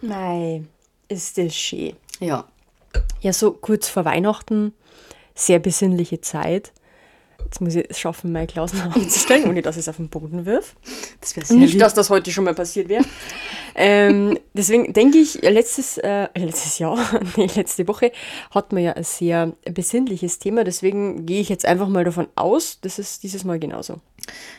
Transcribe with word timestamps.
Mei, 0.00 0.62
ist 1.08 1.38
das 1.38 1.54
schön. 1.54 1.94
Ja. 2.20 2.44
Ja, 3.20 3.32
so 3.32 3.52
kurz 3.52 3.88
vor 3.88 4.04
Weihnachten, 4.04 4.72
sehr 5.34 5.58
besinnliche 5.58 6.20
Zeit. 6.20 6.72
Jetzt 7.44 7.60
muss 7.60 7.74
ich 7.74 7.86
es 7.90 7.98
schaffen, 7.98 8.32
mein 8.32 8.46
Glas 8.46 8.72
noch 8.72 8.96
aufzustellen, 8.96 9.48
ohne 9.48 9.62
dass 9.62 9.76
ich 9.76 9.80
es 9.80 9.88
auf 9.88 9.96
den 9.96 10.08
Boden 10.08 10.46
wirf. 10.46 10.74
Das 11.20 11.36
wäre 11.36 11.46
sehr 11.46 11.56
Nicht, 11.56 11.72
lieb. 11.72 11.80
dass 11.80 11.94
das 11.94 12.10
heute 12.10 12.30
schon 12.30 12.44
mal 12.44 12.54
passiert 12.54 12.88
wäre. 12.88 13.04
ähm, 13.74 14.38
deswegen 14.54 14.92
denke 14.92 15.18
ich, 15.18 15.42
letztes, 15.42 15.98
äh, 15.98 16.28
letztes 16.36 16.78
Jahr, 16.78 16.98
nee, 17.36 17.48
letzte 17.54 17.86
Woche 17.86 18.12
hatten 18.50 18.76
wir 18.76 18.82
ja 18.82 18.92
ein 18.94 19.04
sehr 19.04 19.52
besinnliches 19.70 20.38
Thema. 20.38 20.64
Deswegen 20.64 21.26
gehe 21.26 21.40
ich 21.40 21.48
jetzt 21.48 21.66
einfach 21.66 21.88
mal 21.88 22.04
davon 22.04 22.28
aus, 22.34 22.78
das 22.80 22.98
ist 22.98 23.22
dieses 23.22 23.44
Mal 23.44 23.58
genauso. 23.58 24.00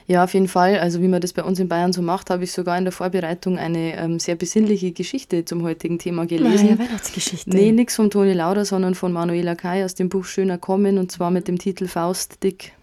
Ja, 0.07 0.23
auf 0.23 0.33
jeden 0.33 0.47
Fall. 0.47 0.79
Also 0.79 1.01
wie 1.01 1.07
man 1.07 1.21
das 1.21 1.33
bei 1.33 1.43
uns 1.43 1.59
in 1.59 1.67
Bayern 1.67 1.93
so 1.93 2.01
macht, 2.01 2.29
habe 2.29 2.43
ich 2.43 2.51
sogar 2.51 2.77
in 2.77 2.85
der 2.85 2.91
Vorbereitung 2.91 3.57
eine 3.57 3.97
ähm, 3.97 4.19
sehr 4.19 4.35
besinnliche 4.35 4.91
Geschichte 4.91 5.45
zum 5.45 5.63
heutigen 5.63 5.99
Thema 5.99 6.25
gelesen. 6.25 6.77
Weihnachtsgeschichte. 6.79 7.49
Nee, 7.49 7.71
nix 7.71 7.95
von 7.95 8.09
Toni 8.09 8.33
Lauder, 8.33 8.65
sondern 8.65 8.95
von 8.95 9.11
Manuela 9.11 9.55
Kai 9.55 9.83
aus 9.85 9.95
dem 9.95 10.09
Buch 10.09 10.25
Schöner 10.25 10.57
Kommen 10.57 10.97
und 10.97 11.11
zwar 11.11 11.31
mit 11.31 11.47
dem 11.47 11.57
Titel 11.57 11.87
Faust 11.87 12.43
dick. 12.43 12.73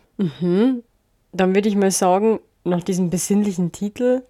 Dann 1.32 1.54
würde 1.54 1.68
ich 1.68 1.76
mal 1.76 1.90
sagen, 1.90 2.40
nach 2.64 2.82
diesem 2.82 3.10
besinnlichen 3.10 3.72
Titel, 3.72 4.22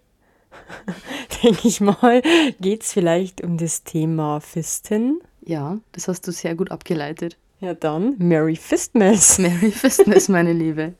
denke 1.42 1.68
ich 1.68 1.80
mal, 1.80 2.22
geht 2.60 2.82
es 2.82 2.92
vielleicht 2.92 3.42
um 3.42 3.58
das 3.58 3.84
Thema 3.84 4.40
Fisten. 4.40 5.20
Ja, 5.44 5.78
das 5.92 6.08
hast 6.08 6.26
du 6.26 6.32
sehr 6.32 6.54
gut 6.54 6.70
abgeleitet. 6.70 7.36
Ja, 7.60 7.74
dann 7.74 8.16
Merry 8.18 8.56
Fistmas. 8.56 9.38
Merry 9.38 9.70
Fistmas, 9.70 10.28
meine 10.28 10.52
Liebe. 10.52 10.94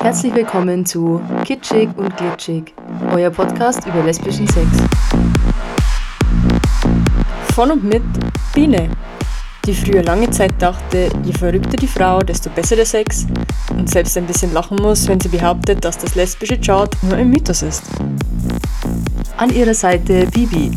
Herzlich 0.00 0.34
willkommen 0.34 0.84
zu 0.84 1.20
Kitschig 1.44 1.90
und 1.96 2.16
Glitschig, 2.16 2.74
euer 3.12 3.30
Podcast 3.30 3.86
über 3.86 4.02
lesbischen 4.02 4.48
Sex. 4.48 4.66
Von 7.54 7.70
und 7.70 7.84
mit 7.84 8.02
Biene, 8.52 8.90
die 9.64 9.74
früher 9.74 10.02
lange 10.02 10.28
Zeit 10.30 10.54
dachte, 10.58 11.08
je 11.22 11.32
verrückter 11.32 11.76
die 11.76 11.86
Frau, 11.86 12.18
desto 12.18 12.50
besser 12.50 12.74
der 12.74 12.86
Sex 12.86 13.28
und 13.70 13.88
selbst 13.88 14.18
ein 14.18 14.26
bisschen 14.26 14.52
lachen 14.52 14.78
muss, 14.82 15.06
wenn 15.06 15.20
sie 15.20 15.28
behauptet, 15.28 15.84
dass 15.84 15.98
das 15.98 16.16
lesbische 16.16 16.58
Chart 16.58 16.96
nur 17.02 17.14
ein 17.14 17.30
Mythos 17.30 17.62
ist. 17.62 17.84
An 19.36 19.50
ihrer 19.50 19.74
Seite 19.74 20.26
Bibi, 20.26 20.72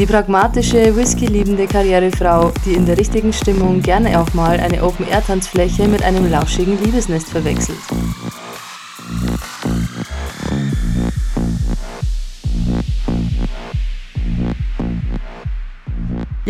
die 0.00 0.06
pragmatische, 0.06 0.96
whisky-liebende 0.96 1.66
Karrierefrau, 1.66 2.52
die 2.64 2.72
in 2.72 2.86
der 2.86 2.96
richtigen 2.96 3.34
Stimmung 3.34 3.82
gerne 3.82 4.18
auch 4.18 4.32
mal 4.32 4.58
eine 4.58 4.82
Open-Air-Tanzfläche 4.82 5.86
mit 5.88 6.02
einem 6.02 6.30
lauschigen 6.30 6.82
Liebesnest 6.82 7.28
verwechselt. 7.28 7.76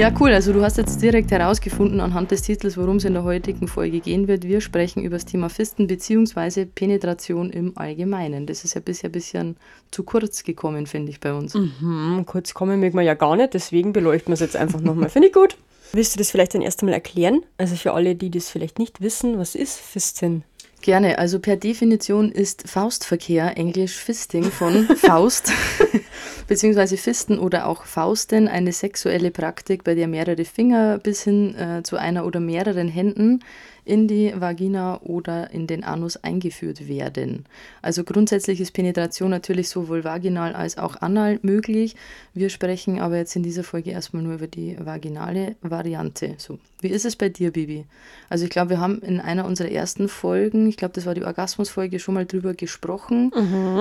Ja, 0.01 0.11
cool. 0.19 0.33
Also 0.33 0.55
du 0.55 0.63
hast 0.63 0.79
jetzt 0.79 1.03
direkt 1.03 1.31
herausgefunden 1.31 2.01
anhand 2.01 2.31
des 2.31 2.41
Titels, 2.41 2.79
worum 2.79 2.97
es 2.97 3.05
in 3.05 3.13
der 3.13 3.23
heutigen 3.23 3.69
Folge 3.69 4.01
gehen 4.01 4.29
wird. 4.29 4.45
Wir 4.45 4.63
sprechen 4.63 5.05
über 5.05 5.17
das 5.17 5.27
Thema 5.27 5.51
Fisten 5.51 5.89
bzw. 5.89 6.65
Penetration 6.65 7.51
im 7.51 7.77
Allgemeinen. 7.77 8.47
Das 8.47 8.65
ist 8.65 8.73
ja 8.73 8.81
bisher 8.81 9.11
ein 9.11 9.13
bisschen 9.13 9.57
zu 9.91 10.03
kurz 10.03 10.43
gekommen, 10.43 10.87
finde 10.87 11.11
ich, 11.11 11.21
bei 11.21 11.35
uns. 11.35 11.53
Hm, 11.53 12.25
kurz 12.25 12.55
kommen 12.55 12.81
mögen 12.81 12.97
wir 12.97 13.03
ja 13.03 13.13
gar 13.13 13.37
nicht, 13.37 13.53
deswegen 13.53 13.93
beleuchten 13.93 14.29
wir 14.29 14.35
es 14.35 14.41
jetzt 14.41 14.57
einfach 14.57 14.81
nochmal. 14.81 15.11
Finde 15.11 15.29
ich 15.29 15.35
gut. 15.35 15.59
Willst 15.93 16.15
du 16.15 16.19
das 16.19 16.31
vielleicht 16.31 16.55
dann 16.55 16.63
erst 16.63 16.81
einmal 16.81 16.95
erklären? 16.95 17.43
Also 17.59 17.77
für 17.77 17.93
alle, 17.93 18.15
die 18.15 18.31
das 18.31 18.49
vielleicht 18.49 18.79
nicht 18.79 19.03
wissen, 19.03 19.39
was 19.39 19.55
ist 19.55 19.79
Fisten? 19.79 20.45
Gerne. 20.83 21.19
Also 21.19 21.41
per 21.41 21.57
Definition 21.57 22.33
ist 22.33 22.67
Faustverkehr, 22.67 23.59
englisch 23.59 23.97
Fisting 23.97 24.45
von 24.45 24.85
Faust, 24.97 25.53
beziehungsweise 26.51 26.97
Fisten 26.97 27.39
oder 27.39 27.69
auch 27.69 27.85
Fausten, 27.85 28.49
eine 28.49 28.73
sexuelle 28.73 29.31
Praktik, 29.31 29.85
bei 29.85 29.95
der 29.95 30.09
mehrere 30.09 30.45
Finger 30.45 30.99
bis 30.99 31.23
hin 31.23 31.55
äh, 31.55 31.85
zu 31.85 31.97
einer 31.97 32.27
oder 32.27 32.41
mehreren 32.41 32.89
Händen 32.89 33.45
in 33.91 34.07
die 34.07 34.33
Vagina 34.37 35.01
oder 35.01 35.51
in 35.51 35.67
den 35.67 35.83
Anus 35.83 36.17
eingeführt 36.17 36.87
werden. 36.87 37.45
Also 37.83 38.05
grundsätzlich 38.05 38.61
ist 38.61 38.71
Penetration 38.71 39.31
natürlich 39.31 39.69
sowohl 39.69 40.05
vaginal 40.05 40.55
als 40.55 40.79
auch 40.79 41.03
anal 41.03 41.41
möglich. 41.43 41.97
Wir 42.33 42.51
sprechen 42.51 43.01
aber 43.01 43.17
jetzt 43.17 43.35
in 43.35 43.43
dieser 43.43 43.65
Folge 43.65 43.91
erstmal 43.91 44.23
nur 44.23 44.35
über 44.35 44.47
die 44.47 44.77
vaginale 44.79 45.57
Variante. 45.61 46.37
So, 46.39 46.61
wie 46.81 46.87
ist 46.87 47.05
es 47.05 47.17
bei 47.17 47.31
dir, 47.31 47.51
Bibi? 47.51 47.85
Also 48.29 48.45
ich 48.45 48.51
glaube, 48.51 48.71
wir 48.71 48.81
haben 48.81 49.03
in 49.03 49.19
einer 49.19 49.45
unserer 49.45 49.73
ersten 49.73 50.09
Folgen, 50.09 50.69
ich 50.69 50.77
glaube, 50.77 50.95
das 50.95 51.05
war 51.05 51.15
die 51.15 51.25
Orgasmusfolge, 51.25 51.99
schon 51.99 52.15
mal 52.15 52.27
drüber 52.27 52.55
gesprochen, 52.55 53.33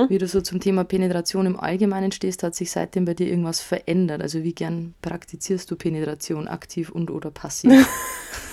wie 0.10 0.18
du 0.18 0.28
so 0.28 0.42
zum 0.42 0.60
Thema 0.60 0.86
Penetration 0.86 1.46
im 1.46 1.60
Allgemeinen 1.60 2.12
stehst. 2.12 2.42
Hat 2.42 2.56
sich 2.56 2.72
seitdem 2.72 3.06
bei 3.06 3.14
dir 3.14 3.28
irgendwas 3.28 3.60
verändert? 3.60 4.24
Also 4.24 4.44
wie 4.44 4.54
gern 4.54 4.96
praktizierst 5.04 5.70
du 5.70 5.76
Penetration, 5.76 6.48
aktiv 6.48 6.90
und 6.90 7.12
oder 7.12 7.30
passiv? 7.30 7.88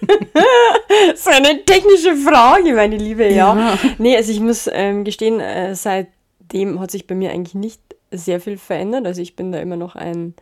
So 1.16 1.30
eine 1.30 1.64
technische 1.64 2.16
Frage, 2.16 2.74
meine 2.74 2.96
Liebe, 2.96 3.24
ja. 3.24 3.54
Ja. 3.54 3.78
Nee, 3.98 4.16
also 4.16 4.32
ich 4.32 4.40
muss 4.40 4.68
ähm, 4.72 5.04
gestehen, 5.04 5.40
äh, 5.40 5.74
seitdem 5.74 6.80
hat 6.80 6.90
sich 6.90 7.06
bei 7.06 7.14
mir 7.14 7.30
eigentlich 7.30 7.54
nicht 7.54 7.80
sehr 8.10 8.40
viel 8.40 8.58
verändert. 8.58 9.06
Also 9.06 9.22
ich 9.22 9.36
bin 9.36 9.52
da 9.52 9.60
immer 9.60 9.76
noch 9.76 9.96
ein 9.96 10.34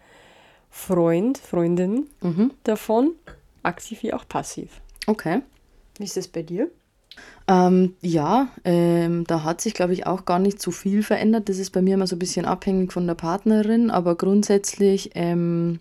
Freund, 0.70 1.38
Freundin 1.38 2.08
davon, 2.64 3.12
aktiv 3.62 4.02
wie 4.02 4.12
auch 4.12 4.26
passiv. 4.26 4.80
Okay. 5.06 5.42
Wie 5.98 6.04
ist 6.04 6.16
das 6.16 6.28
bei 6.28 6.42
dir? 6.42 6.70
Ähm, 7.48 7.96
ja, 8.00 8.48
ähm, 8.64 9.24
da 9.26 9.42
hat 9.42 9.60
sich, 9.60 9.74
glaube 9.74 9.92
ich, 9.92 10.06
auch 10.06 10.24
gar 10.24 10.38
nicht 10.38 10.62
so 10.62 10.70
viel 10.70 11.02
verändert. 11.02 11.48
Das 11.48 11.58
ist 11.58 11.70
bei 11.70 11.82
mir 11.82 11.94
immer 11.94 12.06
so 12.06 12.16
ein 12.16 12.20
bisschen 12.20 12.46
abhängig 12.46 12.92
von 12.92 13.06
der 13.06 13.14
Partnerin, 13.14 13.90
aber 13.90 14.14
grundsätzlich 14.14 15.10
ähm, 15.14 15.80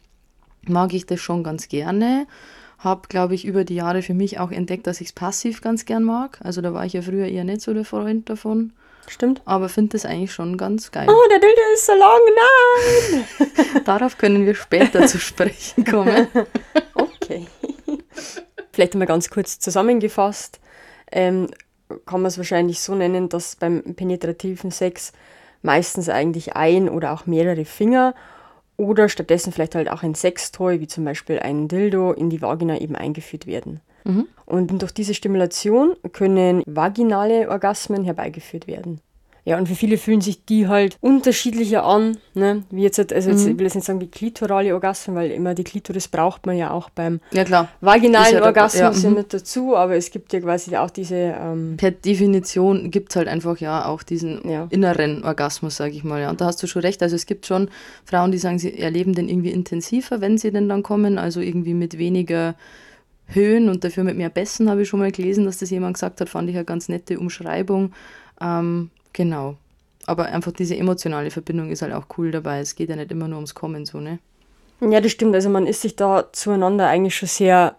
mag 0.68 0.94
ich 0.94 1.06
das 1.06 1.20
schon 1.20 1.44
ganz 1.44 1.70
gerne. 1.70 2.28
Habe, 2.84 3.08
glaube 3.10 3.36
ich, 3.36 3.46
über 3.46 3.64
die 3.64 3.76
Jahre 3.76 4.02
für 4.02 4.16
mich 4.16 4.40
auch 4.40 4.52
entdeckt, 4.52 4.88
dass 4.88 5.02
ich 5.02 5.08
es 5.10 5.14
passiv 5.14 5.62
ganz 5.62 5.86
gern 5.86 6.04
mag. 6.04 6.40
Also 6.44 6.62
da 6.62 6.74
war 6.74 6.84
ich 6.86 6.94
ja 6.94 7.04
früher 7.04 7.28
eher 7.28 7.44
nicht 7.44 7.62
so 7.62 7.74
der 7.76 7.86
Freund 7.86 8.28
davon, 8.28 8.74
Stimmt. 9.08 9.42
aber 9.46 9.70
finde 9.70 9.92
das 9.92 10.06
eigentlich 10.06 10.34
schon 10.34 10.58
ganz 10.58 10.92
geil. 10.92 11.08
Oh, 11.08 11.30
der 11.30 11.40
Dildo 11.40 11.62
ist 11.76 11.86
so 11.86 11.94
lang, 11.94 12.20
nein! 13.70 13.84
Darauf 13.86 14.18
können 14.18 14.48
wir 14.48 14.56
später 14.56 15.06
zu 15.06 15.20
sprechen 15.20 15.86
kommen. 15.86 16.28
Okay. 16.94 17.48
Vielleicht 18.74 18.94
einmal 18.94 19.08
ganz 19.08 19.30
kurz 19.30 19.60
zusammengefasst, 19.60 20.60
ähm, 21.12 21.48
kann 22.06 22.22
man 22.22 22.28
es 22.28 22.38
wahrscheinlich 22.38 22.82
so 22.82 22.96
nennen, 22.96 23.30
dass 23.30 23.56
beim 23.56 23.82
penetrativen 23.96 24.72
Sex 24.72 25.14
meistens 25.62 26.10
eigentlich 26.10 26.56
ein 26.56 26.90
oder 26.90 27.14
auch 27.14 27.26
mehrere 27.26 27.66
Finger 27.66 28.16
oder 28.78 29.10
stattdessen 29.10 29.52
vielleicht 29.52 29.76
halt 29.76 29.90
auch 29.90 30.04
ein 30.04 30.16
Sextoy, 30.16 30.80
wie 30.80 30.88
zum 30.88 31.06
Beispiel 31.06 31.40
ein 31.40 31.68
Dildo, 31.68 32.14
in 32.14 32.30
die 32.30 32.42
Vagina 32.42 32.80
eben 32.80 32.96
eingeführt 32.96 33.46
werden. 33.46 33.82
Und 34.46 34.82
durch 34.82 34.92
diese 34.92 35.14
Stimulation 35.14 35.94
können 36.12 36.64
vaginale 36.66 37.50
Orgasmen 37.50 38.04
herbeigeführt 38.04 38.68
werden. 38.68 39.00
Ja, 39.44 39.58
und 39.58 39.68
für 39.68 39.74
viele 39.74 39.98
fühlen 39.98 40.22
sich 40.22 40.46
die 40.46 40.68
halt 40.68 40.98
unterschiedlicher 41.02 41.84
an, 41.84 42.18
ne? 42.36 42.62
Wie 42.70 42.84
jetzt, 42.84 43.00
halt- 43.00 43.12
also 43.12 43.32
jetzt, 43.32 43.48
ich 43.48 43.58
will 43.58 43.64
jetzt 43.66 43.74
nicht 43.74 43.86
sagen 43.88 44.00
wie 44.00 44.08
klitorale 44.08 44.72
Orgasmen, 44.76 45.16
weil 45.16 45.32
immer 45.32 45.56
die 45.56 45.64
Klitoris 45.64 46.08
braucht 46.08 46.46
man 46.46 46.58
ja 46.58 46.70
auch 46.70 46.92
beim 46.92 47.22
Ja, 47.32 47.68
vaginalen 47.82 48.36
ja 48.36 48.44
Orgasmus 48.44 48.98
ja, 48.98 49.04
ja, 49.04 49.10
mhm. 49.10 49.16
mit 49.16 49.34
dazu, 49.34 49.76
aber 49.76 49.96
es 49.96 50.12
gibt 50.12 50.32
ja 50.34 50.42
quasi 50.42 50.76
auch 50.78 50.92
diese, 50.92 51.16
ähm, 51.16 51.74
Per 51.78 51.90
Definition 51.90 52.92
gibt 52.92 53.12
es 53.12 53.16
halt 53.16 53.28
einfach 53.28 53.58
ja 53.58 53.86
auch 53.86 54.04
diesen 54.04 54.48
Ja. 54.48 54.68
inneren 54.70 55.24
Orgasmus, 55.24 55.76
sage 55.76 55.96
ich 55.96 56.04
mal. 56.04 56.22
Ja. 56.22 56.30
Und 56.30 56.40
da 56.40 56.46
hast 56.46 56.62
du 56.62 56.68
schon 56.68 56.84
recht. 56.84 57.02
Also 57.02 57.16
es 57.16 57.26
gibt 57.26 57.48
schon 57.48 57.70
Frauen, 58.06 58.32
die 58.32 58.38
sagen, 58.38 58.60
sie 58.60 58.78
erleben 58.78 59.16
den 59.16 59.28
irgendwie 59.28 59.50
intensiver, 59.52 60.22
wenn 60.22 60.38
sie 60.38 60.52
denn 60.52 60.70
dann 60.70 60.84
kommen. 60.84 61.18
Also 61.18 61.40
irgendwie 61.40 61.74
mit 61.74 61.98
weniger 61.98 62.54
Höhen 63.26 63.70
und 63.70 63.84
dafür 63.84 64.04
mit 64.04 64.18
mehr 64.18 64.30
Bässen, 64.30 64.70
habe 64.70 64.84
ich 64.84 64.88
schon 64.90 65.00
mal 65.00 65.12
gelesen, 65.12 65.46
dass 65.46 65.58
das 65.58 65.72
jemand 65.72 65.96
gesagt 65.96 66.22
hat. 66.22 66.30
Fand 66.30 66.48
ich 66.48 66.56
eine 66.56 66.66
ganz 66.66 66.90
nette 66.90 67.18
Umschreibung. 67.18 67.94
Ähm, 68.40 68.92
genau. 69.14 69.56
Aber 70.06 70.26
einfach 70.26 70.52
diese 70.52 70.76
emotionale 70.76 71.32
Verbindung 71.32 71.70
ist 71.70 71.82
halt 71.82 71.94
auch 71.94 72.06
cool 72.18 72.32
dabei. 72.32 72.60
Es 72.60 72.76
geht 72.76 72.90
ja 72.90 72.96
nicht 72.96 73.12
immer 73.12 73.28
nur 73.28 73.38
ums 73.38 73.54
Kommen, 73.54 73.86
so, 73.86 74.00
ne? 74.00 74.20
ja, 74.90 75.00
das 75.00 75.12
stimmt, 75.12 75.36
also 75.36 75.50
man 75.50 75.68
ist 75.68 75.82
sich 75.82 75.96
da 75.96 76.26
zueinander 76.32 76.88
eigentlich 76.88 77.16
schon 77.16 77.30
sehr 77.30 77.76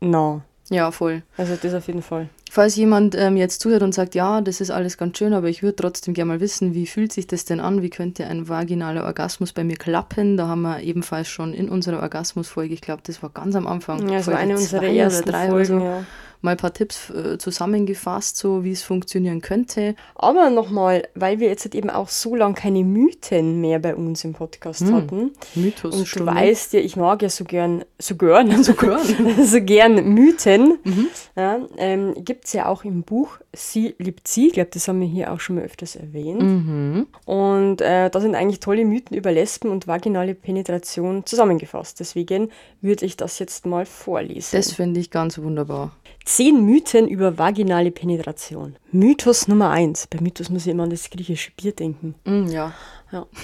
nah. 0.00 0.42
Ja, 0.70 0.90
voll. 0.90 1.22
Also 1.36 1.56
das 1.60 1.74
auf 1.74 1.86
jeden 1.86 2.00
Fall. 2.00 2.28
Falls 2.50 2.76
jemand 2.76 3.14
ähm, 3.14 3.36
jetzt 3.36 3.60
zuhört 3.60 3.82
und 3.82 3.94
sagt, 3.94 4.14
ja, 4.14 4.40
das 4.40 4.60
ist 4.60 4.70
alles 4.70 4.96
ganz 4.96 5.18
schön, 5.18 5.34
aber 5.34 5.48
ich 5.48 5.62
würde 5.62 5.76
trotzdem 5.76 6.14
gerne 6.14 6.32
mal 6.32 6.40
wissen, 6.40 6.74
wie 6.74 6.86
fühlt 6.86 7.12
sich 7.12 7.26
das 7.26 7.44
denn 7.44 7.60
an? 7.60 7.82
Wie 7.82 7.90
könnte 7.90 8.26
ein 8.26 8.48
vaginaler 8.48 9.04
Orgasmus 9.04 9.52
bei 9.52 9.64
mir 9.64 9.76
klappen? 9.76 10.36
Da 10.36 10.48
haben 10.48 10.62
wir 10.62 10.80
ebenfalls 10.80 11.28
schon 11.28 11.52
in 11.52 11.68
unserer 11.68 12.00
Orgasmusfolge, 12.00 12.72
ich 12.72 12.80
glaube, 12.80 13.02
das 13.04 13.22
war 13.22 13.30
ganz 13.30 13.54
am 13.54 13.66
Anfang, 13.66 14.08
Ja, 14.08 14.18
das 14.18 14.26
war 14.28 14.36
eine 14.36 14.56
unserer 14.56 14.84
ersten 14.84 15.28
drei 15.30 15.48
Folgen, 15.48 15.80
so, 15.80 15.84
ja. 15.84 16.04
Mal 16.42 16.52
ein 16.52 16.56
paar 16.56 16.72
Tipps 16.74 17.10
äh, 17.10 17.38
zusammengefasst, 17.38 18.36
so 18.36 18.64
wie 18.64 18.72
es 18.72 18.82
funktionieren 18.82 19.40
könnte. 19.40 19.94
Aber 20.14 20.50
nochmal, 20.50 21.08
weil 21.14 21.40
wir 21.40 21.48
jetzt 21.48 21.64
halt 21.64 21.74
eben 21.74 21.88
auch 21.90 22.08
so 22.08 22.34
lange 22.34 22.54
keine 22.54 22.84
Mythen 22.84 23.60
mehr 23.60 23.78
bei 23.78 23.94
uns 23.94 24.24
im 24.24 24.32
Podcast 24.34 24.80
Hm, 24.80 24.94
hatten. 24.94 25.30
Mythos. 25.54 25.94
Und 25.96 26.14
du 26.20 26.26
weißt 26.26 26.72
ja, 26.74 26.80
ich 26.80 26.96
mag 26.96 27.22
ja 27.22 27.28
so 27.28 27.44
gern, 27.44 27.84
so 27.98 28.16
gern, 28.16 28.62
so 28.62 28.74
gern, 28.74 29.00
so 29.44 29.60
gern 29.62 30.04
Mythen. 30.14 30.78
Mhm. 30.84 31.06
Ja, 31.36 31.60
ähm, 31.78 32.14
Gibt 32.24 32.44
es 32.46 32.52
ja 32.52 32.66
auch 32.66 32.84
im 32.84 33.02
Buch 33.02 33.38
Sie 33.54 33.94
liebt 33.98 34.28
sie. 34.28 34.48
Ich 34.48 34.52
glaube, 34.54 34.70
das 34.72 34.88
haben 34.88 35.00
wir 35.00 35.06
hier 35.06 35.32
auch 35.32 35.40
schon 35.40 35.56
mal 35.56 35.64
öfters 35.64 35.96
erwähnt. 35.96 36.40
Mhm. 36.40 37.06
Und 37.26 37.80
äh, 37.80 38.08
da 38.08 38.20
sind 38.20 38.34
eigentlich 38.34 38.60
tolle 38.60 38.84
Mythen 38.84 39.16
über 39.16 39.30
Lesben 39.30 39.70
und 39.70 39.86
vaginale 39.86 40.34
Penetration 40.34 41.26
zusammengefasst. 41.26 42.00
Deswegen 42.00 42.50
würde 42.80 43.04
ich 43.04 43.16
das 43.16 43.38
jetzt 43.38 43.66
mal 43.66 43.84
vorlesen. 43.84 44.56
Das 44.56 44.72
finde 44.72 45.00
ich 45.00 45.10
ganz 45.10 45.38
wunderbar. 45.38 45.94
Zehn 46.24 46.64
Mythen 46.64 47.08
über 47.08 47.36
vaginale 47.38 47.90
Penetration. 47.90 48.76
Mythos 48.90 49.48
Nummer 49.48 49.70
eins. 49.70 50.06
Bei 50.06 50.20
Mythos 50.20 50.48
muss 50.48 50.66
ich 50.66 50.72
immer 50.72 50.84
an 50.84 50.90
das 50.90 51.10
griechische 51.10 51.50
Bier 51.52 51.72
denken. 51.72 52.14
Mm, 52.24 52.46
ja. 52.46 52.72
Ja. 53.10 53.26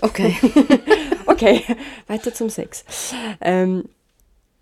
Okay. 0.00 0.36
Okay, 1.26 1.62
weiter 2.08 2.34
zum 2.34 2.48
Sex. 2.50 2.84
Ähm, 3.40 3.84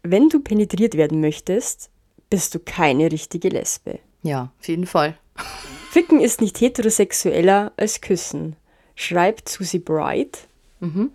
wenn 0.03 0.29
du 0.29 0.41
penetriert 0.41 0.95
werden 0.95 1.21
möchtest, 1.21 1.91
bist 2.31 2.55
du 2.55 2.59
keine 2.59 3.11
richtige 3.11 3.49
Lesbe. 3.49 3.99
ja, 4.23 4.53
auf 4.59 4.69
jeden 4.69 4.87
Fall. 4.87 5.17
Ficken 5.91 6.21
ist 6.21 6.41
nicht 6.41 6.61
heterosexueller 6.61 7.73
als 7.77 8.01
Küssen, 8.01 8.57
schreibt 8.95 9.49
Susie 9.49 9.79
Bright. 9.79 10.49
Mhm. 10.81 11.11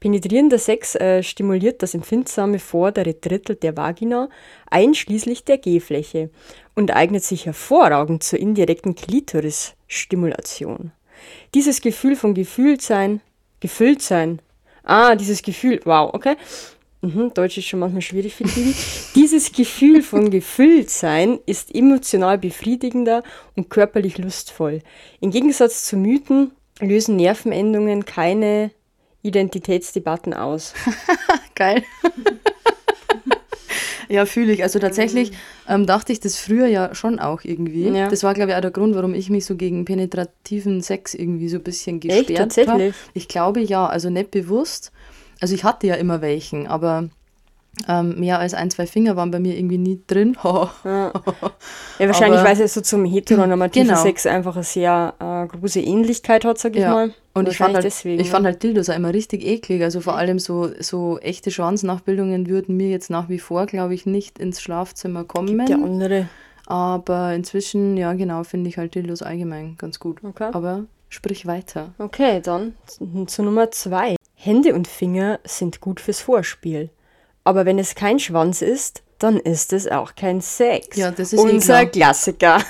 Penetrierender 0.00 0.58
Sex 0.58 0.94
äh, 0.94 1.22
stimuliert 1.22 1.82
das 1.82 1.94
empfindsame 1.94 2.58
vordere 2.58 3.12
Drittel 3.12 3.56
der 3.56 3.76
Vagina, 3.76 4.30
einschließlich 4.70 5.44
der 5.44 5.58
G-Fläche, 5.58 6.30
und 6.74 6.90
eignet 6.90 7.22
sich 7.22 7.44
hervorragend 7.44 8.22
zur 8.22 8.38
indirekten 8.38 8.94
Klitoris-Stimulation. 8.94 10.92
Dieses 11.54 11.82
Gefühl 11.82 12.16
von 12.16 12.32
Gefühltsein, 12.32 13.20
Gefülltsein, 13.60 14.40
ah, 14.84 15.14
dieses 15.16 15.42
Gefühl, 15.42 15.80
wow, 15.84 16.14
okay, 16.14 16.36
Mhm, 17.02 17.32
Deutsch 17.32 17.56
ist 17.56 17.66
schon 17.66 17.80
manchmal 17.80 18.02
schwierig 18.02 18.34
für 18.34 18.44
die. 18.44 18.74
Dieses 19.14 19.52
Gefühl 19.52 20.02
von 20.02 20.30
Gefülltsein 20.30 21.38
ist 21.46 21.74
emotional 21.74 22.36
befriedigender 22.36 23.22
und 23.56 23.70
körperlich 23.70 24.18
lustvoll. 24.18 24.80
Im 25.20 25.30
Gegensatz 25.30 25.86
zu 25.86 25.96
Mythen 25.96 26.52
lösen 26.80 27.16
Nervenendungen 27.16 28.04
keine 28.04 28.70
Identitätsdebatten 29.22 30.34
aus. 30.34 30.74
Geil. 31.54 31.84
ja, 34.08 34.26
fühle 34.26 34.52
ich. 34.52 34.62
Also 34.62 34.78
tatsächlich 34.78 35.32
ähm, 35.68 35.86
dachte 35.86 36.12
ich 36.12 36.20
das 36.20 36.36
früher 36.36 36.66
ja 36.66 36.94
schon 36.94 37.18
auch 37.18 37.44
irgendwie. 37.44 37.88
Ja. 37.88 38.08
Das 38.08 38.22
war, 38.22 38.34
glaube 38.34 38.50
ich, 38.50 38.56
auch 38.56 38.62
der 38.62 38.70
Grund, 38.70 38.94
warum 38.94 39.14
ich 39.14 39.30
mich 39.30 39.46
so 39.46 39.56
gegen 39.56 39.84
penetrativen 39.84 40.82
Sex 40.82 41.14
irgendwie 41.14 41.48
so 41.48 41.56
ein 41.56 41.62
bisschen 41.62 42.00
gesperrt 42.00 42.56
habe. 42.66 42.94
Ich 43.14 43.28
glaube 43.28 43.60
ja, 43.60 43.86
also 43.86 44.10
nicht 44.10 44.30
bewusst. 44.30 44.92
Also 45.40 45.54
ich 45.54 45.64
hatte 45.64 45.86
ja 45.86 45.94
immer 45.94 46.20
welchen, 46.20 46.66
aber 46.66 47.08
ähm, 47.88 48.18
mehr 48.18 48.38
als 48.40 48.52
ein, 48.52 48.68
zwei 48.70 48.86
Finger 48.86 49.16
waren 49.16 49.30
bei 49.30 49.38
mir 49.40 49.56
irgendwie 49.56 49.78
nie 49.78 50.00
drin. 50.06 50.36
Ja, 50.84 51.12
wahrscheinlich, 52.08 52.40
Aber- 52.40 52.48
weil 52.48 52.60
es 52.60 52.74
so 52.74 52.80
zum 52.80 53.04
heteronormativen 53.04 53.88
Genau. 53.88 54.02
Sex 54.02 54.26
einfach 54.26 54.54
eine 54.54 54.64
sehr 54.64 55.14
äh, 55.20 55.46
große 55.56 55.80
Ähnlichkeit 55.80 56.44
hat, 56.44 56.58
sag 56.58 56.74
ich 56.74 56.82
Ja. 56.82 56.90
mal. 56.92 57.14
Und 57.34 57.48
ich 57.48 57.58
fand, 57.58 57.74
halt, 57.74 57.84
deswegen. 57.84 58.20
ich 58.20 58.30
fand 58.30 58.44
halt 58.46 58.62
Dildos 58.62 58.88
auch 58.90 58.96
immer 58.96 59.12
richtig 59.14 59.44
eklig. 59.46 59.82
Also 59.82 60.00
vor 60.00 60.16
allem 60.16 60.38
so, 60.38 60.70
so 60.80 61.18
echte 61.18 61.50
Schwanznachbildungen 61.50 62.48
würden 62.48 62.76
mir 62.76 62.88
jetzt 62.88 63.08
nach 63.10 63.28
wie 63.28 63.38
vor, 63.38 63.66
glaube 63.66 63.94
ich, 63.94 64.04
nicht 64.06 64.38
ins 64.38 64.60
Schlafzimmer 64.60 65.24
kommen. 65.24 65.64
der 65.66 65.76
andere. 65.76 66.28
Aber 66.66 67.34
inzwischen, 67.34 67.96
ja 67.96 68.12
genau, 68.14 68.44
finde 68.44 68.68
ich 68.68 68.78
halt 68.78 68.94
Dildos 68.94 69.22
allgemein 69.22 69.76
ganz 69.78 69.98
gut. 70.00 70.24
Okay. 70.24 70.48
Aber 70.52 70.84
sprich 71.08 71.46
weiter. 71.46 71.92
Okay, 71.98 72.40
dann 72.42 72.74
zu 73.26 73.42
Nummer 73.42 73.70
zwei. 73.70 74.16
Hände 74.42 74.74
und 74.74 74.88
Finger 74.88 75.38
sind 75.44 75.80
gut 75.80 76.00
fürs 76.00 76.20
Vorspiel. 76.20 76.88
Aber 77.44 77.66
wenn 77.66 77.78
es 77.78 77.94
kein 77.94 78.18
Schwanz 78.18 78.62
ist, 78.62 79.02
dann 79.18 79.36
ist 79.38 79.74
es 79.74 79.86
auch 79.86 80.14
kein 80.14 80.40
Sex. 80.40 80.96
Ja, 80.96 81.10
das 81.10 81.34
ist 81.34 81.38
eh 81.38 81.42
unser 81.42 81.86
klar. 81.86 81.86
Klassiker. 81.86 82.58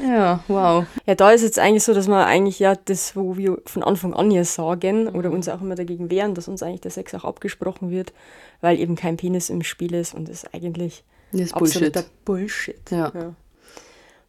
Ja, 0.00 0.42
wow. 0.48 0.86
Ja, 1.06 1.14
da 1.14 1.32
ist 1.32 1.42
jetzt 1.42 1.58
eigentlich 1.58 1.84
so, 1.84 1.92
dass 1.92 2.08
wir 2.08 2.26
eigentlich 2.26 2.58
ja 2.58 2.74
das, 2.76 3.14
wo 3.14 3.36
wir 3.36 3.58
von 3.66 3.82
Anfang 3.82 4.14
an 4.14 4.30
ja 4.30 4.44
sagen 4.44 5.08
oder 5.08 5.30
uns 5.30 5.48
auch 5.48 5.60
immer 5.60 5.74
dagegen 5.74 6.10
wehren, 6.10 6.34
dass 6.34 6.48
uns 6.48 6.62
eigentlich 6.62 6.80
der 6.80 6.90
Sex 6.90 7.14
auch 7.14 7.24
abgesprochen 7.24 7.90
wird, 7.90 8.12
weil 8.60 8.78
eben 8.78 8.96
kein 8.96 9.16
Penis 9.16 9.50
im 9.50 9.62
Spiel 9.62 9.94
ist 9.94 10.14
und 10.14 10.28
ist 10.28 10.54
eigentlich 10.54 11.04
Das 11.32 11.42
ist 11.42 11.54
absoluter 11.54 12.04
Bullshit. 12.24 12.84
Bullshit. 12.86 13.14
Ja. 13.14 13.34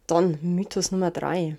Dann 0.06 0.38
Mythos 0.42 0.92
Nummer 0.92 1.10
drei. 1.10 1.56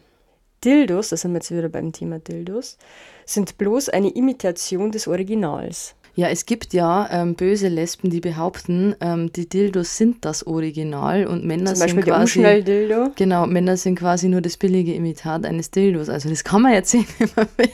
Dildos, 0.63 1.10
da 1.10 1.18
sind 1.18 1.31
wir 1.31 1.38
jetzt 1.38 1.52
wieder 1.52 1.69
beim 1.69 1.92
Thema 1.92 2.19
Dildos, 2.19 2.78
sind 3.25 3.58
bloß 3.58 3.90
eine 3.90 4.10
Imitation 4.10 4.92
des 4.92 5.08
Originals. 5.08 5.96
Ja, 6.13 6.28
es 6.28 6.46
gibt 6.46 6.74
ja 6.74 7.10
ähm, 7.10 7.36
böse 7.36 7.69
Lesben, 7.69 8.10
die 8.10 8.19
behaupten, 8.19 8.96
ähm, 9.00 9.31
die 9.31 9.48
Dildos 9.48 9.96
sind 9.96 10.25
das 10.25 10.46
Original 10.46 11.25
und 11.25 11.46
Männer 11.46 11.74
Zum 11.74 11.80
Beispiel 11.80 12.04
sind 12.04 12.08
der 12.08 12.13
quasi. 12.16 12.40
Umschnell-Dildo. 12.40 13.12
Genau, 13.16 13.48
Männer 13.48 13.78
sind 13.78 13.98
quasi 13.98 14.28
nur 14.28 14.42
das 14.42 14.58
billige 14.58 14.94
Imitat 14.94 15.46
eines 15.46 15.72
Dildos. 15.72 16.10
Also 16.10 16.30
das 16.30 16.44
kann 16.44 16.63
man 16.63 16.74
jetzt 16.74 16.92
sehen, 16.92 17.06
wie 17.18 17.28
man 17.36 17.48
will. 17.58 17.69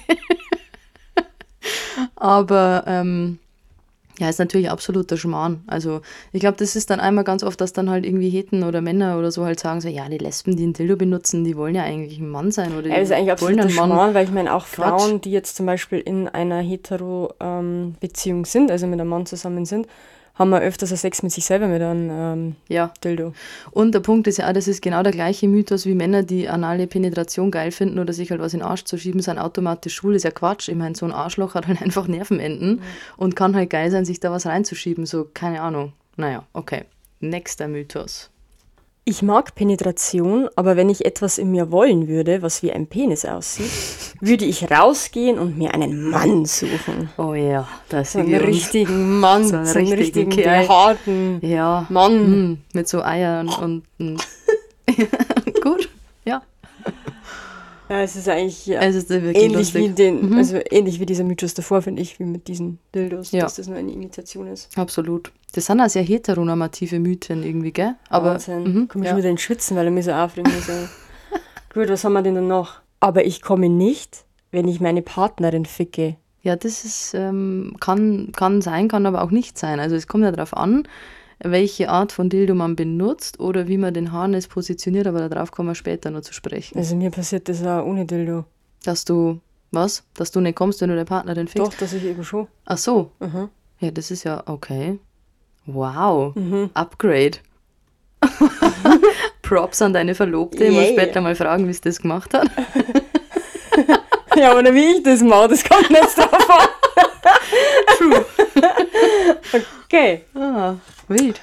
Aber 2.16 2.84
ähm, 2.86 3.40
ja, 4.20 4.30
ist 4.30 4.40
natürlich 4.40 4.70
absoluter 4.70 5.16
Schmarrn. 5.16 5.64
Also 5.68 6.02
ich 6.32 6.40
glaube, 6.40 6.58
das 6.58 6.76
ist 6.76 6.90
dann 6.90 7.00
einmal 7.00 7.24
ganz 7.24 7.44
oft, 7.44 7.62
dass 7.62 7.74
dann 7.74 7.90
halt 7.90 8.06
irgendwie 8.06 8.30
Heten 8.30 8.64
oder 8.64 8.82
Männer 8.82 9.20
oder 9.20 9.32
so 9.32 9.46
halt 9.46 9.60
sagen 9.60 9.80
so, 9.80 9.90
ja, 9.90 10.10
die 10.10 10.18
Lesben, 10.18 10.56
die 10.56 10.66
ein 10.66 10.74
Dildo 10.74 10.96
benutzen, 10.96 11.44
die 11.44 11.56
wollen 11.56 11.76
ja 11.76 11.84
eigentlich 11.84 12.20
ein 12.20 12.30
Mann 12.30 12.52
sein 12.52 12.76
oder 12.76 12.88
Ja, 12.88 12.96
das 12.96 13.10
ist 13.10 13.16
eigentlich 13.16 13.32
absoluter. 13.32 13.70
Schmarrn, 13.70 14.14
weil 14.14 14.26
ich 14.26 14.32
meine, 14.32 14.54
auch 14.54 14.66
Quatsch. 14.66 15.02
Frauen, 15.02 15.22
die 15.22 15.32
jetzt 15.32 15.56
zum 15.56 15.68
Beispiel 15.68 16.00
in 16.00 16.28
einer 16.28 16.60
Hetero-Beziehung 16.60 18.46
sind, 18.46 18.72
also 18.72 18.88
mit 18.88 19.00
einem 19.00 19.10
Mann 19.10 19.26
zusammen 19.26 19.66
sind, 19.66 19.88
haben 20.38 20.50
wir 20.50 20.62
öfters 20.62 20.92
einen 20.92 20.98
Sex 20.98 21.24
mit 21.24 21.32
sich 21.32 21.46
selber 21.46 21.68
mit 21.68 21.82
einem 21.82 22.10
ähm, 22.12 22.56
Ja, 22.70 22.92
Dildo. 23.04 23.34
und 23.72 23.94
der 23.94 24.00
Punkt 24.02 24.28
ist 24.28 24.38
ja 24.38 24.48
auch, 24.50 24.54
das 24.54 24.68
ist 24.68 24.82
genau 24.82 25.04
der 25.04 25.12
gleiche 25.12 25.48
Mythos 25.48 25.86
wie 25.86 25.96
Männer, 25.96 26.24
die 26.24 26.48
anale 26.50 26.88
Penetration 26.88 27.52
geil 27.52 27.72
finden 27.72 28.00
oder 28.00 28.14
sich 28.14 28.32
halt 28.32 28.42
was 28.42 28.54
in 28.54 28.60
den 28.60 28.68
Arsch 28.68 28.84
zu 28.84 28.98
schieben, 28.98 29.22
sind 29.22 29.40
automatisch 29.40 29.96
schwul. 29.96 30.16
ist 30.16 30.24
ja 30.24 30.32
Quatsch. 30.32 30.70
Ich 30.70 30.76
meine, 30.76 30.96
so 30.96 31.06
ein 31.06 31.12
Arschloch 31.12 31.56
hat 31.56 31.68
halt 31.68 31.82
einfach 31.82 32.08
Nervenenden 32.08 32.82
und 33.18 33.36
kann 33.36 33.56
halt 33.56 33.70
geil 33.70 33.90
sein, 33.92 34.06
sich 34.06 34.20
da 34.20 34.32
was 34.32 34.46
reinzuschieben. 34.46 35.06
So, 35.06 35.28
keine 35.34 35.62
Ahnung. 35.62 35.94
Naja, 36.16 36.44
okay. 36.54 36.84
Nächster 37.20 37.68
Mythos. 37.68 38.30
Ich 39.10 39.22
mag 39.22 39.56
Penetration, 39.56 40.50
aber 40.58 40.76
wenn 40.76 40.90
ich 40.90 41.06
etwas 41.06 41.38
in 41.38 41.50
mir 41.50 41.72
wollen 41.72 42.10
würde, 42.10 42.42
was 42.42 42.62
wie 42.62 42.74
ein 42.74 42.88
Penis 42.88 43.24
aussieht, 43.24 43.72
würde 44.20 44.44
ich 44.44 44.70
rausgehen 44.70 45.40
und 45.40 45.58
mir 45.58 45.74
einen 45.74 46.10
Mann 46.10 46.44
suchen. 46.44 47.10
Oh 47.18 47.34
ja, 47.34 47.70
das 47.88 48.12
So 48.12 48.20
einen 48.20 48.36
richtigen 48.36 49.22
Mann, 49.22 49.46
So 49.46 49.52
so 49.52 49.56
einen 49.56 49.88
einen, 49.88 49.94
richtigen 49.94 50.34
richtigen, 50.34 50.68
behaarten 50.68 51.40
Ja. 51.42 51.86
Mann. 51.88 52.50
Mm, 52.52 52.58
mit 52.74 52.90
so 52.90 53.02
Eiern 53.02 53.48
und. 53.48 53.84
ja. 54.90 55.06
Ja, 57.90 58.02
es 58.02 58.16
ist 58.16 58.28
eigentlich 58.28 58.66
ja, 58.66 58.82
Es 58.82 58.96
ist 58.96 59.10
wirklich 59.10 59.38
ähnlich 59.38 59.74
wie 59.74 59.90
den, 59.90 60.34
also 60.34 60.60
ähnlich 60.72 61.00
wie 61.00 61.06
dieser 61.06 61.24
Mythos 61.24 61.54
davor, 61.54 61.82
finde 61.82 62.02
ich, 62.02 62.20
wie 62.20 62.26
mit 62.26 62.48
diesen 62.48 62.80
Dildos, 62.94 63.32
Ja. 63.32 63.44
dass 63.44 63.56
das 63.56 63.68
nur 63.68 63.78
eine 63.78 63.92
Imitation 63.92 64.48
ist. 64.48 64.78
Absolut. 64.78 65.32
Das 65.54 65.66
sind 65.68 65.80
auch 65.80 65.88
sehr 65.90 66.04
heteronormative 66.04 67.00
Mythen 67.00 67.44
irgendwie, 67.44 67.72
gell? 67.72 67.96
Aber 68.10 68.32
Wahnsinn. 68.32 68.64
mhm, 68.64 68.88
Komm 68.90 69.04
ich 69.04 69.10
ja. 69.10 69.18
wieder 69.18 69.30
ins 69.30 69.42
Schwitzen, 69.42 69.78
weil 69.78 69.86
er 69.86 69.92
mir 69.92 70.04
so 70.04 70.12
aufregt. 70.12 70.50
So. 70.66 70.74
Gut, 71.80 71.90
was 71.90 72.04
haben 72.04 72.14
wir 72.14 72.22
denn 72.22 72.36
dann 72.36 72.48
noch? 72.48 72.82
Aber 73.00 73.26
ich 73.26 73.42
komme 73.42 73.70
nicht, 73.70 74.26
wenn 74.52 74.68
ich 74.68 74.82
meine 74.82 75.02
Partnerin 75.02 75.66
ficke. 75.66 76.18
Ja, 76.42 76.56
das 76.56 76.84
ist, 76.86 77.14
ähm, 77.14 77.76
kann, 77.80 78.32
kann 78.36 78.62
sein, 78.62 78.88
kann 78.88 79.06
aber 79.06 79.22
auch 79.22 79.32
nicht 79.32 79.58
sein. 79.58 79.80
Also 79.80 79.96
es 79.96 80.08
kommt 80.08 80.24
ja 80.24 80.32
darauf 80.32 80.56
an, 80.56 80.88
welche 81.40 81.90
Art 81.90 82.12
von 82.12 82.30
Dildo 82.30 82.56
man 82.56 82.76
benutzt 82.76 83.40
oder 83.40 83.68
wie 83.68 83.78
man 83.78 83.94
den 83.94 84.12
Harness 84.12 84.48
positioniert, 84.48 85.08
aber 85.08 85.30
darauf 85.30 85.52
kommen 85.52 85.70
wir 85.70 85.76
später 85.76 86.10
noch 86.10 86.22
zu 86.22 86.34
sprechen. 86.34 86.78
Also 86.78 86.96
mir 86.96 87.12
passiert 87.12 87.48
das 87.50 87.64
auch 87.64 87.86
ohne 87.86 88.06
Dildo. 88.06 88.46
Dass 88.84 89.06
du, 89.06 89.40
was? 89.72 90.04
Dass 90.16 90.32
du 90.32 90.40
nicht 90.40 90.56
kommst, 90.56 90.82
wenn 90.82 90.90
du 90.90 90.96
deine 90.96 91.06
Partnerin 91.06 91.48
fickst? 91.48 91.74
Doch, 91.74 91.78
dass 91.78 91.94
ich 91.94 92.04
eben 92.04 92.24
schon. 92.24 92.48
Ach 92.66 92.78
so. 92.78 93.12
Mhm. 93.20 93.50
Ja, 93.80 93.92
das 93.92 94.12
ist 94.12 94.24
ja 94.24 94.44
okay. 94.48 95.00
Wow. 95.66 96.34
Upgrade. 96.74 97.38
Props 99.42 99.82
an 99.82 99.94
deine 99.94 100.16
Verlobte. 100.16 100.66
Ich 100.66 100.74
muss 100.74 100.88
später 100.88 101.22
mal 101.22 101.36
fragen, 101.36 101.68
wie 101.68 101.74
sie 101.74 101.82
das 101.82 102.02
gemacht 102.02 102.34
hat. 102.34 102.50
Ja, 104.38 104.56
oder 104.56 104.74
wie 104.74 104.98
ich 104.98 105.04
das 105.04 105.22
mache, 105.22 105.48
das 105.50 105.64
kommt 105.64 105.90
nicht 105.90 106.18
drauf 106.18 106.50
an. 106.50 106.68
True. 107.98 108.26
Okay. 109.86 110.22
Ah, 110.36 110.76
wild. 111.08 111.42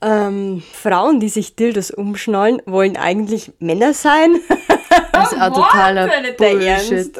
Ähm, 0.00 0.62
Frauen, 0.72 1.18
die 1.18 1.28
sich 1.28 1.56
Dildos 1.56 1.90
umschnallen, 1.90 2.60
wollen 2.66 2.96
eigentlich 2.96 3.52
Männer 3.58 3.94
sein. 3.94 4.36
Das 5.12 5.32
ist 5.32 5.40
auch 5.40 5.52
totaler 5.54 6.08
Bullshit. 6.36 7.16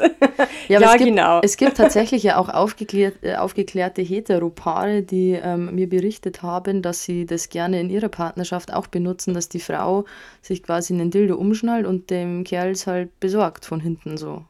Ja, 0.67 0.77
aber 0.77 0.85
Ja, 0.85 0.91
es 0.93 0.97
gibt, 0.97 1.09
genau. 1.09 1.39
Es 1.43 1.57
gibt 1.57 1.77
tatsächlich 1.77 2.23
ja 2.23 2.37
auch 2.37 2.49
aufgeklärt, 2.49 3.15
äh, 3.21 3.35
aufgeklärte 3.35 4.01
Heteropaare, 4.01 5.01
die 5.01 5.31
ähm, 5.31 5.73
mir 5.75 5.89
berichtet 5.89 6.41
haben, 6.41 6.81
dass 6.81 7.03
sie 7.03 7.25
das 7.25 7.49
gerne 7.49 7.79
in 7.79 7.89
ihrer 7.89 8.09
Partnerschaft 8.09 8.73
auch 8.73 8.87
benutzen, 8.87 9.33
dass 9.33 9.49
die 9.49 9.59
Frau 9.59 10.05
sich 10.41 10.63
quasi 10.63 10.93
einen 10.93 11.11
Dildo 11.11 11.35
umschnallt 11.35 11.85
und 11.85 12.09
dem 12.09 12.43
Kerl 12.43 12.71
es 12.71 12.87
halt 12.87 13.19
besorgt 13.19 13.65
von 13.65 13.79
hinten 13.79 14.17
so. 14.17 14.43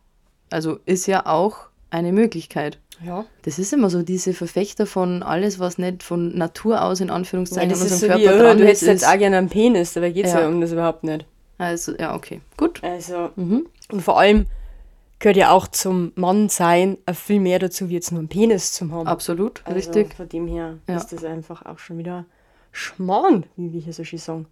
Also 0.49 0.79
ist 0.85 1.07
ja 1.07 1.25
auch 1.25 1.57
eine 1.89 2.11
Möglichkeit. 2.11 2.77
Ja. 3.03 3.25
Das 3.43 3.59
ist 3.59 3.73
immer 3.73 3.89
so 3.89 4.03
diese 4.03 4.33
Verfechter 4.33 4.85
von 4.85 5.21
alles, 5.21 5.59
was 5.59 5.77
nicht 5.77 6.01
von 6.03 6.37
Natur 6.37 6.81
aus 6.83 7.01
in 7.01 7.09
ja, 7.09 7.13
Anführungszeichen 7.15 7.69
das 7.69 7.81
in 7.81 7.87
ist 7.87 7.99
so 7.99 8.05
wie, 8.07 8.09
Körper 8.23 8.35
äh, 8.35 8.39
dran 8.39 8.57
du 8.57 8.63
ist. 8.63 8.69
hättest 8.69 8.83
jetzt 8.87 9.07
auch 9.07 9.17
gerne 9.17 9.37
einen 9.37 9.49
Penis, 9.49 9.93
dabei 9.93 10.11
geht 10.11 10.25
es 10.25 10.33
ja. 10.33 10.41
Ja. 10.41 10.47
um 10.47 10.61
das 10.61 10.71
überhaupt 10.71 11.03
nicht. 11.03 11.25
also, 11.57 11.93
ja, 11.97 12.15
okay. 12.15 12.41
Gut. 12.57 12.81
Also, 12.83 13.31
Mhm. 13.35 13.65
und 13.91 14.01
vor 14.01 14.17
allem 14.19 14.45
gehört 15.19 15.37
ja 15.37 15.51
auch 15.51 15.67
zum 15.67 16.11
Mannsein 16.15 16.97
auch 17.05 17.15
viel 17.15 17.39
mehr 17.39 17.59
dazu, 17.59 17.89
wie 17.89 17.93
jetzt 17.95 18.11
nur 18.11 18.19
einen 18.19 18.27
Penis 18.29 18.71
zu 18.73 18.89
haben. 18.91 19.07
Absolut, 19.07 19.61
Also 19.65 19.75
richtig. 19.75 20.15
Von 20.15 20.29
dem 20.29 20.47
her 20.47 20.77
Ja. 20.87 20.95
ist 20.97 21.07
das 21.11 21.23
einfach 21.25 21.65
auch 21.65 21.79
schon 21.79 21.97
wieder 21.97 22.25
Schmarrn, 22.71 23.45
wie 23.57 23.73
wir 23.73 23.81
hier 23.81 23.93
so 23.93 24.03
schön 24.03 24.19
sagen. 24.19 24.45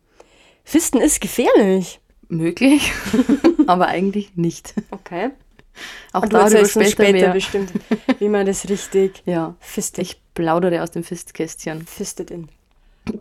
Fisten 0.63 0.99
ist 0.99 1.21
gefährlich. 1.21 1.99
Möglich, 2.29 2.91
aber 3.67 3.87
eigentlich 3.87 4.35
nicht. 4.35 4.73
Okay. 4.91 5.31
Auch 6.11 6.23
Und 6.23 6.33
du 6.33 6.37
darüber 6.37 6.65
später, 6.65 6.89
später 6.89 7.11
mehr. 7.13 7.29
bestimmt, 7.31 7.71
wie 8.19 8.29
man 8.29 8.45
das 8.45 8.69
richtig 8.69 9.23
Ja, 9.25 9.55
fistet. 9.59 10.03
ich 10.05 10.21
plaudere 10.33 10.83
aus 10.83 10.91
dem 10.91 11.03
Fistkästchen. 11.03 11.85
Fistet 11.85 12.31
in. 12.31 12.49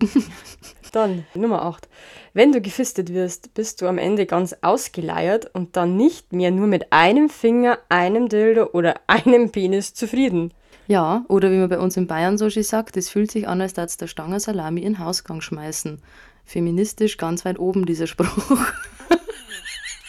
Dann 0.92 1.24
Nummer 1.34 1.62
8. 1.62 1.88
Wenn 2.34 2.52
du 2.52 2.60
gefistet 2.60 3.12
wirst, 3.14 3.54
bist 3.54 3.80
du 3.80 3.86
am 3.88 3.98
Ende 3.98 4.26
ganz 4.26 4.54
ausgeleiert 4.60 5.50
und 5.54 5.76
dann 5.76 5.96
nicht 5.96 6.32
mehr 6.32 6.50
nur 6.50 6.66
mit 6.66 6.92
einem 6.92 7.28
Finger, 7.30 7.78
einem 7.88 8.28
Dildo 8.28 8.70
oder 8.72 8.94
einem 9.06 9.50
Penis 9.50 9.94
zufrieden. 9.94 10.52
Ja, 10.88 11.24
oder 11.28 11.50
wie 11.50 11.56
man 11.56 11.68
bei 11.68 11.78
uns 11.78 11.96
in 11.96 12.06
Bayern 12.06 12.36
so 12.36 12.50
schön 12.50 12.62
sagt, 12.62 12.96
es 12.96 13.08
fühlt 13.08 13.30
sich 13.30 13.48
an, 13.48 13.60
als 13.60 13.72
dass 13.72 13.96
der 13.96 14.08
Stange 14.08 14.38
Salami 14.40 14.82
in 14.82 14.94
den 14.94 14.98
Hausgang 14.98 15.40
schmeißen. 15.40 16.00
Feministisch 16.44 17.16
ganz 17.16 17.44
weit 17.44 17.58
oben 17.58 17.86
dieser 17.86 18.06
Spruch. 18.06 18.28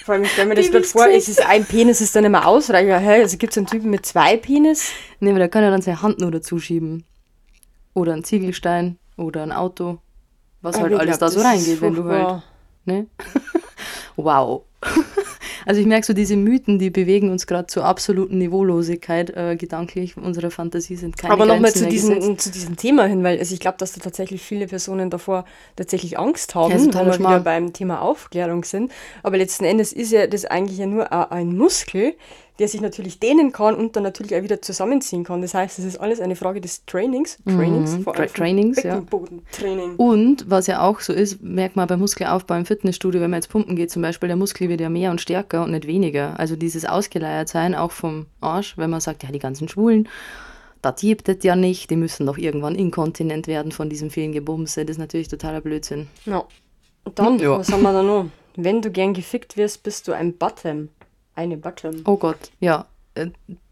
Vor 0.03 0.15
allem, 0.15 0.23
ich 0.25 0.31
stelle 0.31 0.49
mir 0.49 0.55
das 0.55 0.69
gerade 0.69 0.83
vor, 0.83 1.05
du 1.05 1.13
es 1.13 1.29
ist 1.29 1.45
ein 1.45 1.63
Penis, 1.63 2.01
ist 2.01 2.13
dann 2.13 2.25
immer 2.25 2.45
ausreichend. 2.45 2.91
Hä? 2.99 3.21
Also 3.21 3.37
gibt 3.37 3.53
es 3.53 3.57
einen 3.57 3.67
Typen 3.67 3.89
mit 3.89 4.05
zwei 4.05 4.35
Penis? 4.35 4.91
nee, 5.21 5.29
aber 5.29 5.39
der 5.39 5.47
kann 5.47 5.63
ja 5.63 5.71
dann 5.71 5.81
seine 5.81 6.01
Hand 6.01 6.19
nur 6.19 6.29
dazu 6.29 6.59
schieben. 6.59 7.05
Oder 7.93 8.11
ein 8.11 8.25
Ziegelstein 8.25 8.97
oder 9.15 9.43
ein 9.43 9.53
Auto. 9.53 9.99
Was 10.61 10.75
halt 10.75 10.87
Aber 10.87 10.95
ich 10.95 10.99
alles 10.99 11.17
glaub, 11.19 11.29
da 11.29 11.33
so 11.33 11.39
ist 11.39 11.45
reingeht, 11.45 11.81
wenn 11.81 11.95
du 11.95 12.03
halt. 12.03 12.43
Ne? 12.83 13.07
wow. 14.17 14.63
Also 15.65 15.81
ich 15.81 15.87
merke 15.87 16.05
so, 16.05 16.13
diese 16.13 16.35
Mythen, 16.35 16.79
die 16.79 16.89
bewegen 16.89 17.29
uns 17.29 17.47
gerade 17.47 17.67
zur 17.67 17.85
absoluten 17.85 18.37
Niveaulosigkeit 18.37 19.29
äh, 19.35 19.55
gedanklich. 19.55 20.17
Unserer 20.17 20.51
Fantasie 20.51 20.95
sind 20.95 21.17
keine 21.17 21.33
Aber 21.33 21.45
nochmal 21.45 21.73
zu 21.73 21.87
diesem, 21.87 22.37
zu 22.37 22.51
diesem 22.51 22.75
Thema 22.75 23.05
hin, 23.05 23.23
weil 23.23 23.39
also 23.39 23.53
ich 23.53 23.59
glaube, 23.59 23.77
dass 23.77 23.93
da 23.93 24.01
tatsächlich 24.01 24.41
viele 24.41 24.67
Personen 24.67 25.09
davor 25.09 25.45
tatsächlich 25.75 26.17
Angst 26.17 26.55
haben, 26.55 26.71
Ja, 26.71 26.77
totaler 26.77 27.13
wir 27.13 27.19
wieder 27.19 27.39
beim 27.39 27.73
Thema 27.73 28.01
Aufklärung 28.01 28.63
sind. 28.63 28.91
Aber 29.21 29.37
letzten 29.37 29.65
Endes 29.65 29.93
ist 29.93 30.11
ja 30.11 30.27
das 30.27 30.45
eigentlich 30.45 30.77
ja 30.77 30.85
nur 30.85 31.11
ein 31.31 31.55
Muskel, 31.55 32.15
der 32.59 32.67
sich 32.67 32.81
natürlich 32.81 33.19
dehnen 33.19 33.51
kann 33.51 33.73
und 33.75 33.95
dann 33.95 34.03
natürlich 34.03 34.35
auch 34.35 34.43
wieder 34.43 34.61
zusammenziehen 34.61 35.23
kann. 35.23 35.41
Das 35.41 35.53
heißt, 35.55 35.79
es 35.79 35.85
ist 35.85 35.97
alles 35.97 36.19
eine 36.21 36.35
Frage 36.35 36.61
des 36.61 36.85
Trainings. 36.85 37.39
Trainings, 37.45 37.93
Mhm, 37.97 38.03
vor 38.03 38.13
Tra 38.13 38.21
allem 38.21 38.29
vom 38.29 38.37
Trainings, 38.37 38.83
ja. 38.83 38.93
Beckenbodentraining. 38.95 39.95
Und 39.95 40.49
was 40.49 40.67
ja 40.67 40.81
auch 40.81 40.99
so 40.99 41.13
ist, 41.13 41.41
merkt 41.41 41.75
man 41.75 41.87
beim 41.87 41.99
Muskelaufbau 41.99 42.55
im 42.55 42.65
Fitnessstudio, 42.65 43.21
wenn 43.21 43.31
man 43.31 43.39
jetzt 43.39 43.49
pumpen 43.49 43.75
geht 43.75 43.89
zum 43.89 44.01
Beispiel, 44.03 44.27
der 44.27 44.35
Muskel 44.35 44.69
wird 44.69 44.81
ja 44.81 44.89
mehr 44.89 45.09
und 45.09 45.19
stärker 45.19 45.63
und 45.63 45.71
nicht 45.71 45.87
weniger. 45.87 46.39
Also 46.39 46.55
dieses 46.55 46.85
Ausgeleiertsein 46.85 47.73
auch 47.73 47.91
vom 47.91 48.27
Arsch, 48.39 48.77
wenn 48.77 48.89
man 48.91 49.01
sagt, 49.01 49.23
ja, 49.23 49.31
die 49.31 49.39
ganzen 49.39 49.67
Schwulen, 49.67 50.07
das 50.83 51.01
gibt 51.01 51.29
es 51.29 51.43
ja 51.43 51.55
nicht, 51.55 51.89
die 51.89 51.95
müssen 51.95 52.25
doch 52.27 52.37
irgendwann 52.37 52.75
inkontinent 52.75 53.47
werden 53.47 53.71
von 53.71 53.89
diesem 53.89 54.11
vielen 54.11 54.31
Gebumse. 54.31 54.85
Das 54.85 54.95
ist 54.97 54.99
natürlich 54.99 55.27
totaler 55.29 55.61
Blödsinn. 55.61 56.07
Ja. 56.25 56.43
Und 57.05 57.17
dann, 57.17 57.39
Ja. 57.39 57.57
was 57.57 57.71
haben 57.71 57.81
wir 57.81 57.93
da 57.93 58.03
noch? 58.03 58.25
Wenn 58.55 58.81
du 58.81 58.91
gern 58.91 59.13
gefickt 59.13 59.57
wirst, 59.57 59.81
bist 59.83 60.07
du 60.07 60.11
ein 60.13 60.33
Bottom. 60.37 60.89
Eine 61.35 61.57
Bottom. 61.57 62.01
Oh 62.05 62.17
Gott, 62.17 62.51
ja. 62.59 62.85
Äh, 63.15 63.27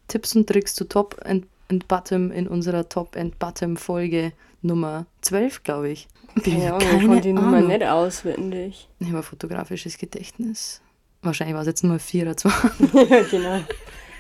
Tipps 0.08 0.36
und 0.36 0.48
Tricks 0.48 0.76
zu 0.76 0.86
Top 0.86 1.20
and, 1.24 1.46
and 1.70 1.88
Bottom 1.88 2.32
in 2.32 2.48
unserer 2.48 2.88
Top 2.90 3.16
and 3.16 3.38
Bottom 3.40 3.78
Folge 3.78 4.34
Nummer 4.62 5.06
12, 5.22 5.64
glaube 5.64 5.90
ich. 5.90 6.08
Keine 6.44 6.74
Ahnung, 6.74 6.88
ich 6.98 7.08
kann 7.08 7.22
die 7.22 7.34
Nummer 7.34 7.62
nicht 7.62 7.84
auswendig. 7.84 8.90
Ich 9.00 9.08
habe 9.08 9.18
ein 9.18 9.24
fotografisches 9.24 9.98
Gedächtnis. 9.98 10.82
Wahrscheinlich 11.22 11.54
war 11.54 11.62
es 11.62 11.68
jetzt 11.68 11.84
Nummer 11.84 12.00
24. 12.00 12.94
ja, 13.10 13.24
genau. 13.30 13.60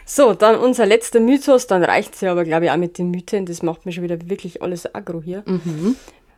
So, 0.05 0.33
dann 0.33 0.57
unser 0.57 0.86
letzter 0.86 1.19
Mythos, 1.19 1.67
dann 1.67 1.83
reicht 1.83 2.15
es 2.15 2.21
ja 2.21 2.31
aber, 2.31 2.43
glaube 2.43 2.65
ich, 2.65 2.71
auch 2.71 2.77
mit 2.77 2.98
den 2.98 3.12
Mythen. 3.12 3.45
Das 3.45 3.63
macht 3.63 3.86
mir 3.86 3.91
schon 3.91 4.03
wieder 4.03 4.29
wirklich 4.29 4.62
alles 4.62 4.93
aggro 4.93 5.21
hier. 5.21 5.43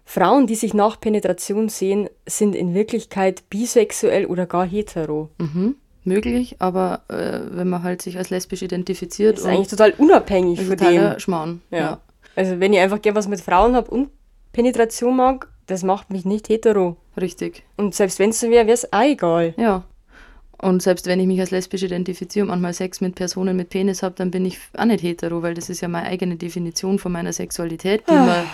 Frauen, 0.05 0.47
die 0.47 0.55
sich 0.55 0.73
nach 0.73 0.99
Penetration 0.99 1.69
sehen, 1.69 2.09
sind 2.25 2.55
in 2.55 2.73
Wirklichkeit 2.73 3.49
bisexuell 3.49 4.25
oder 4.25 4.45
gar 4.45 4.65
hetero. 4.65 5.29
Mhm. 5.37 5.75
Möglich, 6.05 6.57
aber 6.59 7.01
äh, 7.07 7.39
wenn 7.51 7.69
man 7.69 7.83
halt 7.83 8.01
sich 8.01 8.17
als 8.17 8.29
lesbisch 8.29 8.61
identifiziert 8.61 9.37
Das 9.37 9.45
ist 9.45 9.49
eigentlich 9.49 9.67
total 9.69 9.93
unabhängig 9.97 10.59
von 10.61 10.77
totaler 10.77 11.11
dem. 11.11 11.19
Schmarrn. 11.19 11.61
Ja. 11.71 11.77
Ja. 11.77 12.01
Also, 12.35 12.59
wenn 12.59 12.73
ich 12.73 12.79
einfach 12.79 13.01
gerne 13.01 13.15
was 13.17 13.27
mit 13.27 13.41
Frauen 13.41 13.75
habe 13.75 13.89
und 13.91 14.09
Penetration 14.51 15.15
mag, 15.15 15.47
das 15.67 15.83
macht 15.83 16.09
mich 16.11 16.25
nicht 16.25 16.49
hetero. 16.49 16.97
richtig. 17.19 17.63
Und 17.77 17.95
selbst 17.95 18.19
wenn 18.19 18.31
es 18.31 18.39
so 18.39 18.49
wäre, 18.49 18.65
wäre 18.67 18.73
es 18.73 18.91
auch 18.91 19.01
egal. 19.01 19.53
Ja. 19.57 19.83
Und 20.63 20.81
selbst 20.81 21.07
wenn 21.07 21.19
ich 21.19 21.27
mich 21.27 21.39
als 21.39 21.51
lesbisch 21.51 21.83
identifiziere 21.83 22.43
und 22.43 22.49
manchmal 22.49 22.73
Sex 22.73 23.01
mit 23.01 23.15
Personen 23.15 23.57
mit 23.57 23.69
Penis 23.69 24.01
habe, 24.01 24.15
dann 24.15 24.31
bin 24.31 24.45
ich 24.45 24.57
auch 24.77 24.85
nicht 24.85 25.03
hetero, 25.03 25.41
weil 25.41 25.53
das 25.53 25.69
ist 25.69 25.81
ja 25.81 25.89
meine 25.89 26.07
eigene 26.07 26.37
Definition 26.37 26.99
von 26.99 27.11
meiner 27.11 27.33
Sexualität. 27.33 28.03
Die 28.09 28.13
man, 28.13 28.45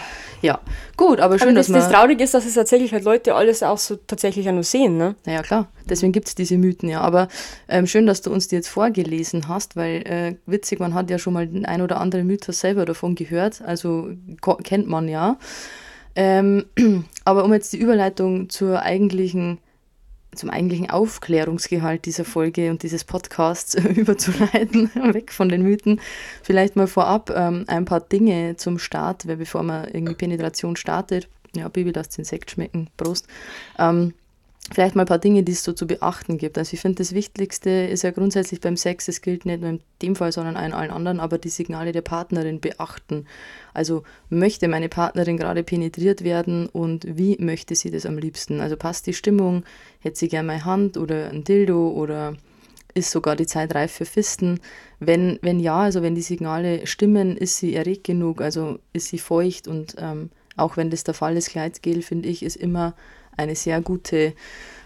ja, 0.42 0.60
gut, 0.98 1.20
aber 1.20 1.38
schön, 1.38 1.50
Aber 1.50 1.56
das, 1.58 1.68
dass 1.68 1.74
man... 1.74 1.82
das 1.82 1.92
Traurig 1.92 2.20
ist, 2.20 2.34
dass 2.34 2.46
es 2.46 2.56
tatsächlich 2.56 2.94
halt 2.94 3.04
Leute 3.04 3.36
alles 3.36 3.62
auch 3.62 3.78
so 3.78 3.96
tatsächlich 3.96 4.50
auch 4.50 4.54
nur 4.54 4.63
sehen, 4.63 4.98
ne? 4.98 5.16
Naja, 5.25 5.44
klar. 5.44 5.68
Deswegen 5.88 6.12
gibt 6.12 6.28
es 6.28 6.36
diese 6.36 6.58
Mythen 6.58 6.89
ja. 6.89 7.01
Aber 7.01 7.28
ähm, 7.68 7.86
schön, 7.86 8.08
dass 8.08 8.22
du 8.22 8.32
uns 8.32 8.48
die 8.48 8.56
jetzt 8.56 8.70
vorgelesen 8.70 9.48
hast, 9.48 9.75
weil 9.75 10.01
äh, 10.08 10.36
witzig, 10.46 10.80
man 10.80 10.94
hat 10.94 11.10
ja 11.10 11.20
schon 11.20 11.34
mal 11.34 11.48
den 11.48 11.66
ein 11.66 11.82
oder 11.82 12.00
anderen 12.00 12.25
Mythos 12.25 12.60
selber 12.60 12.86
davon 12.86 13.16
gehört. 13.16 13.62
Also 13.62 14.10
kennt 14.63 14.88
man 14.88 15.08
ja. 15.08 15.38
Ähm, 16.16 16.66
aber 17.25 17.44
um 17.44 17.54
jetzt 17.54 17.74
die 17.74 17.78
Überleitung 17.78 18.50
zur 18.50 18.82
eigentlichen, 18.82 19.60
zum 20.36 20.50
eigentlichen 20.50 20.89
Aufklärungsgehalt 20.89 22.05
dieser 22.05 22.25
Folge 22.25 22.69
und 22.69 22.83
dieses 22.83 23.03
Podcasts 23.03 23.75
überzuleiten, 23.95 24.91
weg 25.13 25.31
von 25.31 25.50
den 25.50 25.63
Mythen, 25.63 26.00
vielleicht 26.43 26.75
mal 26.75 26.88
vorab 26.88 27.31
ähm, 27.36 27.65
ein 27.67 27.86
paar 27.86 28.01
Dinge 28.01 28.55
zum 28.57 28.79
Start, 28.79 29.27
weil 29.27 29.38
bevor 29.38 29.63
man 29.63 29.88
irgendwie 29.88 30.15
Penetration 30.15 30.75
startet, 30.75 31.27
ja, 31.55 31.67
Bibi, 31.67 31.91
lasst 31.91 32.17
den 32.17 32.25
Sekt 32.25 32.51
schmecken, 32.51 32.89
Prost. 32.95 33.27
Ähm, 33.77 34.13
vielleicht 34.71 34.95
mal 34.95 35.03
ein 35.03 35.07
paar 35.07 35.19
Dinge, 35.19 35.43
die 35.43 35.51
es 35.51 35.63
so 35.63 35.73
zu 35.73 35.88
beachten 35.88 36.38
gibt. 36.38 36.57
Also 36.57 36.73
ich 36.73 36.81
finde, 36.81 36.97
das 36.97 37.13
Wichtigste 37.13 37.69
ist 37.69 38.03
ja 38.03 38.11
grundsätzlich 38.11 38.61
beim 38.61 38.77
Sex, 38.77 39.07
es 39.07 39.21
gilt 39.21 39.45
nicht 39.45 39.61
nur 39.61 39.71
in 39.71 39.79
dem 40.01 40.15
Fall, 40.15 40.31
sondern 40.31 40.55
in 40.55 40.73
allen 40.73 40.91
anderen, 40.91 41.19
aber 41.19 41.38
die 41.38 41.49
Signale 41.49 41.91
der 41.91 42.01
Partnerin 42.01 42.59
beachten. 42.59 43.25
Also 43.73 44.03
möchte 44.29 44.67
meine 44.67 44.89
Partnerin 44.89 45.38
gerade 45.38 45.63
penetriert 45.63 46.23
werden 46.23 46.67
und 46.67 47.05
wie 47.17 47.38
möchte 47.39 47.75
sie 47.75 47.91
das 47.91 48.05
am 48.05 48.17
liebsten? 48.17 48.61
Also 48.61 48.77
passt 48.77 49.07
die 49.07 49.13
Stimmung, 49.13 49.63
hätte 49.99 50.19
sie 50.19 50.27
gern 50.27 50.45
meine 50.45 50.65
Hand 50.65 50.97
oder 50.97 51.29
ein 51.29 51.43
Dildo 51.43 51.89
oder 51.89 52.35
ist 52.93 53.11
sogar 53.11 53.35
die 53.35 53.47
Zeit 53.47 53.73
reif 53.75 53.91
für 53.91 54.05
Fisten? 54.05 54.59
Wenn, 54.99 55.39
wenn 55.41 55.59
ja, 55.59 55.79
also 55.79 56.01
wenn 56.01 56.15
die 56.15 56.21
Signale 56.21 56.85
stimmen, 56.85 57.38
ist 57.38 57.57
sie 57.57 57.75
erregt 57.75 58.03
genug, 58.03 58.41
also 58.41 58.79
ist 58.93 59.07
sie 59.07 59.19
feucht 59.19 59.67
und 59.67 59.95
ähm, 59.97 60.29
auch 60.57 60.77
wenn 60.77 60.89
das 60.89 61.03
der 61.03 61.13
Fall 61.13 61.38
ist, 61.38 61.51
Gleitgel, 61.51 62.01
finde 62.01 62.27
ich, 62.27 62.43
ist 62.43 62.57
immer 62.57 62.93
eine 63.39 63.55
sehr 63.55 63.81
gute 63.81 64.34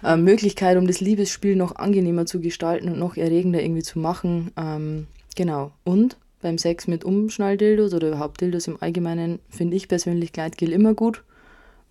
äh, 0.04 0.16
Möglichkeit, 0.16 0.78
um 0.78 0.88
das 0.88 1.02
Liebesspiel 1.02 1.56
noch 1.56 1.76
angenehmer 1.76 2.26
zu 2.26 2.40
gestalten 2.40 2.90
und 2.90 3.00
noch 3.00 3.18
erregender 3.18 3.62
irgendwie 3.62 3.84
zu 3.84 4.00
machen. 4.00 4.52
Ähm, 4.58 5.08
genau. 5.36 5.72
Und 5.84 6.18
beim 6.42 6.58
Sex 6.58 6.88
mit 6.88 7.04
Umschnalldildos 7.04 7.94
oder 7.94 8.10
überhaupt 8.10 8.42
Dildos 8.42 8.68
im 8.68 8.78
Allgemeinen 8.82 9.40
finde 9.50 9.76
ich 9.78 9.88
persönlich 9.88 10.34
Gleitgel 10.34 10.72
immer 10.72 10.94
gut, 10.94 11.24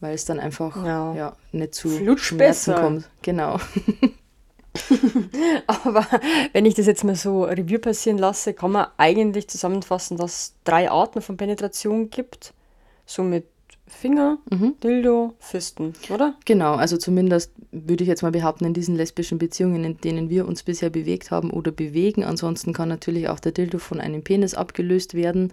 weil 0.00 0.14
es 0.14 0.24
dann 0.24 0.38
einfach 0.38 0.76
Ja. 0.84 1.14
ja. 1.14 1.36
nicht 1.52 1.74
zu 1.74 1.88
Flutscht 1.88 2.26
Schmerzen 2.26 2.72
besser. 2.72 2.82
kommt. 2.82 3.10
Genau. 3.22 3.58
Aber 5.66 6.06
wenn 6.52 6.66
ich 6.66 6.74
das 6.74 6.86
jetzt 6.86 7.04
mal 7.04 7.14
so 7.14 7.44
Review 7.44 7.78
passieren 7.78 8.18
lasse, 8.18 8.54
kann 8.54 8.72
man 8.72 8.86
eigentlich 8.96 9.48
zusammenfassen, 9.48 10.16
dass 10.16 10.32
es 10.32 10.54
drei 10.64 10.90
Arten 10.90 11.20
von 11.20 11.36
Penetration 11.36 12.10
gibt. 12.10 12.54
So 13.04 13.22
mit 13.22 13.46
Finger, 13.92 14.38
Dildo, 14.82 15.34
Fisten, 15.38 15.92
oder? 16.10 16.34
Genau, 16.44 16.74
also 16.74 16.96
zumindest 16.96 17.52
würde 17.70 18.02
ich 18.02 18.08
jetzt 18.08 18.22
mal 18.22 18.32
behaupten, 18.32 18.64
in 18.64 18.74
diesen 18.74 18.96
lesbischen 18.96 19.38
Beziehungen, 19.38 19.84
in 19.84 19.98
denen 19.98 20.28
wir 20.28 20.48
uns 20.48 20.62
bisher 20.62 20.90
bewegt 20.90 21.30
haben 21.30 21.50
oder 21.50 21.70
bewegen. 21.70 22.24
Ansonsten 22.24 22.72
kann 22.72 22.88
natürlich 22.88 23.28
auch 23.28 23.38
der 23.38 23.52
Dildo 23.52 23.78
von 23.78 24.00
einem 24.00 24.22
Penis 24.22 24.54
abgelöst 24.54 25.14
werden. 25.14 25.52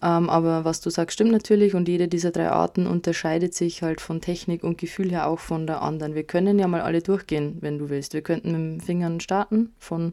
Ähm, 0.00 0.30
aber 0.30 0.64
was 0.64 0.80
du 0.80 0.90
sagst, 0.90 1.14
stimmt 1.14 1.32
natürlich 1.32 1.74
und 1.74 1.88
jede 1.88 2.06
dieser 2.06 2.30
drei 2.30 2.50
Arten 2.50 2.86
unterscheidet 2.86 3.54
sich 3.54 3.82
halt 3.82 4.00
von 4.00 4.20
Technik 4.20 4.62
und 4.62 4.78
Gefühl 4.78 5.10
her 5.10 5.26
auch 5.26 5.40
von 5.40 5.66
der 5.66 5.82
anderen. 5.82 6.14
Wir 6.14 6.24
können 6.24 6.58
ja 6.58 6.68
mal 6.68 6.82
alle 6.82 7.02
durchgehen, 7.02 7.58
wenn 7.60 7.78
du 7.78 7.88
willst. 7.88 8.14
Wir 8.14 8.22
könnten 8.22 8.52
mit 8.52 8.60
den 8.60 8.80
Fingern 8.80 9.18
starten, 9.18 9.72
von, 9.78 10.12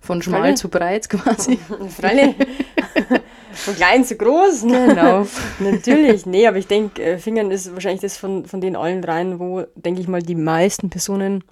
von 0.00 0.22
schmal 0.22 0.40
Freilich. 0.40 0.58
zu 0.58 0.68
breit 0.68 1.10
quasi. 1.10 1.58
Freilich. 1.90 2.36
von 3.64 3.74
klein 3.74 4.04
zu 4.04 4.16
groß. 4.16 4.62
Genau. 4.62 5.26
Natürlich. 5.58 6.26
Nee, 6.26 6.46
aber 6.46 6.58
ich 6.58 6.66
denke, 6.66 7.02
äh, 7.02 7.18
Fingern 7.18 7.50
ist 7.50 7.72
wahrscheinlich 7.74 8.00
das 8.00 8.16
von, 8.16 8.46
von 8.46 8.60
den 8.60 8.76
allen 8.76 9.02
dreien, 9.02 9.38
wo, 9.38 9.64
denke 9.74 10.00
ich 10.00 10.08
mal, 10.08 10.22
die 10.22 10.34
meisten 10.34 10.90
Personen 10.90 11.44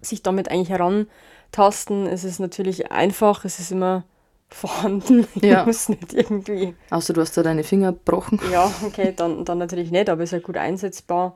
sich 0.00 0.22
damit 0.22 0.50
eigentlich 0.50 0.70
herantasten. 0.70 2.06
Es 2.06 2.24
ist 2.24 2.38
natürlich 2.38 2.90
einfach, 2.90 3.44
es 3.44 3.58
ist 3.58 3.72
immer 3.72 4.04
vorhanden. 4.48 5.26
Ja. 5.40 5.60
Ich 5.60 5.66
muss 5.66 5.88
nicht 5.88 6.12
irgendwie. 6.12 6.74
Außer 6.90 7.12
du 7.12 7.20
hast 7.20 7.36
da 7.36 7.42
deine 7.42 7.64
Finger 7.64 7.92
gebrochen. 7.92 8.38
Ja, 8.52 8.70
okay, 8.84 9.12
dann, 9.16 9.44
dann 9.44 9.58
natürlich 9.58 9.90
nicht, 9.90 10.08
aber 10.08 10.22
ist 10.22 10.32
halt 10.32 10.42
gut 10.42 10.56
einsetzbar. 10.56 11.34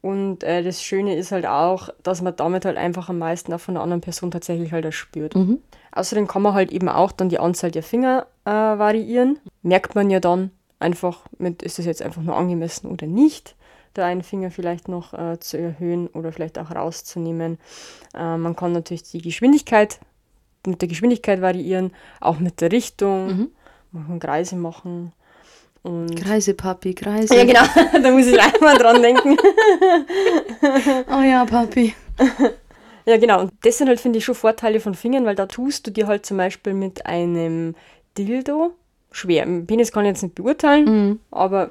Und 0.00 0.44
äh, 0.44 0.62
das 0.62 0.82
Schöne 0.82 1.16
ist 1.16 1.32
halt 1.32 1.46
auch, 1.46 1.88
dass 2.02 2.22
man 2.22 2.36
damit 2.36 2.64
halt 2.64 2.76
einfach 2.76 3.08
am 3.08 3.18
meisten 3.18 3.52
auch 3.52 3.60
von 3.60 3.74
der 3.74 3.82
anderen 3.82 4.00
Person 4.00 4.30
tatsächlich 4.30 4.72
halt 4.72 4.86
auch 4.86 4.92
spürt. 4.92 5.34
Mhm. 5.34 5.58
Außerdem 5.92 6.26
kann 6.26 6.42
man 6.42 6.54
halt 6.54 6.70
eben 6.70 6.88
auch 6.88 7.12
dann 7.12 7.28
die 7.28 7.38
Anzahl 7.38 7.70
der 7.70 7.82
Finger 7.82 8.26
äh, 8.44 8.50
variieren. 8.50 9.38
Merkt 9.62 9.94
man 9.94 10.10
ja 10.10 10.20
dann 10.20 10.50
einfach 10.78 11.20
mit, 11.38 11.62
ist 11.62 11.78
das 11.78 11.86
jetzt 11.86 12.02
einfach 12.02 12.22
nur 12.22 12.36
angemessen 12.36 12.88
oder 12.88 13.06
nicht, 13.06 13.56
da 13.94 14.06
einen 14.06 14.22
Finger 14.22 14.50
vielleicht 14.50 14.88
noch 14.88 15.12
äh, 15.14 15.38
zu 15.40 15.58
erhöhen 15.58 16.06
oder 16.08 16.32
vielleicht 16.32 16.58
auch 16.58 16.70
rauszunehmen. 16.70 17.58
Äh, 18.14 18.36
man 18.36 18.54
kann 18.54 18.72
natürlich 18.72 19.02
die 19.04 19.22
Geschwindigkeit 19.22 19.98
mit 20.66 20.80
der 20.82 20.88
Geschwindigkeit 20.88 21.40
variieren, 21.40 21.92
auch 22.20 22.38
mit 22.38 22.60
der 22.60 22.72
Richtung. 22.72 23.26
Mhm. 23.26 23.48
Man 23.92 24.06
kann 24.06 24.20
Kreise 24.20 24.56
machen. 24.56 25.12
Und 25.82 26.16
Kreise, 26.16 26.54
Papi, 26.54 26.94
Kreise. 26.94 27.34
ja, 27.34 27.44
genau, 27.44 27.62
da 28.02 28.10
muss 28.10 28.26
ich 28.26 28.40
einmal 28.40 28.76
dran 28.76 29.02
denken. 29.02 29.36
Oh 31.10 31.22
ja, 31.22 31.44
Papi. 31.44 31.94
Ja, 33.08 33.16
genau. 33.16 33.40
Und 33.40 33.52
das 33.62 33.78
sind 33.78 33.88
halt, 33.88 34.00
finde 34.00 34.18
ich, 34.18 34.24
schon 34.26 34.34
Vorteile 34.34 34.80
von 34.80 34.94
Fingern, 34.94 35.24
weil 35.24 35.34
da 35.34 35.46
tust 35.46 35.86
du 35.86 35.90
dir 35.90 36.06
halt 36.06 36.26
zum 36.26 36.36
Beispiel 36.36 36.74
mit 36.74 37.06
einem 37.06 37.74
Dildo 38.18 38.74
schwer. 39.10 39.46
Penis 39.66 39.92
kann 39.92 40.04
ich 40.04 40.10
jetzt 40.10 40.22
nicht 40.22 40.34
beurteilen, 40.34 40.84
Mhm. 40.84 41.20
aber 41.30 41.70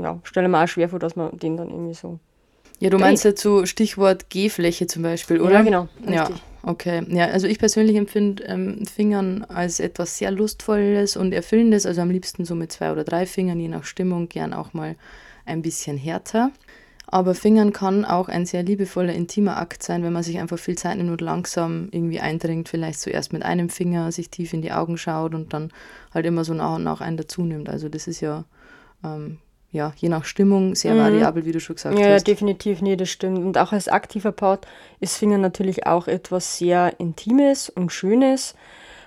ja, 0.00 0.20
stelle 0.22 0.48
mir 0.48 0.62
auch 0.62 0.68
schwer 0.68 0.88
vor, 0.88 0.98
dass 1.00 1.16
man 1.16 1.36
den 1.38 1.56
dann 1.56 1.70
irgendwie 1.70 1.94
so. 1.94 2.20
Ja, 2.78 2.90
du 2.90 2.98
meinst 2.98 3.24
jetzt 3.24 3.42
so 3.42 3.66
Stichwort 3.66 4.30
G-Fläche 4.30 4.86
zum 4.86 5.02
Beispiel, 5.02 5.40
oder? 5.40 5.54
Ja, 5.54 5.62
genau. 5.62 5.88
Ja, 6.08 6.26
Richtig. 6.26 6.42
okay. 6.62 7.02
Ja, 7.08 7.26
also 7.26 7.48
ich 7.48 7.58
persönlich 7.58 7.96
empfinde 7.96 8.44
ähm, 8.44 8.84
Fingern 8.86 9.44
als 9.48 9.80
etwas 9.80 10.18
sehr 10.18 10.30
Lustvolles 10.30 11.16
und 11.16 11.32
Erfüllendes, 11.32 11.86
also 11.86 12.02
am 12.02 12.10
liebsten 12.10 12.44
so 12.44 12.54
mit 12.54 12.70
zwei 12.70 12.92
oder 12.92 13.02
drei 13.02 13.26
Fingern, 13.26 13.58
je 13.58 13.68
nach 13.68 13.84
Stimmung, 13.84 14.28
gern 14.28 14.52
auch 14.52 14.74
mal 14.74 14.94
ein 15.46 15.62
bisschen 15.62 15.96
härter. 15.96 16.50
Aber 17.08 17.34
Fingern 17.36 17.72
kann 17.72 18.04
auch 18.04 18.28
ein 18.28 18.46
sehr 18.46 18.64
liebevoller, 18.64 19.12
intimer 19.12 19.58
Akt 19.58 19.82
sein, 19.82 20.02
wenn 20.02 20.12
man 20.12 20.24
sich 20.24 20.38
einfach 20.40 20.58
viel 20.58 20.76
Zeit 20.76 20.96
nimmt 20.96 21.10
und 21.10 21.20
langsam 21.20 21.88
irgendwie 21.92 22.18
eindringt, 22.18 22.68
vielleicht 22.68 22.98
zuerst 22.98 23.32
mit 23.32 23.44
einem 23.44 23.68
Finger 23.68 24.10
sich 24.10 24.28
tief 24.28 24.52
in 24.52 24.60
die 24.62 24.72
Augen 24.72 24.98
schaut 24.98 25.32
und 25.34 25.52
dann 25.52 25.70
halt 26.12 26.26
immer 26.26 26.42
so 26.44 26.52
nach 26.52 26.74
und 26.76 26.82
nach 26.84 27.00
einen 27.00 27.16
dazu 27.16 27.42
nimmt. 27.42 27.68
Also 27.68 27.88
das 27.88 28.08
ist 28.08 28.20
ja, 28.20 28.44
ähm, 29.04 29.38
ja 29.70 29.92
je 29.96 30.08
nach 30.08 30.24
Stimmung 30.24 30.74
sehr 30.74 30.94
Mhm. 30.94 30.98
variabel, 30.98 31.44
wie 31.44 31.52
du 31.52 31.60
schon 31.60 31.76
gesagt 31.76 31.96
Ja, 31.96 32.06
ja, 32.08 32.14
hast. 32.14 32.26
definitiv, 32.26 32.82
nee, 32.82 32.96
das 32.96 33.08
stimmt. 33.08 33.38
Und 33.38 33.56
auch 33.56 33.72
als 33.72 33.86
aktiver 33.86 34.32
Part 34.32 34.66
ist 34.98 35.16
Fingern 35.16 35.40
natürlich 35.40 35.86
auch 35.86 36.08
etwas 36.08 36.58
sehr 36.58 36.98
Intimes 36.98 37.68
und 37.70 37.92
Schönes, 37.92 38.56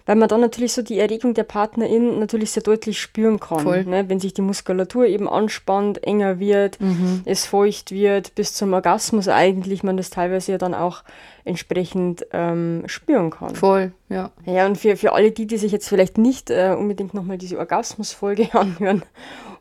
weil 0.10 0.16
man 0.16 0.28
dann 0.28 0.42
natürlich 0.42 0.74
so 0.74 0.82
die 0.82 0.98
Erregung 0.98 1.36
der 1.36 1.44
Partnerin 1.44 2.18
natürlich 2.18 2.50
sehr 2.50 2.64
deutlich 2.64 3.00
spüren 3.00 3.40
kann. 3.40 3.60
Voll. 3.60 3.84
Ne? 3.86 4.10
Wenn 4.10 4.20
sich 4.20 4.34
die 4.34 4.42
Muskulatur 4.42 5.06
eben 5.06 5.30
anspannt, 5.30 6.04
enger 6.04 6.40
wird, 6.40 6.80
es 7.26 7.46
feucht 7.46 7.92
wird, 7.92 8.34
bis 8.34 8.56
zum 8.56 8.74
Orgasmus 8.74 9.28
eigentlich, 9.28 9.84
man 9.84 9.98
das 9.98 10.10
teilweise 10.10 10.54
ja 10.54 10.58
dann 10.58 10.74
auch 10.74 11.04
entsprechend 11.46 12.26
ähm, 12.34 12.82
spüren 12.88 13.30
kann. 13.30 13.54
Voll, 13.54 13.92
ja. 14.10 14.32
Ja, 14.48 14.66
und 14.66 14.80
für, 14.80 14.98
für 14.98 15.14
alle 15.14 15.30
die, 15.30 15.46
die 15.46 15.58
sich 15.60 15.72
jetzt 15.72 15.88
vielleicht 15.88 16.18
nicht 16.18 16.50
äh, 16.50 16.76
unbedingt 16.76 17.14
nochmal 17.14 17.38
diese 17.38 17.60
Orgasmusfolge 17.60 18.48
anhören 18.54 19.04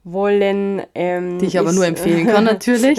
wollen. 0.02 0.81
Ähm, 0.95 1.38
Die 1.40 1.45
ich 1.45 1.59
aber 1.59 1.69
ist- 1.69 1.76
nur 1.76 1.85
empfehlen 1.85 2.26
kann, 2.26 2.45
natürlich. 2.45 2.99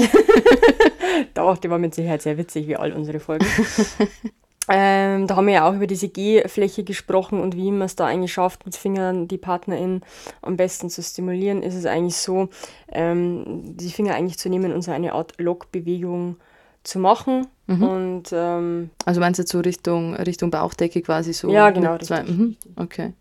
Doch, 1.33 1.57
die 1.57 1.71
war 1.71 1.79
mit 1.79 1.95
Sicherheit 1.95 2.21
sehr 2.21 2.37
witzig, 2.37 2.67
wie 2.67 2.75
all 2.75 2.93
unsere 2.93 3.19
Folgen. 3.19 3.47
ähm, 4.69 5.27
da 5.27 5.35
haben 5.35 5.47
wir 5.47 5.53
ja 5.53 5.69
auch 5.69 5.73
über 5.73 5.87
diese 5.87 6.09
G-Fläche 6.09 6.83
gesprochen 6.83 7.39
und 7.39 7.55
wie 7.55 7.71
man 7.71 7.83
es 7.83 7.95
da 7.95 8.05
eigentlich 8.05 8.33
schafft, 8.33 8.65
mit 8.65 8.75
Fingern 8.75 9.27
die 9.27 9.37
Partnerin 9.37 10.01
am 10.41 10.57
besten 10.57 10.89
zu 10.89 11.01
stimulieren. 11.01 11.63
Ist 11.63 11.75
es 11.75 11.85
eigentlich 11.85 12.17
so, 12.17 12.49
ähm, 12.91 13.77
die 13.77 13.89
Finger 13.89 14.15
eigentlich 14.15 14.37
zu 14.37 14.49
nehmen 14.49 14.73
und 14.73 14.81
so 14.81 14.91
eine 14.91 15.13
Art 15.13 15.33
Lockbewegung 15.39 16.37
zu 16.83 16.99
machen. 16.99 17.47
Mhm. 17.67 17.83
Und 17.83 18.23
ähm, 18.31 18.89
Also 19.05 19.19
meinst 19.19 19.39
du 19.39 19.43
jetzt 19.43 19.51
so 19.51 19.59
Richtung, 19.59 20.15
Richtung 20.15 20.51
Bauchdecke 20.51 21.01
quasi 21.01 21.33
so? 21.33 21.49
Ja, 21.49 21.69
genau, 21.69 21.97
Zwei, 21.97 22.23
mhm. 22.23 22.55
Okay. 22.75 23.13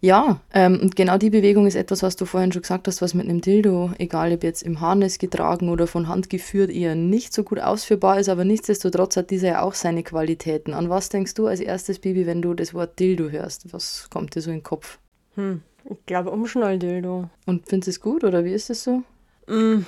Ja, 0.00 0.40
ähm, 0.54 0.78
und 0.80 0.94
genau 0.94 1.18
die 1.18 1.30
Bewegung 1.30 1.66
ist 1.66 1.74
etwas, 1.74 2.04
was 2.04 2.14
du 2.14 2.24
vorhin 2.24 2.52
schon 2.52 2.62
gesagt 2.62 2.86
hast, 2.86 3.02
was 3.02 3.14
mit 3.14 3.28
einem 3.28 3.40
Dildo, 3.40 3.90
egal 3.98 4.32
ob 4.32 4.44
jetzt 4.44 4.62
im 4.62 4.80
Harness 4.80 5.18
getragen 5.18 5.68
oder 5.70 5.88
von 5.88 6.06
Hand 6.06 6.30
geführt, 6.30 6.70
eher 6.70 6.94
nicht 6.94 7.32
so 7.32 7.42
gut 7.42 7.58
ausführbar 7.58 8.20
ist, 8.20 8.28
aber 8.28 8.44
nichtsdestotrotz 8.44 9.16
hat 9.16 9.30
dieser 9.30 9.48
ja 9.48 9.62
auch 9.62 9.74
seine 9.74 10.04
Qualitäten. 10.04 10.72
An 10.72 10.88
was 10.88 11.08
denkst 11.08 11.34
du 11.34 11.48
als 11.48 11.58
erstes, 11.58 11.98
Bibi, 11.98 12.26
wenn 12.26 12.42
du 12.42 12.54
das 12.54 12.74
Wort 12.74 12.98
Dildo 13.00 13.30
hörst? 13.30 13.72
Was 13.72 14.08
kommt 14.08 14.36
dir 14.36 14.40
so 14.40 14.50
in 14.50 14.58
den 14.58 14.62
Kopf? 14.62 15.00
hm, 15.34 15.62
ich 15.88 16.04
glaube 16.06 16.30
Umschnalldildo. 16.30 17.30
Und 17.46 17.68
findest 17.68 17.86
du 17.86 17.90
es 17.90 18.00
gut 18.00 18.24
oder 18.24 18.44
wie 18.44 18.52
ist 18.52 18.70
es 18.70 18.84
so? 18.84 19.02
Mm, 19.46 19.84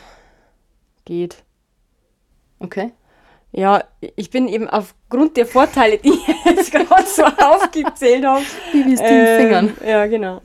geht. 1.04 1.44
Okay. 2.58 2.92
Ja, 3.52 3.82
ich 4.16 4.30
bin 4.30 4.48
eben 4.48 4.68
aufgrund 4.68 5.36
der 5.36 5.46
Vorteile, 5.46 5.98
die 5.98 6.10
ich 6.10 6.26
jetzt 6.44 6.70
gerade 6.70 7.06
so 7.06 7.24
aufgezählt 7.24 8.24
habe. 8.24 8.44
Bibis 8.72 9.00
ähm, 9.02 9.40
Fingern. 9.40 9.76
Ja, 9.84 10.06
genau. 10.06 10.40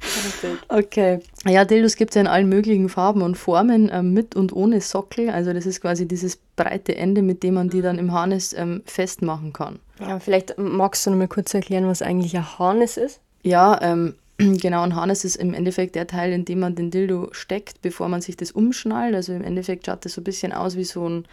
Richtig. 0.00 0.58
Okay. 0.68 1.20
Ja, 1.46 1.64
Dildos 1.64 1.96
gibt 1.96 2.10
es 2.10 2.14
ja 2.14 2.20
in 2.20 2.26
allen 2.26 2.48
möglichen 2.48 2.88
Farben 2.88 3.22
und 3.22 3.36
Formen, 3.36 3.90
ähm, 3.92 4.12
mit 4.12 4.36
und 4.36 4.52
ohne 4.52 4.80
Sockel. 4.80 5.30
Also 5.30 5.52
das 5.52 5.66
ist 5.66 5.80
quasi 5.80 6.06
dieses 6.06 6.36
breite 6.56 6.96
Ende, 6.96 7.22
mit 7.22 7.42
dem 7.42 7.54
man 7.54 7.68
die 7.68 7.82
dann 7.82 7.98
im 7.98 8.12
Harness 8.12 8.52
ähm, 8.52 8.82
festmachen 8.86 9.52
kann. 9.52 9.80
Ja, 10.00 10.20
vielleicht 10.20 10.56
magst 10.58 11.04
du 11.04 11.10
noch 11.10 11.18
mal 11.18 11.28
kurz 11.28 11.52
erklären, 11.54 11.86
was 11.86 12.02
eigentlich 12.02 12.36
ein 12.36 12.58
Harness 12.58 12.96
ist. 12.96 13.20
Ja, 13.42 13.80
ähm, 13.82 14.14
genau, 14.38 14.82
ein 14.82 14.94
Harness 14.94 15.24
ist 15.24 15.36
im 15.36 15.52
Endeffekt 15.52 15.94
der 15.94 16.06
Teil, 16.06 16.32
in 16.32 16.44
dem 16.44 16.60
man 16.60 16.76
den 16.76 16.90
Dildo 16.90 17.28
steckt, 17.32 17.82
bevor 17.82 18.08
man 18.08 18.20
sich 18.20 18.36
das 18.36 18.52
umschnallt. 18.52 19.14
Also 19.14 19.32
im 19.32 19.42
Endeffekt 19.42 19.86
schaut 19.86 20.04
das 20.04 20.12
so 20.12 20.20
ein 20.20 20.24
bisschen 20.24 20.52
aus 20.52 20.76
wie 20.76 20.84
so 20.84 21.08
ein, 21.08 21.26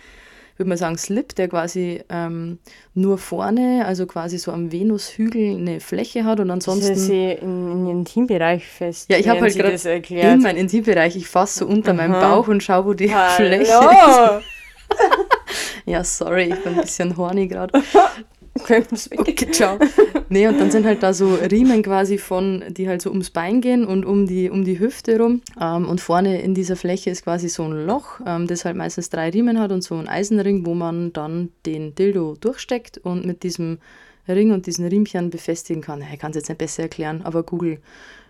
würde 0.57 0.69
man 0.69 0.77
sagen, 0.77 0.97
Slip, 0.97 1.35
der 1.35 1.47
quasi 1.47 2.01
ähm, 2.09 2.59
nur 2.93 3.17
vorne, 3.17 3.83
also 3.85 4.05
quasi 4.05 4.37
so 4.37 4.51
am 4.51 4.71
Venushügel 4.71 5.57
eine 5.57 5.79
Fläche 5.79 6.23
hat 6.23 6.39
und 6.39 6.47
Das 6.47 6.53
ansonsten... 6.55 6.93
ist 6.93 7.05
sie 7.07 7.31
in, 7.31 7.71
in 7.71 7.87
ihren 7.87 8.05
Teambereich 8.05 8.65
fest. 8.65 9.09
Ja, 9.09 9.17
ich 9.17 9.27
habe 9.27 9.41
halt 9.41 9.55
gerade 9.55 9.71
das 9.73 9.85
in 9.85 10.41
meinen 10.41 10.57
Intimbereich, 10.57 11.15
ich 11.15 11.27
fasse 11.27 11.59
so 11.59 11.67
unter 11.67 11.93
meinem 11.93 12.15
Aha. 12.15 12.35
Bauch 12.35 12.47
und 12.47 12.63
schaue, 12.63 12.85
wo 12.85 12.93
die 12.93 13.09
Fläche 13.09 13.63
ist. 13.63 13.73
Hallo! 13.73 14.41
Ja, 15.85 16.03
sorry, 16.03 16.51
ich 16.51 16.63
bin 16.63 16.73
ein 16.73 16.81
bisschen 16.81 17.15
horny 17.15 17.47
gerade. 17.47 17.79
Komm's 18.65 19.11
weg. 19.11 19.19
Okay, 19.19 19.51
ciao. 19.51 19.77
Nee, 20.29 20.47
und 20.47 20.59
dann 20.59 20.71
sind 20.71 20.85
halt 20.85 21.03
da 21.03 21.13
so 21.13 21.35
Riemen 21.35 21.83
quasi 21.83 22.17
von, 22.17 22.63
die 22.69 22.87
halt 22.87 23.01
so 23.01 23.11
ums 23.11 23.29
Bein 23.29 23.61
gehen 23.61 23.85
und 23.85 24.05
um 24.05 24.25
die, 24.25 24.49
um 24.49 24.63
die 24.63 24.79
Hüfte 24.79 25.19
rum. 25.19 25.41
Ähm, 25.61 25.87
und 25.87 26.01
vorne 26.01 26.41
in 26.41 26.55
dieser 26.55 26.75
Fläche 26.75 27.11
ist 27.11 27.23
quasi 27.23 27.47
so 27.47 27.63
ein 27.63 27.85
Loch, 27.85 28.19
ähm, 28.25 28.47
das 28.47 28.65
halt 28.65 28.75
meistens 28.75 29.09
drei 29.09 29.29
Riemen 29.29 29.59
hat 29.59 29.71
und 29.71 29.83
so 29.83 29.95
ein 29.95 30.07
Eisenring, 30.07 30.65
wo 30.65 30.73
man 30.73 31.13
dann 31.13 31.49
den 31.65 31.93
Dildo 31.93 32.35
durchsteckt 32.39 32.97
und 32.97 33.25
mit 33.25 33.43
diesem 33.43 33.77
Ring 34.27 34.51
und 34.51 34.65
diesen 34.65 34.87
Riemchen 34.87 35.29
befestigen 35.29 35.83
kann. 35.83 36.03
Ich 36.11 36.19
kann 36.19 36.31
es 36.31 36.37
jetzt 36.37 36.49
nicht 36.49 36.57
besser 36.57 36.83
erklären, 36.83 37.21
aber 37.23 37.43
Google 37.43 37.77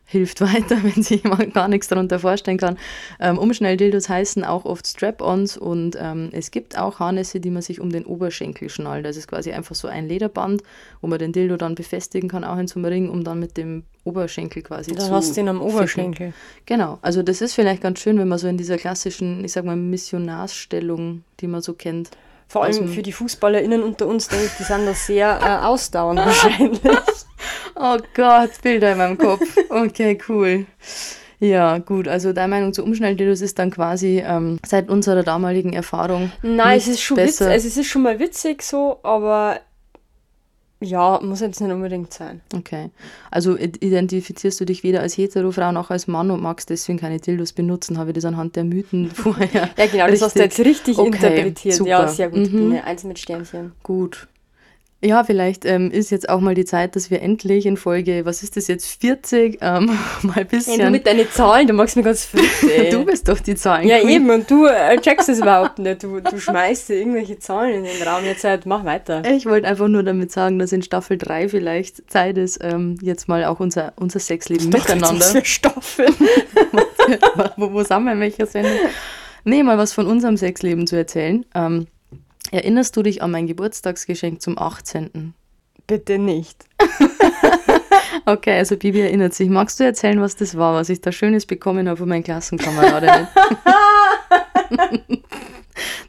hilft 0.05 0.41
weiter, 0.41 0.77
wenn 0.83 1.03
sich 1.03 1.23
jemand 1.23 1.53
gar 1.53 1.67
nichts 1.67 1.87
darunter 1.87 2.19
vorstellen 2.19 2.57
kann. 2.57 2.77
Ähm, 3.19 3.37
Umschnelldildos 3.37 4.07
heißen 4.07 4.43
auch 4.43 4.65
oft 4.65 4.87
Strap-ons 4.87 5.57
und 5.57 5.97
ähm, 5.99 6.29
es 6.31 6.51
gibt 6.51 6.77
auch 6.77 6.99
Harnesse, 6.99 7.39
die 7.39 7.49
man 7.49 7.61
sich 7.61 7.81
um 7.81 7.91
den 7.91 8.05
Oberschenkel 8.05 8.69
schnallt. 8.69 9.05
Das 9.05 9.17
ist 9.17 9.27
quasi 9.27 9.51
einfach 9.51 9.75
so 9.75 9.87
ein 9.87 10.07
Lederband, 10.07 10.61
wo 11.01 11.07
man 11.07 11.19
den 11.19 11.33
Dildo 11.33 11.57
dann 11.57 11.75
befestigen 11.75 12.29
kann, 12.29 12.43
auch 12.43 12.57
in 12.57 12.67
so 12.67 12.79
einem 12.79 12.85
Ring, 12.85 13.09
um 13.09 13.23
dann 13.23 13.39
mit 13.39 13.57
dem 13.57 13.83
Oberschenkel 14.03 14.61
quasi 14.61 14.91
Dann 14.91 15.07
zu 15.07 15.11
hast 15.11 15.35
du 15.35 15.41
ihn 15.41 15.49
am 15.49 15.57
ficken. 15.57 15.73
Oberschenkel. 15.75 16.33
Genau, 16.65 16.99
also 17.01 17.23
das 17.23 17.41
ist 17.41 17.53
vielleicht 17.53 17.81
ganz 17.81 17.99
schön, 17.99 18.19
wenn 18.19 18.27
man 18.27 18.37
so 18.37 18.47
in 18.47 18.57
dieser 18.57 18.77
klassischen, 18.77 19.43
ich 19.43 19.51
sag 19.51 19.65
mal, 19.65 19.75
Missionarsstellung, 19.75 21.23
die 21.39 21.47
man 21.47 21.61
so 21.61 21.73
kennt. 21.73 22.11
Vor 22.47 22.63
allem 22.63 22.87
für 22.87 23.01
die 23.01 23.11
FußballerInnen 23.11 23.83
unter 23.83 24.07
uns, 24.07 24.27
denke 24.27 24.45
ich, 24.45 24.51
die 24.57 24.63
sind 24.63 24.85
da 24.85 24.93
sehr 24.93 25.39
äh, 25.41 25.65
ausdauernd 25.65 26.19
wahrscheinlich. 26.19 26.79
Oh 27.75 27.97
Gott, 28.13 28.51
Bilder 28.61 28.93
in 28.93 28.97
meinem 28.97 29.17
Kopf. 29.17 29.41
Okay, 29.69 30.17
cool. 30.29 30.65
Ja, 31.39 31.79
gut. 31.79 32.07
Also 32.07 32.31
deine 32.31 32.47
Meinung 32.47 32.73
zu 32.73 32.83
Umschnalldildos 32.83 33.41
ist 33.41 33.59
dann 33.59 33.71
quasi 33.71 34.23
ähm, 34.25 34.57
seit 34.65 34.89
unserer 34.89 35.23
damaligen 35.23 35.73
Erfahrung. 35.73 36.31
Nein, 36.41 36.77
es 36.77 36.87
ist 36.87 37.01
schon 37.01 37.17
witzig, 37.17 37.47
also 37.47 37.67
es 37.67 37.77
ist 37.77 37.87
schon 37.87 38.03
mal 38.03 38.19
witzig 38.19 38.61
so, 38.61 38.99
aber 39.03 39.59
ja, 40.85 41.19
muss 41.21 41.41
jetzt 41.41 41.59
nicht 41.61 41.71
unbedingt 41.71 42.13
sein. 42.13 42.41
Okay. 42.53 42.89
Also 43.31 43.57
identifizierst 43.57 44.59
du 44.59 44.65
dich 44.65 44.83
weder 44.83 45.01
als 45.01 45.17
Hetero-Frau 45.17 45.71
noch 45.71 45.89
als 45.89 46.07
Mann 46.07 46.31
und 46.31 46.41
magst 46.41 46.69
deswegen 46.69 46.99
keine 46.99 47.19
Dildos 47.19 47.53
benutzen? 47.53 47.97
Habe 47.97 48.11
ich 48.11 48.15
das 48.15 48.25
anhand 48.25 48.55
der 48.55 48.63
Mythen 48.63 49.11
vorher. 49.13 49.69
ja, 49.77 49.85
genau, 49.87 50.07
das 50.07 50.21
hast 50.21 50.35
du 50.35 50.43
jetzt 50.43 50.59
richtig 50.59 50.97
okay, 50.97 51.07
interpretiert. 51.07 51.75
Super. 51.75 51.89
Ja, 51.89 52.07
sehr 52.07 52.29
gut. 52.29 52.51
Mhm. 52.51 52.79
Eins 52.83 53.03
mit 53.03 53.19
Sternchen. 53.19 53.73
Gut. 53.83 54.27
Ja, 55.03 55.23
vielleicht 55.23 55.65
ähm, 55.65 55.91
ist 55.91 56.09
jetzt 56.09 56.29
auch 56.29 56.39
mal 56.39 56.55
die 56.55 56.65
Zeit, 56.65 56.95
dass 56.95 57.11
wir 57.11 57.21
endlich 57.21 57.65
in 57.65 57.77
Folge, 57.77 58.25
was 58.25 58.41
ist 58.41 58.55
das 58.55 58.67
jetzt, 58.67 58.87
40, 59.01 59.59
ähm, 59.61 59.85
mal 60.23 60.37
ein 60.37 60.47
bisschen... 60.47 60.79
Ja, 60.79 60.85
du 60.85 60.91
mit 60.91 61.05
deinen 61.05 61.29
Zahlen, 61.29 61.67
du 61.67 61.73
magst 61.73 61.95
mich 61.95 62.05
ganz 62.05 62.25
verrückt, 62.25 62.93
Du 62.93 63.05
bist 63.05 63.27
doch 63.27 63.39
die 63.39 63.55
Zahlen. 63.55 63.87
Ja, 63.87 63.99
eben, 64.01 64.29
und 64.29 64.49
du 64.49 64.65
äh, 64.65 64.97
checkst 64.97 65.29
es 65.29 65.39
überhaupt 65.39 65.79
nicht. 65.79 66.01
Du, 66.01 66.21
du 66.21 66.39
schmeißt 66.39 66.89
irgendwelche 66.89 67.37
Zahlen 67.37 67.75
in 67.75 67.83
den 67.83 68.07
Raum. 68.07 68.23
Jetzt 68.23 68.43
halt, 68.45 68.65
mach 68.65 68.85
weiter. 68.85 69.23
Ich 69.29 69.45
wollte 69.45 69.67
einfach 69.67 69.87
nur 69.87 70.01
damit 70.01 70.31
sagen, 70.31 70.57
dass 70.59 70.71
in 70.71 70.81
Staffel 70.81 71.17
3 71.17 71.49
vielleicht 71.49 72.09
Zeit 72.09 72.37
ist, 72.37 72.59
ähm, 72.63 72.97
jetzt 73.01 73.27
mal 73.27 73.45
auch 73.45 73.59
unser, 73.59 73.93
unser 73.97 74.19
Sexleben 74.19 74.73
was 74.73 74.81
miteinander... 74.81 75.19
Was 75.19 75.31
für 75.33 75.45
Staffel? 75.45 76.07
wo, 77.57 77.73
wo 77.73 77.83
sind 77.83 78.03
wir 78.05 78.13
in 78.13 78.19
welcher 78.21 78.45
Sendung? 78.45 78.79
Nee, 79.43 79.61
mal 79.61 79.77
was 79.77 79.93
von 79.93 80.07
unserem 80.07 80.37
Sexleben 80.37 80.87
zu 80.87 80.95
erzählen. 80.95 81.45
Ähm, 81.53 81.85
Erinnerst 82.51 82.95
du 82.95 83.03
dich 83.03 83.21
an 83.21 83.31
mein 83.31 83.47
Geburtstagsgeschenk 83.47 84.41
zum 84.41 84.57
18.? 84.57 85.33
Bitte 85.87 86.17
nicht. 86.17 86.65
okay, 88.25 88.57
also 88.57 88.77
Bibi 88.77 89.01
erinnert 89.01 89.33
sich. 89.33 89.49
Magst 89.49 89.79
du 89.79 89.83
erzählen, 89.83 90.19
was 90.19 90.35
das 90.35 90.57
war, 90.57 90.73
was 90.73 90.89
ich 90.89 91.01
da 91.01 91.11
Schönes 91.11 91.45
bekommen 91.45 91.87
habe 91.87 91.97
von 91.97 92.09
meinen 92.09 92.23
Klassenkameraden? 92.23 93.27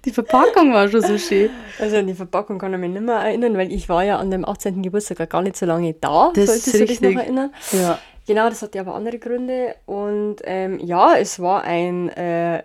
die 0.04 0.10
Verpackung 0.10 0.72
war 0.72 0.88
schon 0.88 1.02
so 1.02 1.18
schön. 1.18 1.50
Also 1.78 1.96
an 1.96 2.06
die 2.06 2.14
Verpackung 2.14 2.58
kann 2.58 2.72
ich 2.72 2.80
mich 2.80 2.90
nicht 2.90 3.02
mehr 3.02 3.16
erinnern, 3.16 3.56
weil 3.56 3.70
ich 3.72 3.88
war 3.88 4.04
ja 4.04 4.18
an 4.18 4.30
dem 4.30 4.44
18. 4.44 4.82
Geburtstag 4.82 5.28
gar 5.28 5.42
nicht 5.42 5.56
so 5.56 5.66
lange 5.66 5.92
da. 5.94 6.32
Das 6.34 6.46
Solltest 6.46 6.68
ist 6.68 6.74
richtig. 6.74 7.00
du 7.00 7.06
dich 7.08 7.16
noch 7.16 7.22
erinnern? 7.22 7.52
Ja. 7.72 7.98
Genau, 8.26 8.48
das 8.48 8.62
hatte 8.62 8.80
aber 8.80 8.94
andere 8.94 9.18
Gründe. 9.18 9.76
Und 9.86 10.36
ähm, 10.44 10.80
ja, 10.80 11.16
es 11.16 11.38
war 11.38 11.62
ein 11.62 12.08
äh, 12.08 12.62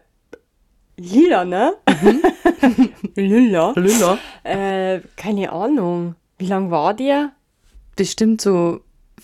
Lila, 1.02 1.46
ne? 1.46 1.74
Mhm. 1.88 2.90
Lila. 3.16 3.74
Lila. 3.76 4.18
Äh, 4.44 5.02
keine 5.16 5.52
Ahnung. 5.52 6.16
Wie 6.38 6.48
lang 6.48 6.72
war 6.72 6.94
der? 6.94 7.32
Bestimmt 7.96 8.42
so 8.42 8.82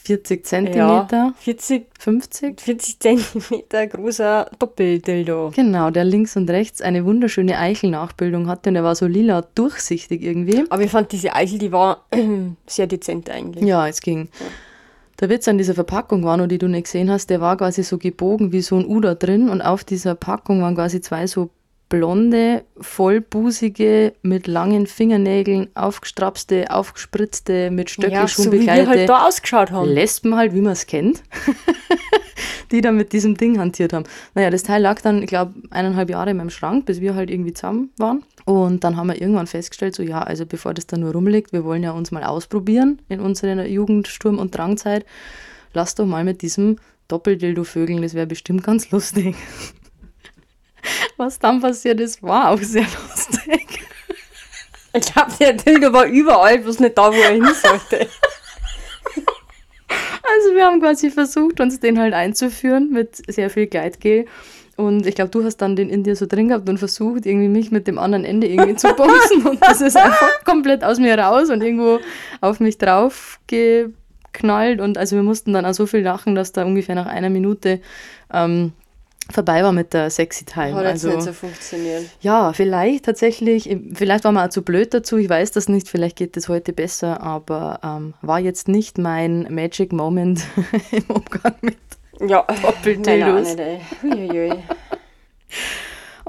40 0.07 0.45
Zentimeter. 0.45 1.11
Ja, 1.11 1.33
40, 1.37 1.87
50? 1.99 2.61
40 2.61 2.99
Zentimeter 2.99 3.87
großer 3.87 4.49
Doppeldildo. 4.59 5.51
Genau, 5.55 5.89
der 5.89 6.05
links 6.05 6.37
und 6.37 6.49
rechts 6.49 6.81
eine 6.81 7.03
wunderschöne 7.05 7.57
Eichel-Nachbildung 7.57 8.47
hatte 8.47 8.69
und 8.69 8.75
er 8.75 8.83
war 8.83 8.95
so 8.95 9.05
lila 9.05 9.41
durchsichtig 9.55 10.23
irgendwie. 10.23 10.63
Aber 10.69 10.83
ich 10.83 10.91
fand 10.91 11.11
diese 11.11 11.33
Eichel, 11.33 11.59
die 11.59 11.71
war 11.71 12.05
sehr 12.67 12.87
dezent 12.87 13.29
eigentlich. 13.29 13.65
Ja, 13.65 13.87
es 13.87 14.01
ging. 14.01 14.29
Ja. 14.39 14.45
Der 15.19 15.29
Witz 15.29 15.47
an 15.47 15.57
dieser 15.57 15.73
Verpackung 15.73 16.23
war 16.23 16.37
nur, 16.37 16.47
die 16.47 16.59
du 16.59 16.67
nicht 16.67 16.83
gesehen 16.83 17.09
hast, 17.09 17.31
der 17.31 17.41
war 17.41 17.57
quasi 17.57 17.81
so 17.81 17.97
gebogen 17.97 18.51
wie 18.51 18.61
so 18.61 18.77
ein 18.77 18.85
U 18.85 18.99
da 18.99 19.15
drin 19.15 19.49
und 19.49 19.61
auf 19.61 19.83
dieser 19.83 20.13
Packung 20.13 20.61
waren 20.61 20.75
quasi 20.75 21.01
zwei 21.01 21.25
so 21.25 21.49
blonde, 21.89 22.63
vollbusige, 22.79 24.13
mit 24.21 24.47
langen 24.47 24.87
Fingernägeln, 24.87 25.69
aufgestrapste, 25.75 26.69
aufgespritzte, 26.69 27.71
mit 27.71 27.89
Stöckelschuhen 27.89 28.45
ja, 28.45 28.51
so 28.51 28.51
bekleidete. 28.51 28.89
Wie 28.89 28.93
wir 28.93 28.99
halt 28.99 29.09
da 29.09 29.27
ausgeschaut 29.27 29.71
haben. 29.71 29.89
Lesben 29.89 30.35
halt, 30.35 30.53
wie 30.53 30.61
man 30.61 30.73
es 30.73 30.85
kennt, 30.85 31.23
die 32.71 32.81
dann 32.81 32.97
mit 32.97 33.13
diesem 33.13 33.37
Ding 33.37 33.57
hantiert 33.57 33.93
haben. 33.93 34.05
Naja, 34.35 34.49
das 34.49 34.63
Teil 34.63 34.81
lag 34.81 35.01
dann, 35.01 35.23
ich 35.23 35.27
glaube, 35.27 35.53
eineinhalb 35.69 36.09
Jahre 36.09 36.31
in 36.31 36.37
meinem 36.37 36.49
Schrank, 36.49 36.85
bis 36.85 36.99
wir 36.99 37.15
halt 37.15 37.29
irgendwie 37.29 37.53
zusammen 37.53 37.91
waren. 37.97 38.23
Und 38.45 38.83
dann 38.83 38.97
haben 38.97 39.07
wir 39.07 39.21
irgendwann 39.21 39.47
festgestellt, 39.47 39.95
so 39.95 40.03
ja, 40.03 40.21
also 40.21 40.45
bevor 40.45 40.73
das 40.73 40.87
da 40.87 40.97
nur 40.97 41.13
rumliegt, 41.13 41.53
wir 41.53 41.63
wollen 41.63 41.83
ja 41.83 41.91
uns 41.91 42.11
mal 42.11 42.23
ausprobieren 42.23 43.01
in 43.07 43.19
unserer 43.19 43.65
Jugendsturm- 43.65 44.39
und 44.39 44.55
Drangzeit. 44.55 45.05
Lass 45.73 45.95
doch 45.95 46.05
mal 46.05 46.23
mit 46.23 46.41
diesem 46.41 46.77
Doppeldildo 47.07 47.63
vögeln, 47.63 48.01
das 48.01 48.13
wäre 48.13 48.27
bestimmt 48.27 48.63
ganz 48.63 48.91
lustig 48.91 49.35
was 51.17 51.39
dann 51.39 51.61
passiert 51.61 51.99
ist, 51.99 52.21
war 52.23 52.49
auch 52.51 52.61
sehr 52.61 52.85
lustig. 52.85 53.79
Ich 54.93 55.13
glaube, 55.13 55.31
der 55.39 55.53
Dildo 55.53 55.93
war 55.93 56.05
überall, 56.05 56.59
bloß 56.59 56.79
nicht 56.79 56.97
da, 56.97 57.11
wo 57.11 57.17
er 57.17 57.31
hin 57.31 57.47
sollte. 57.61 58.07
Also 59.89 60.55
wir 60.55 60.65
haben 60.65 60.81
quasi 60.81 61.09
versucht, 61.09 61.59
uns 61.61 61.79
den 61.79 61.99
halt 61.99 62.13
einzuführen 62.13 62.91
mit 62.91 63.21
sehr 63.31 63.49
viel 63.49 63.67
Gleitgel. 63.67 64.25
Und 64.75 65.07
ich 65.07 65.15
glaube, 65.15 65.31
du 65.31 65.43
hast 65.43 65.57
dann 65.57 65.75
den 65.75 65.89
in 65.89 66.03
dir 66.03 66.15
so 66.15 66.25
drin 66.27 66.49
gehabt 66.49 66.69
und 66.69 66.77
versucht, 66.77 67.25
irgendwie 67.25 67.47
mich 67.47 67.71
mit 67.71 67.87
dem 67.87 67.97
anderen 67.97 68.25
Ende 68.25 68.47
irgendwie 68.47 68.75
zu 68.75 68.93
bumsen. 68.93 69.47
Und 69.47 69.61
das 69.63 69.81
ist 69.81 69.97
einfach 69.97 70.43
komplett 70.43 70.83
aus 70.83 70.99
mir 70.99 71.17
raus 71.17 71.49
und 71.49 71.63
irgendwo 71.63 71.99
auf 72.41 72.59
mich 72.59 72.77
drauf 72.77 73.39
geknallt. 73.47 74.79
Und 74.81 74.97
also 74.97 75.15
wir 75.15 75.23
mussten 75.23 75.53
dann 75.53 75.65
auch 75.65 75.73
so 75.73 75.87
viel 75.87 76.01
lachen, 76.01 76.35
dass 76.35 76.51
da 76.51 76.63
ungefähr 76.63 76.95
nach 76.95 77.07
einer 77.07 77.29
Minute 77.29 77.79
ähm, 78.31 78.73
vorbei 79.31 79.63
war 79.63 79.71
mit 79.71 79.93
der 79.93 80.09
Sexy 80.09 80.45
Time. 80.45 80.73
Hat 80.75 80.85
also, 80.85 81.09
nicht 81.09 81.21
so 81.21 81.33
funktioniert. 81.33 82.05
Ja, 82.21 82.53
vielleicht 82.53 83.05
tatsächlich, 83.05 83.75
vielleicht 83.93 84.23
war 84.23 84.31
man 84.31 84.47
auch 84.47 84.51
zu 84.51 84.61
blöd 84.61 84.93
dazu, 84.93 85.17
ich 85.17 85.29
weiß 85.29 85.51
das 85.51 85.69
nicht, 85.69 85.89
vielleicht 85.89 86.15
geht 86.15 86.37
es 86.37 86.49
heute 86.49 86.73
besser, 86.73 87.21
aber 87.21 87.79
ähm, 87.83 88.13
war 88.21 88.39
jetzt 88.39 88.67
nicht 88.67 88.97
mein 88.97 89.47
Magic 89.49 89.91
Moment 89.91 90.43
im 90.91 91.03
Umgang 91.07 91.55
mit 91.61 91.77
ja. 92.19 92.45
Doppeltildos. 92.61 93.55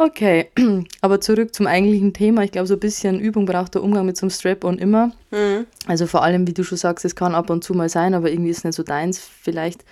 Okay, 0.01 0.51
aber 1.01 1.21
zurück 1.21 1.53
zum 1.53 1.67
eigentlichen 1.67 2.13
Thema. 2.13 2.45
Ich 2.45 2.53
glaube, 2.53 2.69
so 2.69 2.75
ein 2.75 2.81
bisschen 2.81 3.19
Übung 3.19 3.47
braucht 3.47 3.75
der 3.75 3.83
Umgang 3.83 4.07
mit 4.07 4.17
so 4.17 4.27
einem 4.27 4.31
Strap-on 4.31 4.79
immer. 4.79 5.13
Mhm. 5.33 5.67
Also 5.89 6.07
vor 6.07 6.23
allem, 6.23 6.47
wie 6.47 6.53
du 6.53 6.63
schon 6.63 6.79
sagst, 6.79 7.05
es 7.05 7.17
kann 7.17 7.35
ab 7.35 7.51
und 7.51 7.65
zu 7.65 7.75
mal 7.75 7.89
sein, 7.89 8.15
aber 8.15 8.31
irgendwie 8.31 8.51
ist 8.51 8.59
es 8.59 8.65
nicht 8.65 8.77
so 8.77 8.85
deins. 8.85 9.19
Vielleicht 9.19 9.85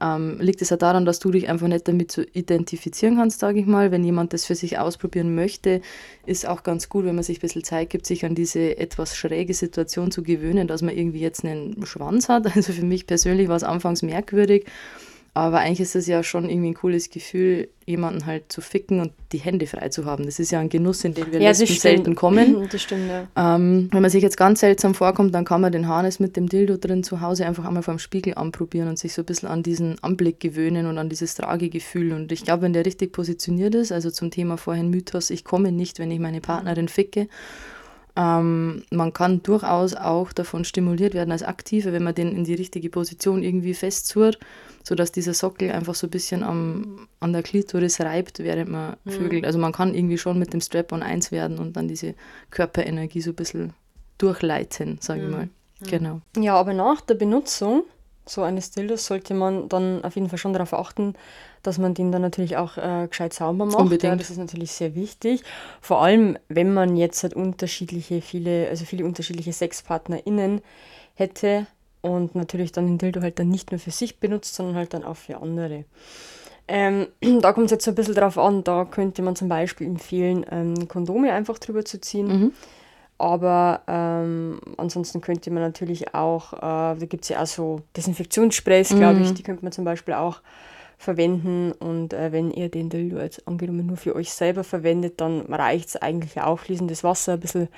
ähm, 0.00 0.38
liegt 0.40 0.62
es 0.62 0.70
ja 0.70 0.76
daran, 0.76 1.04
dass 1.04 1.18
du 1.18 1.30
dich 1.30 1.48
einfach 1.48 1.68
nicht 1.68 1.88
damit 1.88 2.12
so 2.12 2.22
identifizieren 2.32 3.16
kannst, 3.16 3.40
sage 3.40 3.60
ich 3.60 3.66
mal. 3.66 3.90
Wenn 3.90 4.04
jemand 4.04 4.32
das 4.32 4.44
für 4.44 4.54
sich 4.54 4.78
ausprobieren 4.78 5.34
möchte, 5.34 5.80
ist 6.26 6.46
auch 6.46 6.62
ganz 6.62 6.88
gut, 6.88 7.04
wenn 7.04 7.14
man 7.14 7.24
sich 7.24 7.38
ein 7.38 7.40
bisschen 7.40 7.64
Zeit 7.64 7.90
gibt, 7.90 8.06
sich 8.06 8.24
an 8.24 8.34
diese 8.34 8.78
etwas 8.78 9.16
schräge 9.16 9.54
Situation 9.54 10.10
zu 10.10 10.22
gewöhnen, 10.22 10.68
dass 10.68 10.82
man 10.82 10.96
irgendwie 10.96 11.20
jetzt 11.20 11.44
einen 11.44 11.84
Schwanz 11.86 12.28
hat. 12.28 12.46
Also 12.58 12.72
für 12.72 12.84
mich 12.84 13.06
persönlich 13.06 13.46
war 13.46 13.56
es 13.56 13.62
anfangs 13.62 14.02
merkwürdig. 14.02 14.66
Aber 15.38 15.60
eigentlich 15.60 15.78
ist 15.78 15.94
es 15.94 16.08
ja 16.08 16.24
schon 16.24 16.50
irgendwie 16.50 16.70
ein 16.70 16.74
cooles 16.74 17.10
Gefühl, 17.10 17.68
jemanden 17.86 18.26
halt 18.26 18.50
zu 18.50 18.60
ficken 18.60 19.00
und 19.00 19.12
die 19.30 19.38
Hände 19.38 19.68
frei 19.68 19.88
zu 19.88 20.04
haben. 20.04 20.24
Das 20.24 20.40
ist 20.40 20.50
ja 20.50 20.58
ein 20.58 20.68
Genuss, 20.68 21.04
in 21.04 21.14
den 21.14 21.30
wir 21.30 21.40
ja, 21.40 21.54
selten 21.54 22.16
kommen. 22.16 22.68
Das 22.72 22.82
stimmt, 22.82 23.08
ja. 23.08 23.28
Ähm, 23.36 23.88
wenn 23.92 24.02
man 24.02 24.10
sich 24.10 24.24
jetzt 24.24 24.36
ganz 24.36 24.58
seltsam 24.58 24.96
vorkommt, 24.96 25.32
dann 25.32 25.44
kann 25.44 25.60
man 25.60 25.70
den 25.70 25.86
Harness 25.86 26.18
mit 26.18 26.36
dem 26.36 26.48
Dildo 26.48 26.76
drin 26.76 27.04
zu 27.04 27.20
Hause 27.20 27.46
einfach 27.46 27.64
einmal 27.64 27.84
vor 27.84 27.94
dem 27.94 28.00
Spiegel 28.00 28.34
anprobieren 28.34 28.88
und 28.88 28.98
sich 28.98 29.14
so 29.14 29.22
ein 29.22 29.26
bisschen 29.26 29.48
an 29.48 29.62
diesen 29.62 30.02
Anblick 30.02 30.40
gewöhnen 30.40 30.86
und 30.86 30.98
an 30.98 31.08
dieses 31.08 31.36
Tragegefühl. 31.36 32.14
Und 32.14 32.32
ich 32.32 32.42
glaube, 32.42 32.62
wenn 32.62 32.72
der 32.72 32.84
richtig 32.84 33.12
positioniert 33.12 33.76
ist, 33.76 33.92
also 33.92 34.10
zum 34.10 34.32
Thema 34.32 34.56
vorhin 34.56 34.90
Mythos, 34.90 35.30
ich 35.30 35.44
komme 35.44 35.70
nicht, 35.70 36.00
wenn 36.00 36.10
ich 36.10 36.18
meine 36.18 36.40
Partnerin 36.40 36.88
ficke, 36.88 37.28
ähm, 38.16 38.82
man 38.90 39.12
kann 39.12 39.44
durchaus 39.44 39.94
auch 39.94 40.32
davon 40.32 40.64
stimuliert 40.64 41.14
werden 41.14 41.30
als 41.30 41.44
Aktive, 41.44 41.92
wenn 41.92 42.02
man 42.02 42.16
den 42.16 42.32
in 42.32 42.42
die 42.42 42.54
richtige 42.54 42.90
Position 42.90 43.44
irgendwie 43.44 43.74
festzurrt 43.74 44.40
sodass 44.88 45.12
dieser 45.12 45.34
Sockel 45.34 45.70
einfach 45.70 45.94
so 45.94 46.06
ein 46.06 46.10
bisschen 46.10 46.42
am, 46.42 47.08
an 47.20 47.34
der 47.34 47.42
Klitoris 47.42 48.00
reibt, 48.00 48.38
während 48.38 48.70
man 48.70 48.96
mhm. 49.04 49.10
vögelt. 49.10 49.44
Also 49.44 49.58
man 49.58 49.72
kann 49.72 49.94
irgendwie 49.94 50.16
schon 50.16 50.38
mit 50.38 50.54
dem 50.54 50.62
Strap-on 50.62 51.02
eins 51.02 51.30
werden 51.30 51.58
und 51.58 51.76
dann 51.76 51.88
diese 51.88 52.14
Körperenergie 52.50 53.20
so 53.20 53.32
ein 53.32 53.36
bisschen 53.36 53.74
durchleiten, 54.16 54.96
sage 55.02 55.20
mhm. 55.20 55.26
ich 55.26 55.36
mal. 55.36 55.44
Mhm. 55.44 55.86
Genau. 55.86 56.20
Ja, 56.38 56.54
aber 56.54 56.72
nach 56.72 57.02
der 57.02 57.16
Benutzung 57.16 57.82
so 58.24 58.42
eines 58.42 58.70
Dildos 58.70 59.06
sollte 59.06 59.34
man 59.34 59.68
dann 59.68 60.04
auf 60.04 60.14
jeden 60.14 60.30
Fall 60.30 60.38
schon 60.38 60.54
darauf 60.54 60.72
achten, 60.72 61.14
dass 61.62 61.76
man 61.76 61.92
den 61.92 62.10
dann 62.10 62.22
natürlich 62.22 62.56
auch 62.56 62.78
äh, 62.78 63.06
gescheit 63.08 63.34
sauber 63.34 63.66
macht. 63.66 63.76
Unbedingt. 63.76 64.12
Ja, 64.12 64.16
das 64.16 64.30
ist 64.30 64.38
natürlich 64.38 64.72
sehr 64.72 64.94
wichtig. 64.94 65.42
Vor 65.82 66.02
allem, 66.02 66.38
wenn 66.48 66.72
man 66.72 66.96
jetzt 66.96 67.22
halt 67.22 67.34
unterschiedliche, 67.34 68.22
viele, 68.22 68.68
also 68.68 68.86
viele 68.86 69.04
unterschiedliche 69.04 69.52
SexpartnerInnen 69.52 70.62
hätte, 71.14 71.66
und 72.00 72.34
natürlich 72.34 72.72
dann 72.72 72.86
den 72.86 72.98
Dildo 72.98 73.20
halt 73.22 73.38
dann 73.38 73.48
nicht 73.48 73.70
nur 73.70 73.80
für 73.80 73.90
sich 73.90 74.18
benutzt, 74.18 74.54
sondern 74.54 74.76
halt 74.76 74.94
dann 74.94 75.04
auch 75.04 75.16
für 75.16 75.38
andere. 75.38 75.84
Ähm, 76.68 77.08
da 77.40 77.52
kommt 77.52 77.66
es 77.66 77.72
jetzt 77.72 77.84
so 77.84 77.92
ein 77.92 77.94
bisschen 77.94 78.14
drauf 78.14 78.38
an, 78.38 78.64
da 78.64 78.84
könnte 78.84 79.22
man 79.22 79.36
zum 79.36 79.48
Beispiel 79.48 79.86
empfehlen, 79.86 80.44
ähm, 80.50 80.88
Kondome 80.88 81.32
einfach 81.32 81.58
drüber 81.58 81.84
zu 81.84 82.00
ziehen. 82.00 82.26
Mhm. 82.26 82.52
Aber 83.20 83.82
ähm, 83.88 84.60
ansonsten 84.76 85.20
könnte 85.20 85.50
man 85.50 85.62
natürlich 85.62 86.14
auch, 86.14 86.52
äh, 86.52 86.60
da 86.60 86.96
gibt 87.00 87.24
es 87.24 87.30
ja 87.30 87.42
auch 87.42 87.46
so 87.46 87.80
Desinfektionssprays, 87.96 88.90
glaube 88.90 89.20
ich, 89.20 89.30
mhm. 89.30 89.34
die 89.34 89.42
könnte 89.42 89.64
man 89.64 89.72
zum 89.72 89.84
Beispiel 89.84 90.14
auch 90.14 90.40
verwenden. 90.98 91.72
Und 91.72 92.12
äh, 92.12 92.32
wenn 92.32 92.50
ihr 92.50 92.68
den 92.68 92.90
Dildo 92.90 93.18
jetzt 93.18 93.46
angenommen 93.46 93.86
nur 93.86 93.96
für 93.96 94.14
euch 94.14 94.32
selber 94.32 94.64
verwendet, 94.64 95.20
dann 95.20 95.42
reicht 95.42 95.88
es 95.88 95.96
eigentlich 95.96 96.40
auch. 96.40 96.58
Fließendes 96.58 97.04
Wasser, 97.04 97.34
ein 97.34 97.40
bisschen 97.40 97.68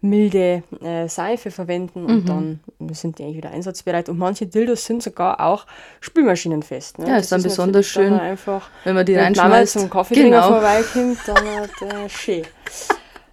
milde 0.00 0.64
äh, 0.82 1.06
Seife 1.06 1.52
verwenden 1.52 2.06
und 2.06 2.24
mhm. 2.24 2.26
dann 2.26 2.60
sind 2.92 3.18
die 3.18 3.22
eigentlich 3.22 3.36
wieder 3.36 3.50
einsatzbereit. 3.50 4.08
Und 4.08 4.18
manche 4.18 4.46
Dildos 4.46 4.84
sind 4.84 5.02
sogar 5.02 5.40
auch 5.40 5.64
spülmaschinenfest. 6.00 6.98
Ne? 6.98 7.06
Ja, 7.06 7.14
das 7.14 7.24
ist 7.24 7.32
dann 7.32 7.42
besonders 7.42 7.86
schön, 7.86 8.10
dann 8.10 8.20
einfach, 8.20 8.68
wenn 8.82 8.96
man 8.96 9.06
die 9.06 9.14
wenn 9.14 9.24
reinschmeißt. 9.24 9.76
Wenn 9.76 9.82
zum 9.82 9.90
Kaffeetrinker 9.90 10.30
genau. 10.30 10.48
vorbeikommt, 10.48 11.18
dann 11.26 11.46
hat 11.56 11.82
äh, 11.82 12.08
schön. 12.08 12.42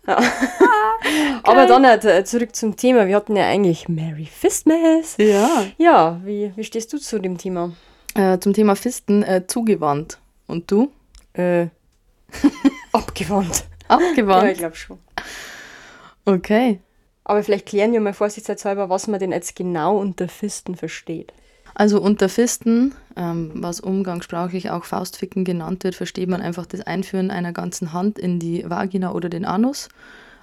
Ja. 0.05 0.19
Aber 1.43 1.65
dann 1.65 1.83
äh, 1.85 2.23
zurück 2.23 2.55
zum 2.55 2.75
Thema. 2.75 3.07
Wir 3.07 3.15
hatten 3.15 3.35
ja 3.35 3.45
eigentlich 3.45 3.89
Mary 3.89 4.25
Fistmas. 4.25 5.15
Ja. 5.17 5.63
Ja, 5.77 6.19
wie, 6.23 6.51
wie 6.55 6.63
stehst 6.63 6.93
du 6.93 6.97
zu 6.97 7.19
dem 7.19 7.37
Thema? 7.37 7.71
Äh, 8.15 8.39
zum 8.39 8.53
Thema 8.53 8.75
Fisten 8.75 9.23
äh, 9.23 9.45
zugewandt. 9.47 10.19
Und 10.47 10.71
du? 10.71 10.91
Äh, 11.33 11.67
abgewandt. 12.91 13.65
Abgewandt? 13.87 14.43
Ja, 14.43 14.51
ich 14.51 14.57
glaube 14.57 14.75
schon. 14.75 14.99
Okay. 16.25 16.79
Aber 17.23 17.43
vielleicht 17.43 17.67
klären 17.67 17.93
wir 17.93 18.01
mal 18.01 18.13
vorsichtshalber, 18.13 18.89
was 18.89 19.07
man 19.07 19.19
denn 19.19 19.31
jetzt 19.31 19.55
genau 19.55 19.97
unter 19.97 20.27
Fisten 20.27 20.75
versteht. 20.75 21.31
Also 21.75 22.01
unter 22.01 22.27
Fisten, 22.27 22.93
ähm, 23.15 23.51
was 23.53 23.79
umgangssprachlich 23.79 24.71
auch 24.71 24.83
Faustficken 24.83 25.45
genannt 25.45 25.83
wird, 25.83 25.95
versteht 25.95 26.27
man 26.27 26.41
einfach 26.41 26.65
das 26.65 26.81
Einführen 26.81 27.31
einer 27.31 27.53
ganzen 27.53 27.93
Hand 27.93 28.17
in 28.17 28.39
die 28.39 28.67
Vagina 28.67 29.11
oder 29.13 29.29
den 29.29 29.45
Anus. 29.45 29.89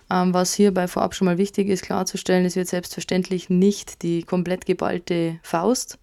Ähm, 0.08 0.32
was 0.32 0.54
hierbei 0.54 0.86
vorab 0.86 1.14
schon 1.14 1.26
mal 1.26 1.38
wichtig 1.38 1.68
ist 1.68 1.82
klarzustellen, 1.82 2.44
es 2.44 2.54
wird 2.54 2.68
selbstverständlich 2.68 3.50
nicht 3.50 4.02
die 4.02 4.22
komplett 4.22 4.64
geballte 4.64 5.40
Faust 5.42 5.98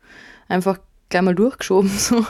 einfach 0.50 0.80
gleich 1.14 1.24
mal 1.24 1.36
durchgeschoben, 1.36 1.90
so, 1.98 2.26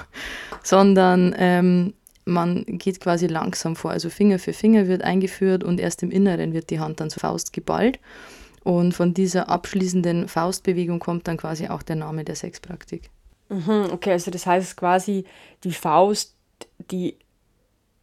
sondern 0.62 1.34
ähm, 1.38 1.94
man 2.26 2.64
geht 2.66 3.00
quasi 3.00 3.28
langsam 3.28 3.76
vor. 3.76 3.92
Also 3.92 4.10
Finger 4.10 4.40
für 4.40 4.54
Finger 4.54 4.88
wird 4.88 5.04
eingeführt 5.04 5.64
und 5.64 5.80
erst 5.80 6.04
im 6.04 6.12
Inneren 6.12 6.54
wird 6.54 6.70
die 6.70 6.80
Hand 6.80 7.00
dann 7.00 7.10
zur 7.10 7.22
Faust 7.22 7.54
geballt. 7.54 8.00
Und 8.64 8.94
von 8.94 9.14
dieser 9.14 9.50
abschließenden 9.50 10.30
Faustbewegung 10.30 11.00
kommt 11.00 11.28
dann 11.28 11.38
quasi 11.38 11.68
auch 11.68 11.84
der 11.84 11.98
Name 11.98 12.24
der 12.24 12.36
Sexpraktik. 12.36 13.10
Mhm, 13.50 13.90
okay, 13.92 14.12
also 14.12 14.32
das 14.32 14.46
heißt 14.46 14.78
quasi 14.78 15.26
die 15.66 15.74
Faust, 15.74 16.36
die, 16.92 17.18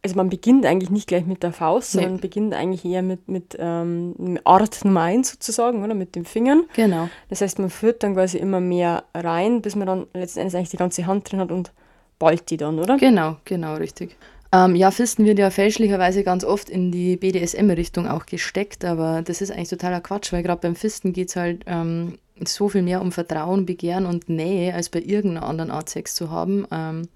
also 0.03 0.15
man 0.15 0.29
beginnt 0.29 0.65
eigentlich 0.65 0.89
nicht 0.89 1.07
gleich 1.07 1.25
mit 1.25 1.43
der 1.43 1.53
Faust, 1.53 1.95
nee. 1.95 2.01
sondern 2.01 2.19
beginnt 2.19 2.53
eigentlich 2.53 2.83
eher 2.85 3.03
mit, 3.03 3.27
mit 3.27 3.55
ähm, 3.59 4.39
Art 4.43 4.83
Nummer 4.83 5.01
1 5.01 5.31
sozusagen, 5.31 5.83
oder 5.83 5.93
mit 5.93 6.15
den 6.15 6.25
Fingern. 6.25 6.63
Genau. 6.73 7.09
Das 7.29 7.41
heißt, 7.41 7.59
man 7.59 7.69
führt 7.69 8.03
dann 8.03 8.15
quasi 8.15 8.37
immer 8.37 8.59
mehr 8.59 9.03
rein, 9.13 9.61
bis 9.61 9.75
man 9.75 9.87
dann 9.87 10.07
letztendlich 10.13 10.55
eigentlich 10.55 10.69
die 10.69 10.77
ganze 10.77 11.05
Hand 11.05 11.31
drin 11.31 11.39
hat 11.39 11.51
und 11.51 11.71
ballt 12.17 12.49
die 12.49 12.57
dann, 12.57 12.79
oder? 12.79 12.97
Genau, 12.97 13.37
genau, 13.45 13.75
richtig. 13.75 14.17
Ähm, 14.53 14.75
ja, 14.75 14.91
Fisten 14.91 15.25
wird 15.25 15.39
ja 15.39 15.49
fälschlicherweise 15.49 16.23
ganz 16.23 16.43
oft 16.43 16.69
in 16.69 16.91
die 16.91 17.15
BDSM-Richtung 17.15 18.07
auch 18.07 18.25
gesteckt, 18.25 18.83
aber 18.83 19.21
das 19.21 19.41
ist 19.41 19.51
eigentlich 19.51 19.69
totaler 19.69 20.01
Quatsch, 20.01 20.33
weil 20.33 20.43
gerade 20.43 20.61
beim 20.61 20.75
Fisten 20.75 21.13
geht 21.13 21.29
es 21.29 21.35
halt 21.35 21.63
ähm, 21.67 22.17
so 22.47 22.69
viel 22.69 22.81
mehr 22.81 23.01
um 23.01 23.11
Vertrauen, 23.11 23.65
Begehren 23.65 24.05
und 24.05 24.29
Nähe, 24.29 24.73
als 24.73 24.89
bei 24.89 25.01
irgendeiner 25.01 25.47
anderen 25.47 25.71
Art 25.71 25.89
Sex 25.89 26.15
zu 26.15 26.31
haben. 26.31 26.65
Ähm, 26.71 27.07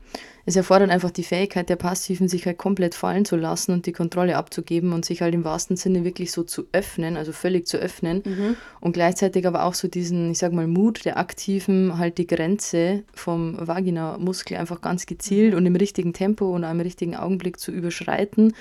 es 0.47 0.55
erfordert 0.55 0.91
einfach 0.91 1.09
die 1.09 1.23
Fähigkeit 1.23 1.69
der 1.69 1.75
Passiven, 1.75 2.27
sich 2.27 2.45
halt 2.45 2.59
komplett 2.59 2.93
fallen 2.93 3.25
zu 3.25 3.35
lassen 3.35 3.71
und 3.71 3.87
die 3.87 3.91
Kontrolle 3.91 4.37
abzugeben 4.37 4.93
und 4.93 5.03
sich 5.03 5.21
halt 5.21 5.33
im 5.33 5.43
wahrsten 5.43 5.75
Sinne 5.75 6.03
wirklich 6.03 6.31
so 6.31 6.43
zu 6.43 6.67
öffnen, 6.71 7.17
also 7.17 7.31
völlig 7.31 7.65
zu 7.65 7.77
öffnen 7.77 8.21
mhm. 8.23 8.55
und 8.79 8.93
gleichzeitig 8.93 9.47
aber 9.47 9.63
auch 9.63 9.73
so 9.73 9.87
diesen, 9.87 10.31
ich 10.31 10.37
sag 10.37 10.53
mal, 10.53 10.67
Mut 10.67 11.03
der 11.03 11.17
Aktiven, 11.17 11.97
halt 11.97 12.19
die 12.19 12.27
Grenze 12.27 13.03
vom 13.13 13.57
Vagina-Muskel 13.59 14.57
einfach 14.57 14.81
ganz 14.81 15.07
gezielt 15.07 15.53
mhm. 15.53 15.57
und 15.57 15.65
im 15.65 15.75
richtigen 15.75 16.13
Tempo 16.13 16.53
und 16.53 16.63
im 16.63 16.79
richtigen 16.79 17.15
Augenblick 17.15 17.59
zu 17.59 17.71
überschreiten, 17.71 18.53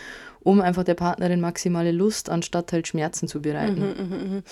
um 0.43 0.63
einfach 0.63 0.85
der 0.85 0.95
Partnerin 0.95 1.41
maximale 1.41 1.93
Lust 1.93 2.31
anstatt 2.31 2.73
halt 2.73 2.89
Schmerzen 2.89 3.29
zu 3.29 3.43
bereiten. 3.43 3.81
Mhm, 3.81 4.09
mh, 4.09 4.17
mh. 4.37 4.43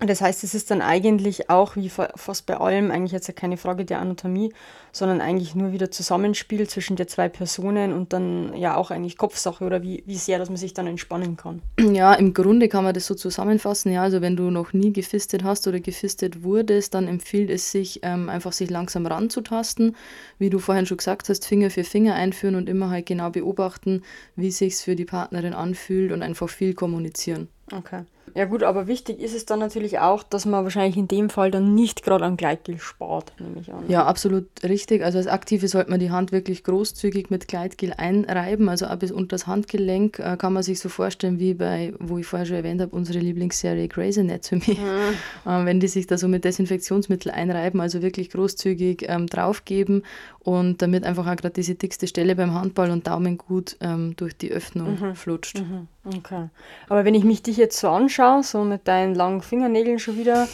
Das 0.00 0.22
heißt, 0.22 0.44
es 0.44 0.54
ist 0.54 0.70
dann 0.70 0.80
eigentlich 0.80 1.50
auch, 1.50 1.76
wie 1.76 1.90
fast 1.90 2.46
bei 2.46 2.56
allem, 2.56 2.90
eigentlich 2.90 3.12
jetzt 3.12 3.34
keine 3.36 3.58
Frage 3.58 3.84
der 3.84 4.00
Anatomie, 4.00 4.50
sondern 4.92 5.20
eigentlich 5.20 5.54
nur 5.54 5.72
wieder 5.72 5.90
Zusammenspiel 5.90 6.66
zwischen 6.66 6.96
der 6.96 7.06
zwei 7.06 7.28
Personen 7.28 7.92
und 7.92 8.14
dann 8.14 8.56
ja 8.56 8.76
auch 8.76 8.90
eigentlich 8.90 9.18
Kopfsache 9.18 9.62
oder 9.62 9.82
wie, 9.82 10.02
wie 10.06 10.16
sehr, 10.16 10.38
dass 10.38 10.48
man 10.48 10.56
sich 10.56 10.72
dann 10.72 10.86
entspannen 10.86 11.36
kann. 11.36 11.60
Ja, 11.92 12.14
im 12.14 12.32
Grunde 12.32 12.68
kann 12.68 12.84
man 12.84 12.94
das 12.94 13.06
so 13.06 13.14
zusammenfassen. 13.14 13.92
Ja, 13.92 14.02
also 14.02 14.22
wenn 14.22 14.36
du 14.36 14.50
noch 14.50 14.72
nie 14.72 14.92
gefistet 14.92 15.44
hast 15.44 15.66
oder 15.66 15.80
gefistet 15.80 16.42
wurdest, 16.42 16.94
dann 16.94 17.06
empfiehlt 17.06 17.50
es 17.50 17.70
sich, 17.70 18.00
ähm, 18.02 18.28
einfach 18.30 18.52
sich 18.52 18.70
langsam 18.70 19.06
ranzutasten. 19.06 19.96
Wie 20.38 20.50
du 20.50 20.60
vorhin 20.60 20.86
schon 20.86 20.96
gesagt 20.96 21.28
hast, 21.28 21.46
Finger 21.46 21.70
für 21.70 21.84
Finger 21.84 22.14
einführen 22.14 22.54
und 22.54 22.68
immer 22.68 22.88
halt 22.88 23.06
genau 23.06 23.30
beobachten, 23.30 24.02
wie 24.34 24.50
sich's 24.50 24.82
für 24.82 24.96
die 24.96 25.04
Partnerin 25.04 25.52
anfühlt 25.52 26.12
und 26.12 26.22
einfach 26.22 26.48
viel 26.48 26.74
kommunizieren. 26.74 27.48
Okay. 27.72 28.04
Ja 28.34 28.44
gut, 28.44 28.62
aber 28.62 28.86
wichtig 28.86 29.20
ist 29.20 29.34
es 29.34 29.46
dann 29.46 29.58
natürlich 29.58 29.98
auch, 29.98 30.22
dass 30.22 30.46
man 30.46 30.64
wahrscheinlich 30.64 30.96
in 30.96 31.08
dem 31.08 31.30
Fall 31.30 31.50
dann 31.50 31.74
nicht 31.74 32.02
gerade 32.02 32.24
an 32.24 32.36
Gleitgel 32.36 32.78
spart, 32.78 33.32
nehme 33.38 33.60
ich 33.60 33.72
an. 33.72 33.84
Ja, 33.88 34.04
absolut 34.04 34.46
richtig. 34.62 35.02
Also 35.02 35.18
als 35.18 35.26
Aktive 35.26 35.66
sollte 35.68 35.90
man 35.90 36.00
die 36.00 36.10
Hand 36.10 36.32
wirklich 36.32 36.64
großzügig 36.64 37.30
mit 37.30 37.48
Gleitgel 37.48 37.92
einreiben, 37.96 38.68
also 38.68 38.86
ab 38.86 39.00
bis 39.00 39.10
unter 39.10 39.30
das 39.30 39.46
Handgelenk 39.46 40.18
äh, 40.18 40.36
kann 40.36 40.52
man 40.52 40.62
sich 40.62 40.78
so 40.78 40.88
vorstellen 40.88 41.38
wie 41.38 41.54
bei, 41.54 41.94
wo 41.98 42.18
ich 42.18 42.26
vorher 42.26 42.46
schon 42.46 42.56
erwähnt 42.56 42.80
habe, 42.80 42.94
unsere 42.94 43.18
Lieblingsserie 43.18 43.88
Grey's 43.88 44.18
Anatomy. 44.18 44.78
Mhm. 44.78 45.00
Äh, 45.46 45.64
wenn 45.64 45.80
die 45.80 45.88
sich 45.88 46.06
da 46.06 46.18
so 46.18 46.28
mit 46.28 46.44
Desinfektionsmittel 46.44 47.30
einreiben, 47.30 47.80
also 47.80 48.02
wirklich 48.02 48.30
großzügig 48.30 49.06
ähm, 49.08 49.26
draufgeben 49.26 50.02
und 50.40 50.82
damit 50.82 51.04
einfach 51.04 51.26
auch 51.26 51.36
gerade 51.36 51.54
diese 51.54 51.74
dickste 51.74 52.06
Stelle 52.06 52.36
beim 52.36 52.52
Handball 52.52 52.90
und 52.90 53.06
Daumen 53.06 53.38
gut 53.38 53.76
ähm, 53.80 54.14
durch 54.16 54.36
die 54.36 54.50
Öffnung 54.50 54.98
mhm. 55.00 55.14
flutscht. 55.14 55.60
Mhm. 55.60 55.88
Okay. 56.04 56.48
Aber 56.88 57.04
wenn 57.04 57.14
ich 57.14 57.24
mich 57.24 57.42
dich 57.42 57.58
jetzt 57.58 57.78
so 57.78 57.88
anschaue, 57.88 58.19
so 58.42 58.64
mit 58.64 58.86
deinen 58.86 59.14
langen 59.14 59.42
Fingernägeln 59.42 59.98
schon 59.98 60.18
wieder, 60.18 60.48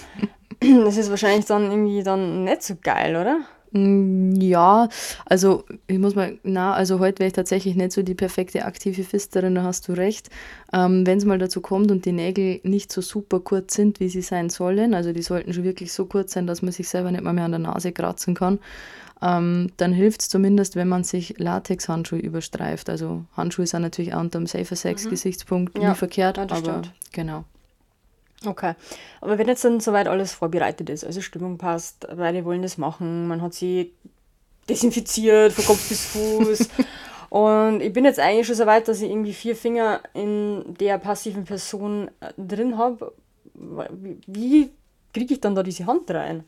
das 0.60 0.96
ist 0.96 1.10
wahrscheinlich 1.10 1.46
dann 1.46 1.70
irgendwie 1.70 2.02
dann 2.02 2.44
nicht 2.44 2.62
so 2.62 2.74
geil, 2.80 3.16
oder? 3.16 3.40
Mm, 3.72 4.40
ja, 4.40 4.88
also 5.24 5.64
ich 5.86 5.98
muss 5.98 6.14
mal, 6.14 6.38
na, 6.42 6.72
also 6.72 6.98
heute 6.98 7.18
wäre 7.18 7.28
ich 7.28 7.34
tatsächlich 7.34 7.74
nicht 7.76 7.92
so 7.92 8.02
die 8.02 8.14
perfekte 8.14 8.64
aktive 8.64 9.02
Fisterin, 9.02 9.54
da 9.54 9.62
hast 9.62 9.88
du 9.88 9.92
recht. 9.92 10.30
Ähm, 10.72 11.06
Wenn 11.06 11.18
es 11.18 11.24
mal 11.24 11.38
dazu 11.38 11.60
kommt 11.60 11.90
und 11.90 12.04
die 12.04 12.12
Nägel 12.12 12.60
nicht 12.62 12.92
so 12.92 13.00
super 13.00 13.40
kurz 13.40 13.74
sind, 13.74 14.00
wie 14.00 14.08
sie 14.08 14.22
sein 14.22 14.48
sollen, 14.48 14.94
also 14.94 15.12
die 15.12 15.22
sollten 15.22 15.52
schon 15.52 15.64
wirklich 15.64 15.92
so 15.92 16.06
kurz 16.06 16.32
sein, 16.32 16.46
dass 16.46 16.62
man 16.62 16.72
sich 16.72 16.88
selber 16.88 17.10
nicht 17.10 17.24
mal 17.24 17.32
mehr 17.32 17.44
an 17.44 17.52
der 17.52 17.60
Nase 17.60 17.92
kratzen 17.92 18.34
kann, 18.34 18.58
ähm, 19.22 19.72
dann 19.76 19.92
hilft 19.92 20.22
es 20.22 20.28
zumindest, 20.28 20.76
wenn 20.76 20.88
man 20.88 21.04
sich 21.04 21.38
Latex-Handschuhe 21.38 22.18
überstreift. 22.18 22.90
Also 22.90 23.24
Handschuhe 23.36 23.66
sind 23.66 23.82
natürlich 23.82 24.14
auch 24.14 24.20
unter 24.20 24.38
dem 24.38 24.46
Safer 24.46 24.76
Sex-Gesichtspunkt 24.76 25.76
mhm. 25.76 25.82
ja, 25.82 25.88
nie 25.90 25.94
verkehrt, 25.96 26.38
aber 26.38 26.56
stimmt. 26.56 26.92
genau. 27.12 27.44
Okay. 28.46 28.74
Aber 29.20 29.38
wenn 29.38 29.48
jetzt 29.48 29.64
dann 29.64 29.80
soweit 29.80 30.08
alles 30.08 30.32
vorbereitet 30.32 30.88
ist, 30.88 31.04
also 31.04 31.20
Stimmung 31.20 31.58
passt, 31.58 32.06
beide 32.16 32.44
wollen 32.44 32.62
das 32.62 32.78
machen, 32.78 33.26
man 33.26 33.42
hat 33.42 33.54
sie 33.54 33.92
desinfiziert 34.68 35.52
von 35.52 35.64
Kopf 35.64 35.88
bis 35.88 36.06
Fuß. 36.06 36.68
und 37.30 37.80
ich 37.80 37.92
bin 37.92 38.04
jetzt 38.04 38.20
eigentlich 38.20 38.46
schon 38.46 38.56
so 38.56 38.66
weit, 38.66 38.88
dass 38.88 39.00
ich 39.00 39.10
irgendwie 39.10 39.32
vier 39.32 39.56
Finger 39.56 40.00
in 40.14 40.74
der 40.78 40.98
passiven 40.98 41.44
Person 41.44 42.08
äh, 42.20 42.32
drin 42.38 42.78
habe. 42.78 43.12
Wie 44.26 44.70
kriege 45.12 45.34
ich 45.34 45.40
dann 45.40 45.54
da 45.54 45.62
diese 45.62 45.86
Hand 45.86 46.10
rein? 46.10 46.44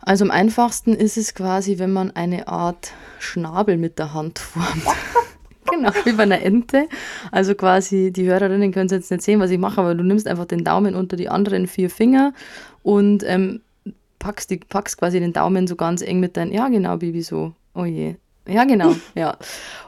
Also 0.00 0.24
am 0.24 0.30
einfachsten 0.30 0.94
ist 0.94 1.16
es 1.16 1.34
quasi, 1.34 1.78
wenn 1.78 1.92
man 1.92 2.10
eine 2.10 2.48
Art 2.48 2.92
Schnabel 3.18 3.76
mit 3.78 3.98
der 3.98 4.14
Hand 4.14 4.38
formt. 4.38 4.84
genau, 5.76 5.90
wie 6.04 6.12
bei 6.12 6.24
einer 6.24 6.42
Ente. 6.42 6.88
Also 7.30 7.54
quasi, 7.54 8.12
die 8.12 8.26
Hörerinnen 8.26 8.72
können 8.72 8.86
es 8.86 8.92
jetzt 8.92 9.10
nicht 9.10 9.22
sehen, 9.22 9.40
was 9.40 9.50
ich 9.50 9.58
mache, 9.58 9.80
aber 9.80 9.94
du 9.94 10.04
nimmst 10.04 10.26
einfach 10.26 10.46
den 10.46 10.64
Daumen 10.64 10.94
unter 10.94 11.16
die 11.16 11.28
anderen 11.28 11.66
vier 11.66 11.90
Finger 11.90 12.32
und 12.82 13.24
ähm, 13.26 13.60
packst, 14.18 14.50
die, 14.50 14.56
packst 14.56 14.98
quasi 14.98 15.20
den 15.20 15.32
Daumen 15.32 15.66
so 15.66 15.76
ganz 15.76 16.02
eng 16.02 16.20
mit 16.20 16.36
deinen, 16.36 16.52
ja 16.52 16.68
genau, 16.68 16.96
Bibi, 16.96 17.22
so. 17.22 17.52
Oh 17.74 17.84
je. 17.84 18.16
Ja, 18.46 18.64
genau, 18.64 18.94
ja. 19.14 19.36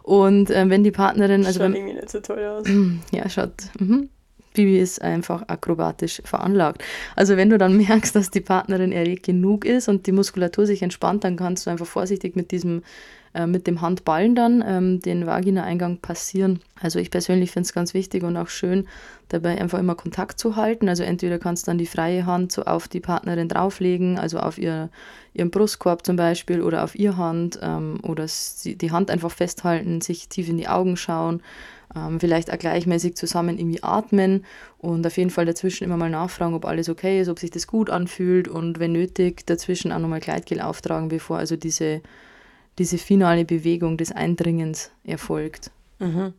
Und 0.02 0.50
ähm, 0.50 0.70
wenn 0.70 0.84
die 0.84 0.90
Partnerin. 0.90 1.44
Also 1.44 1.60
schaut 1.60 1.68
wenn, 1.68 1.74
irgendwie 1.74 1.94
nicht 1.94 2.10
so 2.10 2.20
toll 2.20 2.44
aus. 2.44 2.66
Ja, 3.12 3.28
schaut. 3.28 3.52
Mhm. 3.78 4.08
Bibi 4.56 4.78
ist 4.78 5.00
einfach 5.00 5.44
akrobatisch 5.46 6.22
veranlagt. 6.24 6.82
Also 7.14 7.36
wenn 7.36 7.50
du 7.50 7.58
dann 7.58 7.76
merkst, 7.86 8.16
dass 8.16 8.30
die 8.30 8.40
Partnerin 8.40 8.90
erregt 8.90 9.26
genug 9.26 9.64
ist 9.64 9.88
und 9.88 10.06
die 10.06 10.12
Muskulatur 10.12 10.66
sich 10.66 10.82
entspannt, 10.82 11.22
dann 11.22 11.36
kannst 11.36 11.66
du 11.66 11.70
einfach 11.70 11.86
vorsichtig 11.86 12.34
mit 12.34 12.50
diesem 12.50 12.82
äh, 13.36 13.46
mit 13.46 13.66
dem 13.66 13.82
Handballen 13.82 14.34
dann 14.34 14.64
ähm, 14.66 15.00
den 15.00 15.26
Vagina-Eingang 15.26 15.98
passieren. 15.98 16.60
Also 16.80 16.98
ich 16.98 17.10
persönlich 17.10 17.50
finde 17.50 17.66
es 17.66 17.74
ganz 17.74 17.92
wichtig 17.92 18.22
und 18.22 18.34
auch 18.38 18.48
schön, 18.48 18.88
dabei 19.28 19.60
einfach 19.60 19.78
immer 19.78 19.94
Kontakt 19.94 20.38
zu 20.38 20.56
halten. 20.56 20.88
Also 20.88 21.02
entweder 21.02 21.38
kannst 21.38 21.66
du 21.66 21.70
dann 21.70 21.76
die 21.76 21.86
freie 21.86 22.24
Hand 22.24 22.50
so 22.50 22.62
auf 22.62 22.88
die 22.88 23.00
Partnerin 23.00 23.50
drauflegen, 23.50 24.18
also 24.18 24.38
auf 24.38 24.56
ihr, 24.56 24.88
ihren 25.34 25.50
Brustkorb 25.50 26.06
zum 26.06 26.16
Beispiel 26.16 26.62
oder 26.62 26.82
auf 26.82 26.94
ihr 26.94 27.18
Hand 27.18 27.58
ähm, 27.60 27.98
oder 28.02 28.24
die 28.64 28.90
Hand 28.90 29.10
einfach 29.10 29.30
festhalten, 29.30 30.00
sich 30.00 30.30
tief 30.30 30.48
in 30.48 30.56
die 30.56 30.68
Augen 30.68 30.96
schauen 30.96 31.42
ähm, 31.96 32.20
vielleicht 32.20 32.52
auch 32.52 32.58
gleichmäßig 32.58 33.16
zusammen 33.16 33.58
irgendwie 33.58 33.82
atmen 33.82 34.44
und 34.78 35.06
auf 35.06 35.16
jeden 35.16 35.30
Fall 35.30 35.46
dazwischen 35.46 35.84
immer 35.84 35.96
mal 35.96 36.10
nachfragen, 36.10 36.54
ob 36.54 36.64
alles 36.64 36.88
okay 36.88 37.20
ist, 37.20 37.28
ob 37.28 37.38
sich 37.38 37.50
das 37.50 37.66
gut 37.66 37.90
anfühlt 37.90 38.48
und 38.48 38.78
wenn 38.78 38.92
nötig 38.92 39.46
dazwischen 39.46 39.92
auch 39.92 39.98
nochmal 39.98 40.20
Gleitgel 40.20 40.60
auftragen, 40.60 41.08
bevor 41.08 41.38
also 41.38 41.56
diese, 41.56 42.02
diese 42.78 42.98
finale 42.98 43.44
Bewegung 43.44 43.96
des 43.96 44.12
Eindringens 44.12 44.90
erfolgt. 45.04 45.70
Mhm. 45.98 46.34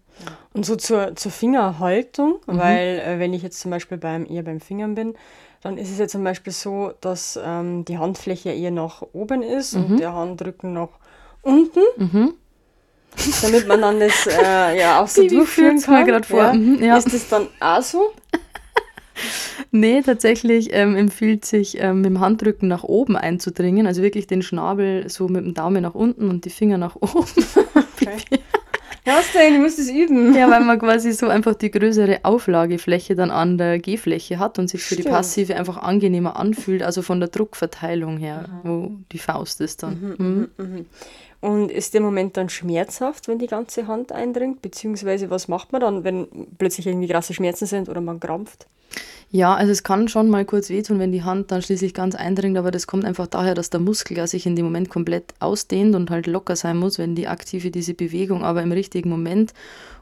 Und 0.54 0.66
so 0.66 0.76
zur, 0.76 1.16
zur 1.16 1.32
Fingerhaltung, 1.32 2.40
mhm. 2.46 2.58
weil 2.58 3.00
äh, 3.00 3.20
wenn 3.20 3.34
ich 3.34 3.44
jetzt 3.44 3.60
zum 3.60 3.72
Beispiel 3.72 3.98
beim, 3.98 4.26
eher 4.26 4.44
beim 4.44 4.60
Fingern 4.60 4.96
bin, 4.96 5.16
dann 5.62 5.78
ist 5.78 5.92
es 5.92 5.98
ja 5.98 6.08
zum 6.08 6.24
Beispiel 6.24 6.54
so, 6.54 6.94
dass 7.02 7.40
ähm, 7.44 7.84
die 7.86 7.98
Handfläche 7.98 8.52
eher 8.52 8.72
nach 8.72 9.02
oben 9.14 9.42
ist 9.42 9.76
mhm. 9.76 9.86
und 9.86 10.00
der 10.00 10.14
Handrücken 10.14 10.74
nach 10.74 10.90
unten. 11.42 11.82
Mhm. 13.18 13.34
Damit 13.42 13.68
man 13.68 13.82
dann 13.82 14.00
das 14.00 14.28
äh, 14.28 14.80
ja 14.80 15.02
auch 15.02 15.08
so 15.08 15.28
durchführen 15.28 15.82
kann. 15.82 16.06
Mir 16.06 16.24
vor. 16.24 16.40
Ja. 16.40 16.54
Mhm, 16.54 16.84
ja. 16.84 16.98
Ist 16.98 17.14
das 17.14 17.28
dann 17.30 17.48
auch 17.60 17.82
so? 17.82 18.14
nee, 19.72 20.02
tatsächlich 20.02 20.70
ähm, 20.72 20.96
empfiehlt 20.96 21.46
sich 21.46 21.80
ähm, 21.80 21.98
mit 21.98 22.06
dem 22.06 22.20
Handrücken 22.20 22.68
nach 22.68 22.84
oben 22.84 23.16
einzudringen, 23.16 23.88
also 23.88 24.02
wirklich 24.02 24.28
den 24.28 24.42
Schnabel 24.42 25.10
so 25.10 25.28
mit 25.28 25.44
dem 25.44 25.54
Daumen 25.54 25.82
nach 25.82 25.96
unten 25.96 26.30
und 26.30 26.46
die 26.46 26.50
Finger 26.50 26.78
nach 26.78 26.96
oben. 26.96 27.26
Okay. 28.00 28.40
Hörst 29.04 29.34
du, 29.34 29.60
musst 29.60 29.80
es 29.80 29.90
üben. 29.90 30.36
Ja, 30.36 30.50
weil 30.52 30.60
man 30.60 30.78
quasi 30.78 31.14
so 31.14 31.30
einfach 31.30 31.56
die 31.56 31.72
größere 31.72 32.20
Auflagefläche 32.24 33.16
dann 33.16 33.32
an 33.32 33.58
der 33.58 33.80
G-Fläche 33.80 34.38
hat 34.38 34.60
und 34.60 34.70
sich 34.70 34.84
für 34.84 34.96
Stimmt. 34.96 35.08
die 35.08 35.12
Passive 35.12 35.56
einfach 35.56 35.78
angenehmer 35.78 36.36
anfühlt, 36.36 36.84
also 36.84 37.02
von 37.02 37.22
der 37.22 37.30
Druckverteilung 37.30 38.18
her, 38.18 38.50
mhm. 38.50 38.70
wo 38.70 38.92
die 39.14 39.18
Faust 39.18 39.62
ist 39.62 39.82
dann. 39.82 40.16
Mhm, 40.18 40.50
mhm. 40.58 40.86
Und 41.40 41.70
ist 41.72 41.94
der 41.94 42.02
Moment 42.02 42.36
dann 42.36 42.50
schmerzhaft, 42.50 43.28
wenn 43.28 43.38
die 43.38 43.48
ganze 43.48 43.88
Hand 43.88 44.12
eindringt? 44.12 44.62
Beziehungsweise 44.62 45.30
was 45.30 45.48
macht 45.48 45.72
man 45.72 45.82
dann, 45.82 46.04
wenn 46.04 46.28
plötzlich 46.58 46.88
irgendwie 46.88 47.08
krasse 47.08 47.34
Schmerzen 47.34 47.68
sind 47.68 47.90
oder 47.90 48.02
man 48.02 48.20
krampft? 48.20 48.68
Ja, 49.30 49.56
also 49.56 49.74
es 49.74 49.84
kann 49.84 50.08
schon 50.08 50.30
mal 50.30 50.46
kurz 50.46 50.70
wehtun, 50.70 51.00
wenn 51.00 51.12
die 51.12 51.24
Hand 51.24 51.52
dann 51.52 51.62
schließlich 51.62 51.94
ganz 51.94 52.16
eindringt, 52.16 52.58
aber 52.58 52.72
das 52.72 52.88
kommt 52.88 53.04
einfach 53.04 53.28
daher, 53.28 53.56
dass 53.56 53.70
der 53.70 53.82
Muskel 53.82 54.18
ja 54.18 54.26
sich 54.26 54.46
in 54.46 54.56
dem 54.56 54.64
Moment 54.66 54.90
komplett 54.90 55.34
ausdehnt 55.40 55.96
und 55.96 56.10
halt 56.10 56.28
locker 56.28 56.56
sein 56.56 56.78
muss, 56.78 56.98
wenn 56.98 57.14
die 57.14 57.28
aktive 57.28 57.70
diese 57.70 57.94
Bewegung 57.94 58.46
aber 58.46 58.64
im 58.64 58.72
richtigen 58.72 59.10
Moment 59.10 59.54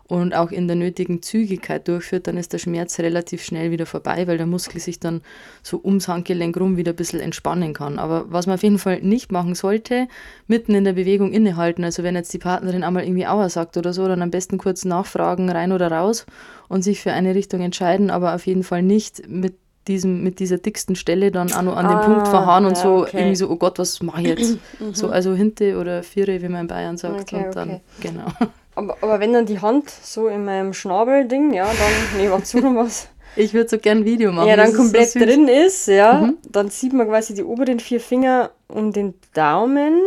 und 0.07 0.35
auch 0.35 0.51
in 0.51 0.67
der 0.67 0.75
nötigen 0.75 1.23
Zügigkeit 1.23 1.87
durchführt, 1.87 2.27
dann 2.27 2.37
ist 2.37 2.53
der 2.53 2.59
Schmerz 2.59 2.99
relativ 2.99 3.43
schnell 3.43 3.71
wieder 3.71 3.87
vorbei, 3.87 4.27
weil 4.27 4.37
der 4.37 4.45
Muskel 4.45 4.79
sich 4.79 4.99
dann 4.99 5.21
so 5.63 5.81
ums 5.83 6.07
Handgelenk 6.07 6.55
rum 6.57 6.77
wieder 6.77 6.93
ein 6.93 6.95
bisschen 6.95 7.19
entspannen 7.19 7.73
kann. 7.73 7.97
Aber 7.97 8.25
was 8.31 8.45
man 8.45 8.55
auf 8.55 8.63
jeden 8.63 8.77
Fall 8.77 9.01
nicht 9.01 9.31
machen 9.31 9.55
sollte, 9.55 10.07
mitten 10.47 10.75
in 10.75 10.83
der 10.83 10.93
Bewegung 10.93 11.31
innehalten. 11.31 11.83
Also 11.83 12.03
wenn 12.03 12.15
jetzt 12.15 12.33
die 12.33 12.37
Partnerin 12.37 12.83
einmal 12.83 13.03
irgendwie 13.03 13.25
Aua 13.25 13.49
sagt 13.49 13.77
oder 13.77 13.93
so, 13.93 14.07
dann 14.07 14.21
am 14.21 14.29
besten 14.29 14.59
kurz 14.59 14.85
nachfragen, 14.85 15.49
rein 15.49 15.71
oder 15.71 15.91
raus 15.91 16.27
und 16.67 16.83
sich 16.83 17.01
für 17.01 17.11
eine 17.11 17.33
Richtung 17.33 17.61
entscheiden, 17.61 18.11
aber 18.11 18.35
auf 18.35 18.45
jeden 18.45 18.63
Fall 18.63 18.83
nicht 18.83 19.27
mit 19.27 19.55
diesem, 19.87 20.23
mit 20.23 20.39
dieser 20.39 20.57
dicksten 20.57 20.95
Stelle 20.95 21.31
dann 21.31 21.51
auch 21.51 21.61
noch 21.61 21.77
an 21.77 21.85
ah, 21.85 21.99
den 21.99 22.13
Punkt 22.13 22.27
verharren 22.27 22.65
und 22.65 22.75
ja, 22.75 22.83
so 22.83 23.01
okay. 23.01 23.17
irgendwie 23.17 23.35
so, 23.35 23.49
oh 23.49 23.55
Gott, 23.55 23.77
was 23.79 24.01
mache 24.01 24.21
ich 24.21 24.27
jetzt? 24.27 24.57
so, 24.93 25.09
also 25.09 25.33
Hinte 25.33 25.77
oder 25.77 26.03
Viere, 26.03 26.41
wie 26.41 26.49
man 26.49 26.61
in 26.61 26.67
Bayern 26.67 26.97
sagt. 26.97 27.33
Okay, 27.33 27.45
und 27.45 27.55
dann, 27.55 27.69
okay. 27.69 27.81
genau. 28.01 28.25
Aber, 28.75 28.97
aber 29.01 29.19
wenn 29.19 29.33
dann 29.33 29.45
die 29.45 29.61
Hand 29.61 29.89
so 29.89 30.27
in 30.27 30.45
meinem 30.45 30.73
Schnabel-Ding, 30.73 31.53
ja, 31.53 31.65
dann, 31.65 32.17
nee, 32.17 32.29
warte 32.29 32.61
noch 32.61 32.75
was. 32.75 33.07
Ich 33.37 33.53
würde 33.53 33.69
so 33.69 33.77
gern 33.77 33.99
ein 33.99 34.05
Video 34.05 34.31
machen. 34.31 34.47
Ja, 34.47 34.55
dann 34.55 34.73
komplett 34.73 35.09
so 35.11 35.19
drin 35.19 35.47
ist, 35.47 35.87
ja, 35.87 36.21
mhm. 36.21 36.37
dann 36.49 36.69
sieht 36.69 36.93
man 36.93 37.07
quasi 37.07 37.33
die 37.33 37.43
oberen 37.43 37.79
vier 37.79 37.99
Finger 37.99 38.51
und 38.67 38.95
den 38.95 39.13
Daumen 39.33 40.01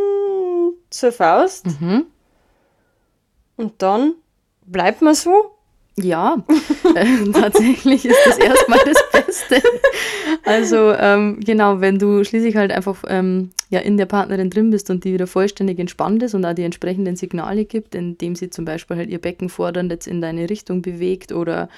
zur 0.91 1.13
Faust. 1.13 1.67
Mhm. 1.67 2.07
Und 3.57 3.83
dann 3.83 4.15
bleibt 4.67 5.03
man 5.03 5.15
so 5.15 5.59
ja, 6.03 6.37
äh, 6.95 7.31
tatsächlich 7.33 8.05
ist 8.05 8.19
das 8.25 8.39
erstmal 8.39 8.79
das 8.85 8.97
Beste. 9.27 9.63
Also 10.45 10.93
ähm, 10.93 11.41
genau, 11.41 11.81
wenn 11.81 11.99
du 11.99 12.25
schließlich 12.25 12.57
halt 12.57 12.73
einfach 12.73 13.03
ähm, 13.09 13.51
ja, 13.71 13.81
in 13.81 13.99
der 13.99 14.07
Partnerin 14.07 14.49
drin 14.49 14.71
bist 14.71 14.89
und 14.89 15.05
die 15.05 15.13
wieder 15.13 15.27
vollständig 15.27 15.79
entspannt 15.79 16.23
ist 16.23 16.35
und 16.35 16.45
auch 16.45 16.55
die 16.55 16.63
entsprechenden 16.63 17.17
Signale 17.17 17.65
gibt, 17.67 17.95
indem 17.95 18.35
sie 18.35 18.49
zum 18.49 18.65
Beispiel 18.65 18.97
halt 18.97 19.11
ihr 19.11 19.21
Becken 19.21 19.51
fordernd 19.51 19.91
jetzt 19.91 20.07
in 20.07 20.23
deine 20.23 20.49
Richtung 20.49 20.81
bewegt 20.81 21.33
oder 21.33 21.69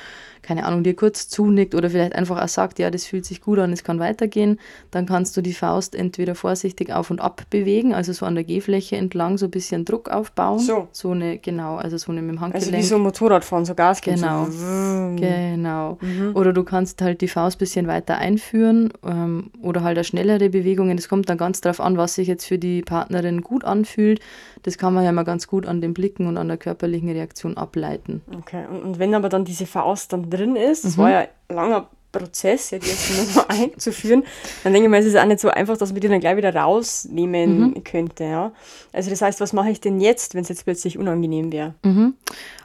keine 0.43 0.65
Ahnung, 0.65 0.83
dir 0.83 0.95
kurz 0.95 1.29
zunickt 1.29 1.75
oder 1.75 1.91
vielleicht 1.91 2.15
einfach 2.15 2.43
auch 2.43 2.49
sagt, 2.49 2.79
ja, 2.79 2.91
das 2.91 3.05
fühlt 3.05 3.25
sich 3.25 3.41
gut 3.41 3.59
an, 3.59 3.73
es 3.73 3.85
kann 3.85 3.99
weitergehen, 3.99 4.59
dann 4.91 5.07
kannst 5.07 5.37
du 5.37 5.43
die 5.43 5.53
Faust 5.53 5.95
entweder 5.95 6.35
vorsichtig 6.35 6.93
auf 6.93 7.11
und 7.11 7.21
ab 7.21 7.43
bewegen, 7.51 7.93
also 7.93 8.13
so 8.13 8.25
an 8.27 8.35
der 8.35 8.45
Gehfläche 8.45 8.97
entlang 8.97 9.39
so 9.39 9.47
ein 9.47 9.51
bisschen 9.51 9.85
Druck 9.85 10.09
aufbauen. 10.09 10.59
So. 10.59 10.89
So 10.93 11.11
eine, 11.11 11.39
genau, 11.39 11.77
also 11.77 11.99
so 11.99 12.11
eine 12.11 12.23
mit 12.23 12.37
dem 12.37 12.41
Handgelenk. 12.41 12.75
Also 12.75 12.79
wie 12.79 12.89
so 12.89 12.97
ein 12.97 13.03
Motorradfahren, 13.03 13.65
so 13.65 13.75
Gas 13.75 14.01
geben. 14.01 14.21
Genau, 14.21 14.47
so. 14.47 15.17
genau. 15.17 15.99
Mhm. 16.01 16.35
Oder 16.35 16.53
du 16.53 16.65
kannst 16.65 17.03
halt 17.03 17.21
die 17.21 17.29
Faust 17.31 17.57
ein 17.57 17.59
bisschen 17.59 17.87
weiter 17.87 18.19
einführen 18.19 18.93
ähm, 19.05 19.51
oder 19.63 19.83
halt 19.83 19.99
auch 19.99 20.05
schnellere 20.05 20.51
Bewegungen. 20.51 20.99
Es 20.99 21.09
kommt 21.09 21.29
dann 21.29 21.39
ganz 21.39 21.61
darauf 21.61 21.81
an, 21.81 21.97
was 21.97 22.15
sich 22.15 22.29
jetzt 22.29 22.47
für 22.47 22.59
die 22.59 22.83
Partnerin 22.83 23.43
gut 23.43 23.65
anfühlt. 23.65 24.21
Das 24.63 24.79
kann 24.79 24.95
man 24.95 25.05
ja 25.05 25.13
mal 25.13 25.25
ganz 25.25 25.47
gut 25.47 25.67
an 25.67 25.81
den 25.81 25.95
Blicken 25.95 26.27
und 26.27 26.37
an 26.37 26.49
der 26.49 26.57
körperlichen 26.57 27.09
Reaktion 27.09 27.57
ableiten. 27.57 28.23
Okay, 28.39 28.65
und, 28.71 28.83
und 28.83 28.99
wenn 28.99 29.15
aber 29.15 29.29
dann 29.29 29.45
diese 29.45 29.67
Faust 29.67 30.13
dann 30.13 30.31
drin 30.31 30.57
ist, 30.57 30.85
das 30.85 30.97
mhm. 30.97 31.03
war 31.03 31.11
ja 31.11 31.29
langer 31.49 31.89
Prozess, 32.13 32.71
ja, 32.71 32.79
die 32.79 32.89
jetzt 32.89 33.11
nur 33.35 33.51
einzuführen, 33.51 34.25
dann 34.65 34.73
denke 34.73 34.87
ich 34.87 34.91
mir, 34.91 34.99
es 34.99 35.07
ist 35.07 35.17
auch 35.17 35.25
nicht 35.27 35.41
so 35.41 35.49
einfach, 35.49 35.77
dass 35.77 35.93
man 35.93 36.01
die 36.01 36.09
dann 36.09 36.21
gleich 36.21 36.37
wieder 36.37 36.55
rausnehmen 36.55 37.61
mhm. 37.61 37.85
könnte. 37.85 38.25
Ja? 38.25 38.53
Also 38.93 39.11
das 39.11 39.23
heißt, 39.23 39.41
was 39.41 39.53
mache 39.53 39.71
ich 39.71 39.81
denn 39.81 40.01
jetzt, 40.01 40.35
wenn 40.35 40.43
es 40.43 40.49
jetzt 40.49 40.65
plötzlich 40.65 40.99
unangenehm 40.99 41.53
wäre? 41.53 41.75
Mhm. 41.85 42.15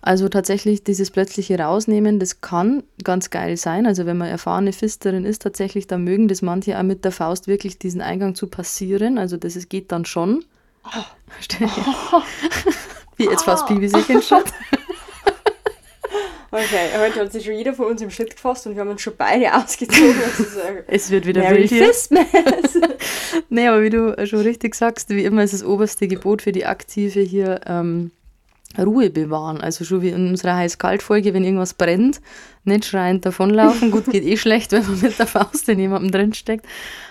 Also 0.02 0.30
tatsächlich 0.30 0.84
dieses 0.84 1.12
plötzliche 1.12 1.60
Rausnehmen, 1.60 2.20
das 2.20 2.42
kann 2.42 2.84
ganz 3.04 3.30
geil 3.30 3.58
sein. 3.58 3.86
Also 3.86 4.06
wenn 4.06 4.18
man 4.18 4.28
erfahrene 4.28 4.74
Fisterin 4.74 5.26
ist, 5.26 5.42
tatsächlich, 5.42 5.88
dann 5.88 6.04
mögen 6.04 6.28
das 6.28 6.42
manche 6.42 6.78
auch 6.78 6.84
mit 6.84 7.06
der 7.06 7.12
Faust 7.12 7.48
wirklich 7.48 7.80
diesen 7.80 8.02
Eingang 8.02 8.36
zu 8.36 8.48
passieren. 8.48 9.18
Also 9.18 9.38
das 9.38 9.56
ist, 9.56 9.70
geht 9.70 9.92
dann 9.92 10.06
schon. 10.06 10.46
Oh. 10.86 11.04
Wie 13.18 13.26
jetzt 13.26 13.44
fast 13.44 13.68
Bibi 13.68 13.88
sich 13.88 14.10
in 14.10 14.22
Schritt. 14.22 14.54
Okay, 16.56 16.88
heute 16.98 17.20
hat 17.20 17.34
sich 17.34 17.44
schon 17.44 17.56
jeder 17.56 17.74
von 17.74 17.88
uns 17.88 18.02
im 18.02 18.10
Schritt 18.10 18.34
gefasst 18.34 18.66
und 18.66 18.76
wir 18.76 18.82
haben 18.82 18.90
uns 18.90 19.02
schon 19.02 19.14
beide 19.18 19.54
ausgezogen. 19.58 20.16
es 20.88 21.12
wird 21.12 21.26
wieder 21.26 21.42
Merry 21.42 21.70
wild 21.70 21.70
hier. 21.70 21.92
nee, 23.50 23.68
aber 23.68 23.84
wie 23.84 23.90
du 23.90 24.26
schon 24.26 24.40
richtig 24.40 24.74
sagst, 24.76 25.10
wie 25.10 25.26
immer 25.26 25.44
ist 25.44 25.54
das 25.54 25.66
oberste 25.66 26.08
Gebot 26.08 26.42
für 26.42 26.54
die 26.54 26.66
Aktive 26.66 27.20
hier 27.20 27.60
ähm, 27.66 28.12
Ruhe 28.78 29.10
bewahren. 29.10 29.60
Also 29.60 29.84
schon 29.84 30.02
wie 30.02 30.10
in 30.10 30.30
unserer 30.30 30.56
Heiß-Kalt-Folge, 30.56 31.34
wenn 31.34 31.44
irgendwas 31.44 31.74
brennt, 31.74 32.22
nicht 32.64 32.86
schreiend 32.86 33.26
davonlaufen. 33.26 33.92
Gut, 33.92 34.06
geht 34.06 34.24
eh 34.24 34.38
schlecht, 34.38 34.72
wenn 34.72 34.84
man 34.84 35.02
mit 35.02 35.20
der 35.20 35.28
Faust 35.28 35.68
in 35.68 35.80
jemandem 35.80 36.12
drinsteckt. 36.12 36.66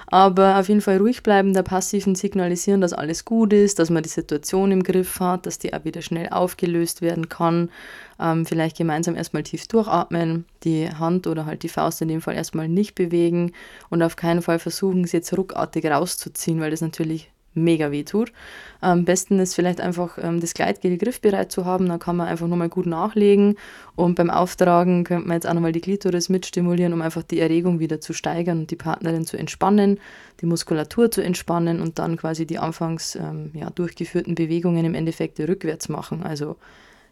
Aber 0.06 0.58
auf 0.58 0.68
jeden 0.68 0.80
Fall 0.80 0.98
ruhig 0.98 1.22
bleiben, 1.22 1.52
der 1.52 1.62
passiven 1.62 2.14
signalisieren, 2.14 2.80
dass 2.80 2.92
alles 2.92 3.24
gut 3.24 3.52
ist, 3.52 3.78
dass 3.78 3.90
man 3.90 4.02
die 4.02 4.08
Situation 4.08 4.72
im 4.72 4.82
Griff 4.82 5.20
hat, 5.20 5.44
dass 5.46 5.58
die 5.58 5.74
auch 5.74 5.84
wieder 5.84 6.02
schnell 6.02 6.28
aufgelöst 6.30 7.02
werden 7.02 7.28
kann. 7.28 7.70
Ähm, 8.20 8.46
vielleicht 8.46 8.76
gemeinsam 8.76 9.16
erstmal 9.16 9.42
tief 9.42 9.66
durchatmen, 9.68 10.44
die 10.62 10.88
Hand 10.88 11.26
oder 11.26 11.46
halt 11.46 11.62
die 11.62 11.68
Faust 11.68 12.00
in 12.02 12.08
dem 12.08 12.20
Fall 12.20 12.34
erstmal 12.34 12.68
nicht 12.68 12.94
bewegen 12.94 13.52
und 13.90 14.02
auf 14.02 14.16
keinen 14.16 14.42
Fall 14.42 14.58
versuchen, 14.58 15.04
sie 15.04 15.16
jetzt 15.18 15.36
ruckartig 15.36 15.84
rauszuziehen, 15.86 16.60
weil 16.60 16.70
das 16.70 16.80
natürlich 16.80 17.30
mega 17.54 17.90
weh 17.90 18.04
tut. 18.04 18.32
Am 18.80 19.04
besten 19.04 19.38
ist 19.38 19.54
vielleicht 19.54 19.80
einfach 19.80 20.18
ähm, 20.20 20.40
das 20.40 20.54
Gleitgel 20.54 20.98
griffbereit 20.98 21.50
zu 21.50 21.64
haben, 21.64 21.88
dann 21.88 21.98
kann 21.98 22.16
man 22.16 22.26
einfach 22.26 22.46
nochmal 22.46 22.68
gut 22.68 22.86
nachlegen 22.86 23.56
und 23.96 24.16
beim 24.16 24.30
Auftragen 24.30 25.04
könnte 25.04 25.28
man 25.28 25.36
jetzt 25.36 25.46
auch 25.46 25.54
nochmal 25.54 25.72
die 25.72 25.80
Klitoris 25.80 26.28
mitstimulieren, 26.28 26.92
um 26.92 27.02
einfach 27.02 27.22
die 27.22 27.40
Erregung 27.40 27.78
wieder 27.78 28.00
zu 28.00 28.12
steigern 28.12 28.60
und 28.60 28.70
die 28.70 28.76
Partnerin 28.76 29.24
zu 29.24 29.36
entspannen, 29.36 30.00
die 30.40 30.46
Muskulatur 30.46 31.10
zu 31.10 31.22
entspannen 31.22 31.80
und 31.80 31.98
dann 31.98 32.16
quasi 32.16 32.46
die 32.46 32.58
anfangs 32.58 33.16
ähm, 33.16 33.50
ja, 33.54 33.70
durchgeführten 33.70 34.34
Bewegungen 34.34 34.84
im 34.84 34.94
Endeffekt 34.94 35.40
rückwärts 35.40 35.88
machen. 35.88 36.22
Also 36.22 36.56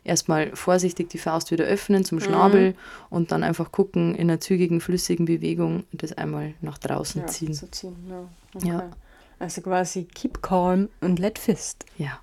erstmal 0.05 0.55
vorsichtig 0.55 1.09
die 1.11 1.19
Faust 1.19 1.51
wieder 1.51 1.65
öffnen 1.65 2.05
zum 2.05 2.21
Schnabel 2.21 2.71
mhm. 2.71 2.77
und 3.11 3.33
dann 3.33 3.43
einfach 3.43 3.73
gucken, 3.73 4.15
in 4.15 4.31
einer 4.31 4.41
zügigen, 4.41 4.81
flüssigen 4.81 5.27
Bewegung 5.27 5.85
das 5.93 6.13
einmal 6.13 6.55
nach 6.61 6.79
draußen 6.79 7.23
ja, 7.23 7.27
ziehen. 7.27 7.55
ziehen. 7.55 7.97
Ja. 8.09 8.29
Okay. 8.55 8.69
ja. 8.69 8.91
Also 9.39 9.61
quasi 9.61 10.05
keep 10.05 10.43
calm 10.43 10.89
und 11.01 11.19
let 11.19 11.39
fist. 11.39 11.85
Ja, 11.99 12.21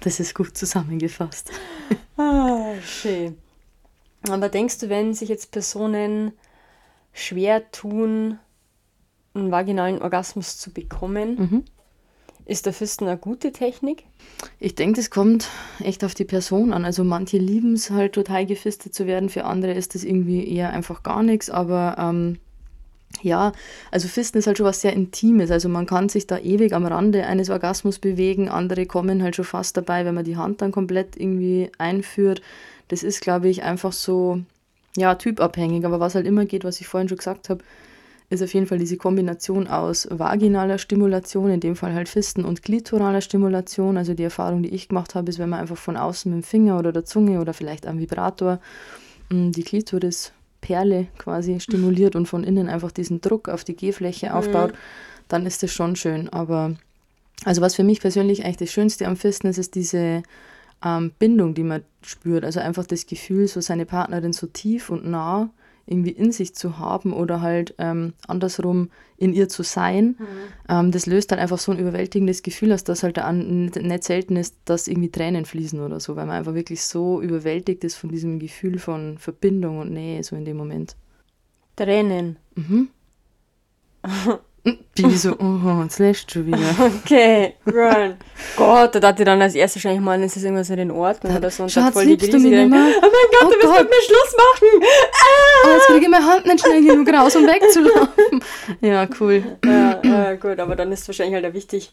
das 0.00 0.20
ist 0.20 0.34
gut 0.34 0.56
zusammengefasst. 0.56 1.50
ah, 2.16 2.74
schön. 2.82 3.36
Aber 4.28 4.48
denkst 4.48 4.78
du, 4.78 4.88
wenn 4.88 5.14
sich 5.14 5.28
jetzt 5.28 5.50
Personen 5.50 6.32
schwer 7.12 7.70
tun, 7.72 8.38
einen 9.34 9.50
vaginalen 9.50 10.00
Orgasmus 10.00 10.58
zu 10.58 10.72
bekommen, 10.72 11.36
mhm. 11.36 11.64
Ist 12.44 12.66
der 12.66 12.72
Fisten 12.72 13.06
eine 13.06 13.16
gute 13.16 13.52
Technik? 13.52 14.04
Ich 14.58 14.74
denke, 14.74 15.00
das 15.00 15.10
kommt 15.10 15.48
echt 15.80 16.04
auf 16.04 16.14
die 16.14 16.24
Person 16.24 16.72
an. 16.72 16.84
Also 16.84 17.04
manche 17.04 17.38
lieben 17.38 17.74
es 17.74 17.90
halt 17.90 18.14
total 18.14 18.46
gefistet 18.46 18.94
zu 18.94 19.06
werden, 19.06 19.28
für 19.28 19.44
andere 19.44 19.72
ist 19.72 19.94
das 19.94 20.04
irgendwie 20.04 20.48
eher 20.48 20.70
einfach 20.70 21.02
gar 21.02 21.22
nichts, 21.22 21.50
aber 21.50 21.96
ähm, 21.98 22.38
ja, 23.20 23.52
also 23.90 24.08
Fisten 24.08 24.38
ist 24.38 24.46
halt 24.46 24.58
schon 24.58 24.66
was 24.66 24.80
sehr 24.80 24.92
Intimes. 24.94 25.50
Also 25.50 25.68
man 25.68 25.86
kann 25.86 26.08
sich 26.08 26.26
da 26.26 26.38
ewig 26.38 26.72
am 26.72 26.86
Rande 26.86 27.26
eines 27.26 27.50
Orgasmus 27.50 27.98
bewegen. 27.98 28.48
Andere 28.48 28.86
kommen 28.86 29.22
halt 29.22 29.36
schon 29.36 29.44
fast 29.44 29.76
dabei, 29.76 30.04
wenn 30.04 30.14
man 30.14 30.24
die 30.24 30.36
Hand 30.36 30.62
dann 30.62 30.72
komplett 30.72 31.16
irgendwie 31.16 31.70
einführt. 31.78 32.40
Das 32.88 33.02
ist, 33.02 33.20
glaube 33.20 33.48
ich, 33.48 33.62
einfach 33.62 33.92
so, 33.92 34.40
ja, 34.96 35.14
typabhängig. 35.14 35.84
Aber 35.84 36.00
was 36.00 36.14
halt 36.14 36.26
immer 36.26 36.46
geht, 36.46 36.64
was 36.64 36.80
ich 36.80 36.88
vorhin 36.88 37.08
schon 37.08 37.18
gesagt 37.18 37.48
habe, 37.50 37.62
ist 38.32 38.42
auf 38.42 38.54
jeden 38.54 38.66
Fall 38.66 38.78
diese 38.78 38.96
Kombination 38.96 39.68
aus 39.68 40.08
vaginaler 40.10 40.78
Stimulation, 40.78 41.50
in 41.50 41.60
dem 41.60 41.76
Fall 41.76 41.92
halt 41.92 42.08
Fisten 42.08 42.44
und 42.44 42.62
klitoraler 42.62 43.20
Stimulation. 43.20 43.96
Also 43.96 44.14
die 44.14 44.22
Erfahrung, 44.22 44.62
die 44.62 44.70
ich 44.70 44.88
gemacht 44.88 45.14
habe, 45.14 45.28
ist, 45.28 45.38
wenn 45.38 45.50
man 45.50 45.60
einfach 45.60 45.76
von 45.76 45.96
außen 45.96 46.32
mit 46.32 46.42
dem 46.42 46.46
Finger 46.46 46.78
oder 46.78 46.92
der 46.92 47.04
Zunge 47.04 47.40
oder 47.40 47.52
vielleicht 47.52 47.86
am 47.86 47.98
Vibrator 47.98 48.58
mm, 49.30 49.50
die 49.50 49.62
Klitorisperle 49.62 51.08
quasi 51.18 51.60
stimuliert 51.60 52.16
und 52.16 52.26
von 52.26 52.42
innen 52.42 52.68
einfach 52.68 52.90
diesen 52.90 53.20
Druck 53.20 53.48
auf 53.48 53.64
die 53.64 53.76
G-Fläche 53.76 54.30
mhm. 54.30 54.32
aufbaut, 54.32 54.72
dann 55.28 55.44
ist 55.44 55.62
das 55.62 55.70
schon 55.70 55.94
schön. 55.94 56.28
Aber 56.30 56.74
also 57.44 57.60
was 57.60 57.74
für 57.74 57.84
mich 57.84 58.00
persönlich 58.00 58.44
eigentlich 58.44 58.56
das 58.56 58.72
Schönste 58.72 59.06
am 59.06 59.16
Fisten 59.16 59.48
ist, 59.48 59.58
ist 59.58 59.74
diese 59.74 60.22
ähm, 60.84 61.12
Bindung, 61.18 61.54
die 61.54 61.64
man 61.64 61.82
spürt. 62.02 62.44
Also 62.44 62.60
einfach 62.60 62.86
das 62.86 63.06
Gefühl, 63.06 63.46
so 63.46 63.60
seine 63.60 63.84
Partnerin 63.84 64.32
so 64.32 64.46
tief 64.46 64.90
und 64.90 65.04
nah 65.04 65.50
irgendwie 65.86 66.10
in 66.10 66.32
sich 66.32 66.54
zu 66.54 66.78
haben 66.78 67.12
oder 67.12 67.40
halt 67.40 67.74
ähm, 67.78 68.14
andersrum 68.26 68.90
in 69.16 69.32
ihr 69.32 69.48
zu 69.48 69.62
sein, 69.62 70.16
mhm. 70.18 70.26
ähm, 70.68 70.90
das 70.92 71.06
löst 71.06 71.32
dann 71.32 71.38
einfach 71.38 71.58
so 71.58 71.72
ein 71.72 71.78
überwältigendes 71.78 72.42
Gefühl 72.42 72.72
aus, 72.72 72.84
dass 72.84 73.02
halt 73.02 73.16
da 73.16 73.32
nicht 73.32 74.04
selten 74.04 74.36
ist, 74.36 74.56
dass 74.64 74.88
irgendwie 74.88 75.10
Tränen 75.10 75.44
fließen 75.44 75.80
oder 75.80 76.00
so, 76.00 76.16
weil 76.16 76.26
man 76.26 76.36
einfach 76.36 76.54
wirklich 76.54 76.82
so 76.82 77.20
überwältigt 77.20 77.84
ist 77.84 77.96
von 77.96 78.10
diesem 78.10 78.38
Gefühl 78.38 78.78
von 78.78 79.18
Verbindung 79.18 79.78
und 79.78 79.92
Nähe 79.92 80.22
so 80.22 80.36
in 80.36 80.44
dem 80.44 80.56
Moment. 80.56 80.96
Tränen. 81.76 82.38
Mhm. 82.54 82.88
Bibi 84.64 85.16
so, 85.16 85.36
oh, 85.40 85.82
jetzt 85.82 85.98
lässt 85.98 86.30
schon 86.30 86.46
wieder. 86.46 86.58
Okay, 87.04 87.54
run. 87.66 88.14
Gott, 88.56 88.94
da 88.94 89.00
dachte 89.00 89.22
ich 89.22 89.26
dann 89.26 89.42
als 89.42 89.56
erstes 89.56 89.82
wahrscheinlich 89.82 90.04
mal, 90.04 90.22
ist 90.22 90.36
das 90.36 90.44
irgendwas 90.44 90.70
in 90.70 90.76
den 90.76 90.90
Ordnung 90.92 91.36
oder 91.36 91.50
so. 91.50 91.64
Und 91.64 91.72
Schatz, 91.72 91.94
voll 91.94 92.06
die 92.06 92.16
Krise. 92.16 92.32
Du 92.32 92.38
mich 92.38 92.52
nicht 92.52 92.70
mehr? 92.70 92.94
Oh 92.96 93.00
mein 93.00 93.10
Gott, 93.10 93.42
oh 93.42 93.46
du 93.46 93.50
willst 93.50 93.62
Gott. 93.62 93.78
mit 93.80 93.90
mir 93.90 94.02
Schluss 94.02 94.36
machen. 94.36 94.88
Ah! 95.12 95.66
Oh, 95.66 95.74
jetzt 95.74 95.86
kriege 95.86 96.00
ich 96.04 96.08
meine 96.08 96.26
Hand 96.26 96.46
nicht 96.46 96.60
schnell 96.60 96.84
genug 96.84 97.08
raus, 97.12 97.34
um 97.34 97.46
wegzulaufen. 97.46 98.44
Ja, 98.80 99.08
cool. 99.20 99.42
Ja, 99.64 100.00
ja, 100.04 100.34
gut, 100.34 100.60
aber 100.60 100.76
dann 100.76 100.92
ist 100.92 101.02
es 101.02 101.08
wahrscheinlich 101.08 101.34
halt 101.34 101.46
auch 101.46 101.54
wichtig, 101.54 101.92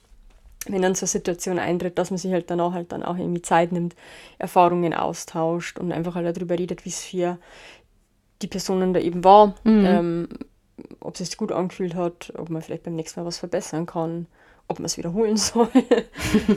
wenn 0.68 0.82
dann 0.82 0.94
so 0.94 1.06
eine 1.06 1.10
Situation 1.10 1.58
eintritt, 1.58 1.98
dass 1.98 2.12
man 2.12 2.18
sich 2.20 2.32
halt 2.32 2.52
danach 2.52 2.74
halt 2.74 2.92
dann 2.92 3.02
auch 3.02 3.18
irgendwie 3.18 3.42
Zeit 3.42 3.72
nimmt, 3.72 3.96
Erfahrungen 4.38 4.94
austauscht 4.94 5.80
und 5.80 5.92
einfach 5.92 6.16
halt 6.16 6.36
darüber 6.36 6.58
redet, 6.58 6.86
wie 6.86 6.90
es 6.90 7.04
für 7.04 7.40
die 8.42 8.48
Personen 8.48 8.94
da 8.94 9.00
eben 9.00 9.24
war. 9.24 9.56
Mhm. 9.64 9.86
Ähm, 9.86 10.28
ob 11.00 11.20
es 11.20 11.28
sich 11.28 11.38
gut 11.38 11.52
angefühlt 11.52 11.96
hat, 11.96 12.34
ob 12.38 12.50
man 12.50 12.62
vielleicht 12.62 12.84
beim 12.84 12.96
nächsten 12.96 13.20
Mal 13.20 13.26
was 13.26 13.38
verbessern 13.38 13.86
kann, 13.86 14.28
ob 14.68 14.80
man 14.80 14.86
es 14.86 14.98
wiederholen 14.98 15.38
soll. 15.38 15.70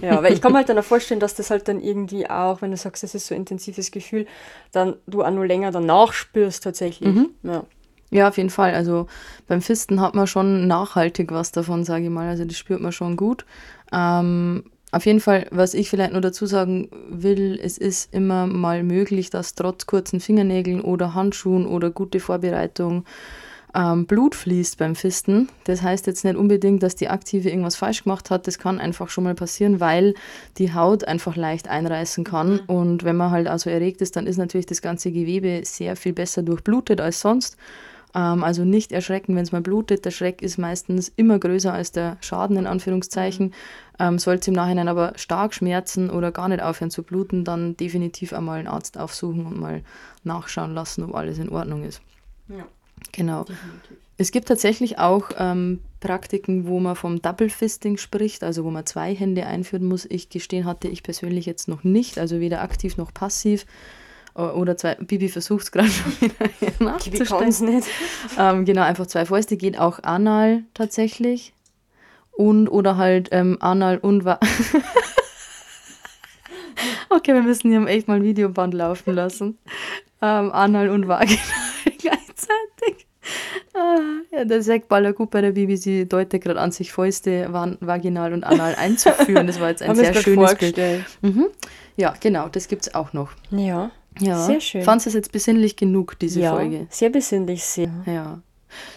ja, 0.01 0.23
weil 0.23 0.33
ich 0.33 0.41
kann 0.41 0.53
mir 0.53 0.59
halt 0.59 0.69
dann 0.69 0.79
auch 0.79 0.85
vorstellen, 0.85 1.21
dass 1.21 1.35
das 1.35 1.51
halt 1.51 1.69
dann 1.69 1.81
irgendwie 1.81 2.29
auch, 2.29 2.63
wenn 2.63 2.71
du 2.71 2.77
sagst, 2.77 3.03
das 3.03 3.15
ist 3.15 3.27
so 3.27 3.35
ein 3.35 3.41
intensives 3.41 3.91
Gefühl, 3.91 4.27
dann 4.73 4.97
du 5.07 5.23
auch 5.23 5.31
nur 5.31 5.47
länger 5.47 5.71
danach 5.71 6.13
spürst 6.13 6.65
tatsächlich. 6.65 7.15
Mhm. 7.15 7.31
Ja. 7.43 7.65
Ja, 8.11 8.29
auf 8.29 8.37
jeden 8.37 8.51
Fall. 8.51 8.75
Also 8.75 9.07
beim 9.49 9.63
Fisten 9.63 10.03
hat 10.03 10.15
man 10.15 10.27
schon 10.27 10.67
nachhaltig 10.67 11.33
was 11.33 11.51
davon, 11.51 11.83
sage 11.83 12.05
ich 12.05 12.11
mal. 12.11 12.29
Also 12.29 12.45
das 12.45 12.59
spürt 12.59 12.83
man 12.83 12.93
schon 12.93 13.17
gut. 13.17 13.47
Ähm, 13.91 14.65
auf 14.91 15.07
jeden 15.07 15.21
Fall, 15.21 15.47
was 15.51 15.73
ich 15.73 15.89
vielleicht 15.89 16.13
nur 16.13 16.21
dazu 16.21 16.45
sagen 16.45 16.91
will, 17.09 17.59
es 17.63 17.79
ist 17.79 18.13
immer 18.13 18.47
mal 18.47 18.83
möglich, 18.83 19.31
dass 19.31 19.55
trotz 19.55 19.87
kurzen 19.87 20.21
Fingernägeln 20.21 20.83
oder 20.83 21.15
Handschuhen 21.15 21.67
oder 21.67 21.89
gute 21.89 22.21
Vorbereitung 22.21 23.07
ähm, 23.75 24.07
Blut 24.07 24.35
fließt 24.35 24.77
beim 24.79 24.95
Fisten. 24.95 25.49
Das 25.65 25.83
heißt 25.83 26.07
jetzt 26.07 26.25
nicht 26.25 26.37
unbedingt, 26.37 26.83
dass 26.83 26.95
die 26.95 27.09
Aktive 27.09 27.49
irgendwas 27.49 27.77
falsch 27.77 28.05
gemacht 28.05 28.31
hat. 28.31 28.47
Das 28.47 28.59
kann 28.59 28.79
einfach 28.79 29.09
schon 29.09 29.25
mal 29.25 29.35
passieren, 29.35 29.81
weil 29.81 30.15
die 30.59 30.75
Haut 30.75 31.05
einfach 31.05 31.37
leicht 31.37 31.69
einreißen 31.69 32.25
kann. 32.25 32.53
Mhm. 32.53 32.61
Und 32.67 33.05
wenn 33.05 33.17
man 33.17 33.31
halt 33.31 33.47
also 33.49 33.71
erregt 33.71 34.03
ist, 34.03 34.17
dann 34.17 34.27
ist 34.27 34.37
natürlich 34.37 34.67
das 34.67 34.83
ganze 34.83 35.11
Gewebe 35.11 35.63
sehr 35.65 35.97
viel 35.97 36.13
besser 36.13 36.43
durchblutet 36.43 37.01
als 37.01 37.21
sonst. 37.21 37.57
Ähm, 38.15 38.45
also 38.45 38.65
nicht 38.65 38.93
erschrecken, 38.93 39.35
wenn 39.37 39.43
es 39.43 39.53
mal 39.53 39.63
blutet. 39.63 40.05
Der 40.05 40.11
Schreck 40.11 40.43
ist 40.43 40.59
meistens 40.59 41.11
immer 41.17 41.39
größer 41.39 41.73
als 41.73 41.93
der 41.93 42.19
Schaden 42.21 42.59
in 42.59 42.67
Anführungszeichen. 42.67 43.47
Mhm. 43.47 43.53
Ähm, 43.99 44.19
Sollte 44.19 44.43
es 44.43 44.49
im 44.49 44.55
Nachhinein 44.55 44.89
aber 44.89 45.15
stark 45.17 45.55
schmerzen 45.55 46.11
oder 46.11 46.31
gar 46.31 46.49
nicht 46.49 46.63
aufhören 46.63 46.91
zu 46.91 47.03
bluten, 47.03 47.45
dann 47.45 47.75
definitiv 47.79 48.35
einmal 48.35 48.59
einen 48.59 48.69
Arzt 48.69 48.99
aufsuchen 48.99 49.47
und 49.47 49.59
mal 49.59 49.83
nachschauen 50.25 50.75
lassen, 50.75 51.05
ob 51.05 51.15
alles 51.15 51.39
in 51.39 51.49
Ordnung 51.49 51.85
ist. 51.85 52.03
Ja. 52.49 52.67
Genau. 53.11 53.45
Definitiv. 53.45 53.97
Es 54.19 54.31
gibt 54.31 54.47
tatsächlich 54.47 54.99
auch 54.99 55.31
ähm, 55.37 55.81
Praktiken, 55.99 56.67
wo 56.67 56.79
man 56.79 56.95
vom 56.95 57.21
Double 57.23 57.49
Fisting 57.51 57.97
spricht, 57.97 58.45
also 58.45 58.65
wo 58.65 58.71
man 58.71 58.87
zwei 58.87 59.15
Hände 59.15 59.47
einführen 59.47 59.87
muss. 59.87 60.07
Ich 60.09 60.29
gestehen 60.29 60.65
hatte 60.65 60.87
ich 60.89 61.03
persönlich 61.03 61.45
jetzt 61.47 61.67
noch 61.67 61.83
nicht, 61.83 62.19
also 62.19 62.39
weder 62.39 62.63
aktiv 62.63 62.97
noch 62.97 63.13
passiv. 63.13 63.67
Oder 64.35 64.77
zwei, 64.77 64.95
Bibi 64.95 65.29
versucht 65.29 65.65
es 65.65 65.73
gerade 65.73 65.89
schon 65.89 66.13
wieder 66.21 66.49
nachzustellen. 66.79 67.75
nicht. 67.75 67.89
Ähm, 68.39 68.65
genau, 68.65 68.83
einfach 68.83 69.07
zwei 69.07 69.27
Fäuste 69.27 69.57
geht 69.57 69.77
auch 69.79 70.03
anal 70.05 70.63
tatsächlich. 70.73 71.53
Und 72.31 72.69
oder 72.69 72.97
halt 72.97 73.29
ähm, 73.33 73.59
anal 73.61 73.99
und 73.99 74.25
Okay, 77.11 77.35
wir 77.35 77.43
müssen 77.43 77.71
hier 77.71 77.87
echt 77.89 78.09
mal 78.09 78.19
ein 78.19 78.23
Videoband 78.23 78.73
laufen 78.73 79.15
lassen. 79.15 79.59
Ähm, 80.23 80.51
anal 80.53 80.89
und 80.89 81.09
vaginal 81.09 81.62
ja, 83.75 84.45
der 84.45 84.61
Zack 84.61 84.89
Baller 84.89 85.13
gut 85.13 85.31
bei 85.31 85.41
der 85.41 85.53
BBC 85.53 86.09
deutet 86.09 86.43
gerade 86.43 86.61
an, 86.61 86.73
sich 86.73 86.93
Fäuste 86.93 87.49
vaginal 87.81 88.33
und 88.33 88.45
anal 88.45 88.75
einzuführen. 88.75 89.47
Das 89.47 89.61
war 89.61 89.71
jetzt 89.71 89.83
ein 89.83 89.95
sehr 89.97 90.15
schönes 90.15 90.55
Bild. 90.57 90.79
Mhm. 91.23 91.47
Ja, 91.97 92.15
genau, 92.21 92.49
das 92.49 92.69
gibt 92.69 92.83
es 92.83 92.95
auch 92.95 93.13
noch. 93.13 93.33
Ja, 93.51 93.91
ja. 94.19 94.47
sehr 94.47 94.61
schön. 94.61 94.83
Fandest 94.83 95.07
du 95.07 95.09
es 95.11 95.15
jetzt 95.15 95.33
besinnlich 95.33 95.77
genug, 95.77 96.19
diese 96.19 96.41
ja, 96.41 96.55
Folge? 96.55 96.87
sehr 96.91 97.11
besinnlich, 97.11 97.65
sehr. 97.65 97.91
Ja. 98.07 98.41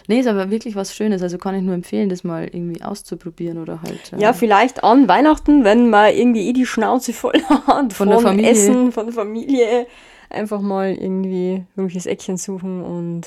Nee, 0.08 0.20
ist 0.20 0.26
aber 0.26 0.50
wirklich 0.50 0.74
was 0.74 0.94
Schönes. 0.94 1.22
Also 1.22 1.36
kann 1.38 1.54
ich 1.54 1.62
nur 1.62 1.74
empfehlen, 1.74 2.08
das 2.08 2.24
mal 2.24 2.44
irgendwie 2.44 2.82
auszuprobieren 2.82 3.58
oder 3.58 3.82
halt. 3.82 4.12
Äh 4.12 4.20
ja, 4.20 4.32
vielleicht 4.32 4.84
an 4.84 5.08
Weihnachten, 5.08 5.64
wenn 5.64 5.90
man 5.90 6.14
irgendwie 6.14 6.48
eh 6.48 6.52
die 6.52 6.66
Schnauze 6.66 7.12
voll 7.12 7.42
hat 7.66 7.92
von, 7.92 7.92
von 7.92 8.08
der 8.08 8.20
Familie. 8.20 8.50
Essen, 8.50 8.92
von 8.92 9.06
der 9.06 9.14
Familie. 9.14 9.86
Einfach 10.30 10.60
mal 10.60 10.92
irgendwie 10.92 11.64
irgendwelches 11.76 12.06
Eckchen 12.06 12.36
suchen 12.36 12.82
und 12.82 13.26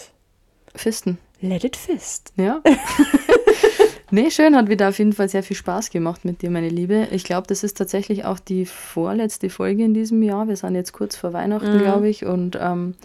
Fisten. 0.76 1.18
Let 1.42 1.64
it 1.64 1.76
fist. 1.76 2.34
Ja. 2.36 2.62
nee, 4.12 4.30
schön, 4.30 4.56
hat 4.56 4.68
wieder 4.68 4.90
auf 4.90 5.00
jeden 5.00 5.14
Fall 5.14 5.30
sehr 5.30 5.44
viel 5.44 5.56
Spaß 5.56 5.90
gemacht 5.90 6.26
mit 6.26 6.42
dir, 6.42 6.50
meine 6.50 6.70
Liebe. 6.70 7.08
Ich 7.12 7.24
glaube, 7.24 7.48
das 7.48 7.64
ist 7.64 7.78
tatsächlich 7.78 8.26
auch 8.26 8.40
die 8.40 8.66
vorletzte 8.66 9.50
Folge 9.50 9.84
in 9.84 9.94
diesem 9.94 10.22
Jahr. 10.22 10.48
Wir 10.48 10.58
sind 10.58 10.76
jetzt 10.76 10.92
kurz 10.92 11.16
vor 11.16 11.32
Weihnachten, 11.32 11.78
mhm. 11.78 11.82
glaube 11.82 12.10
ich, 12.10 12.26
und 12.26 12.58
ähm, 12.60 12.96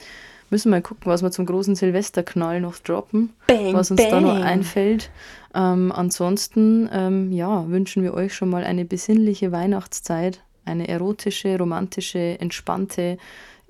müssen 0.51 0.70
mal 0.70 0.82
gucken, 0.82 1.05
was 1.05 1.22
wir 1.22 1.30
zum 1.30 1.47
großen 1.47 1.76
Silvesterknall 1.76 2.61
noch 2.61 2.78
droppen, 2.78 3.30
bang, 3.47 3.72
was 3.72 3.93
uns 3.93 4.03
bang. 4.03 4.11
da 4.11 4.20
noch 4.20 4.41
einfällt. 4.41 5.11
Ähm, 5.55 5.93
ansonsten, 5.93 6.89
ähm, 6.93 7.30
ja, 7.30 7.68
wünschen 7.68 8.03
wir 8.03 8.14
euch 8.14 8.35
schon 8.35 8.51
mal 8.51 8.64
eine 8.64 8.85
besinnliche 8.85 9.53
Weihnachtszeit, 9.53 10.41
eine 10.64 10.89
erotische, 10.89 11.57
romantische, 11.57 12.41
entspannte 12.41 13.16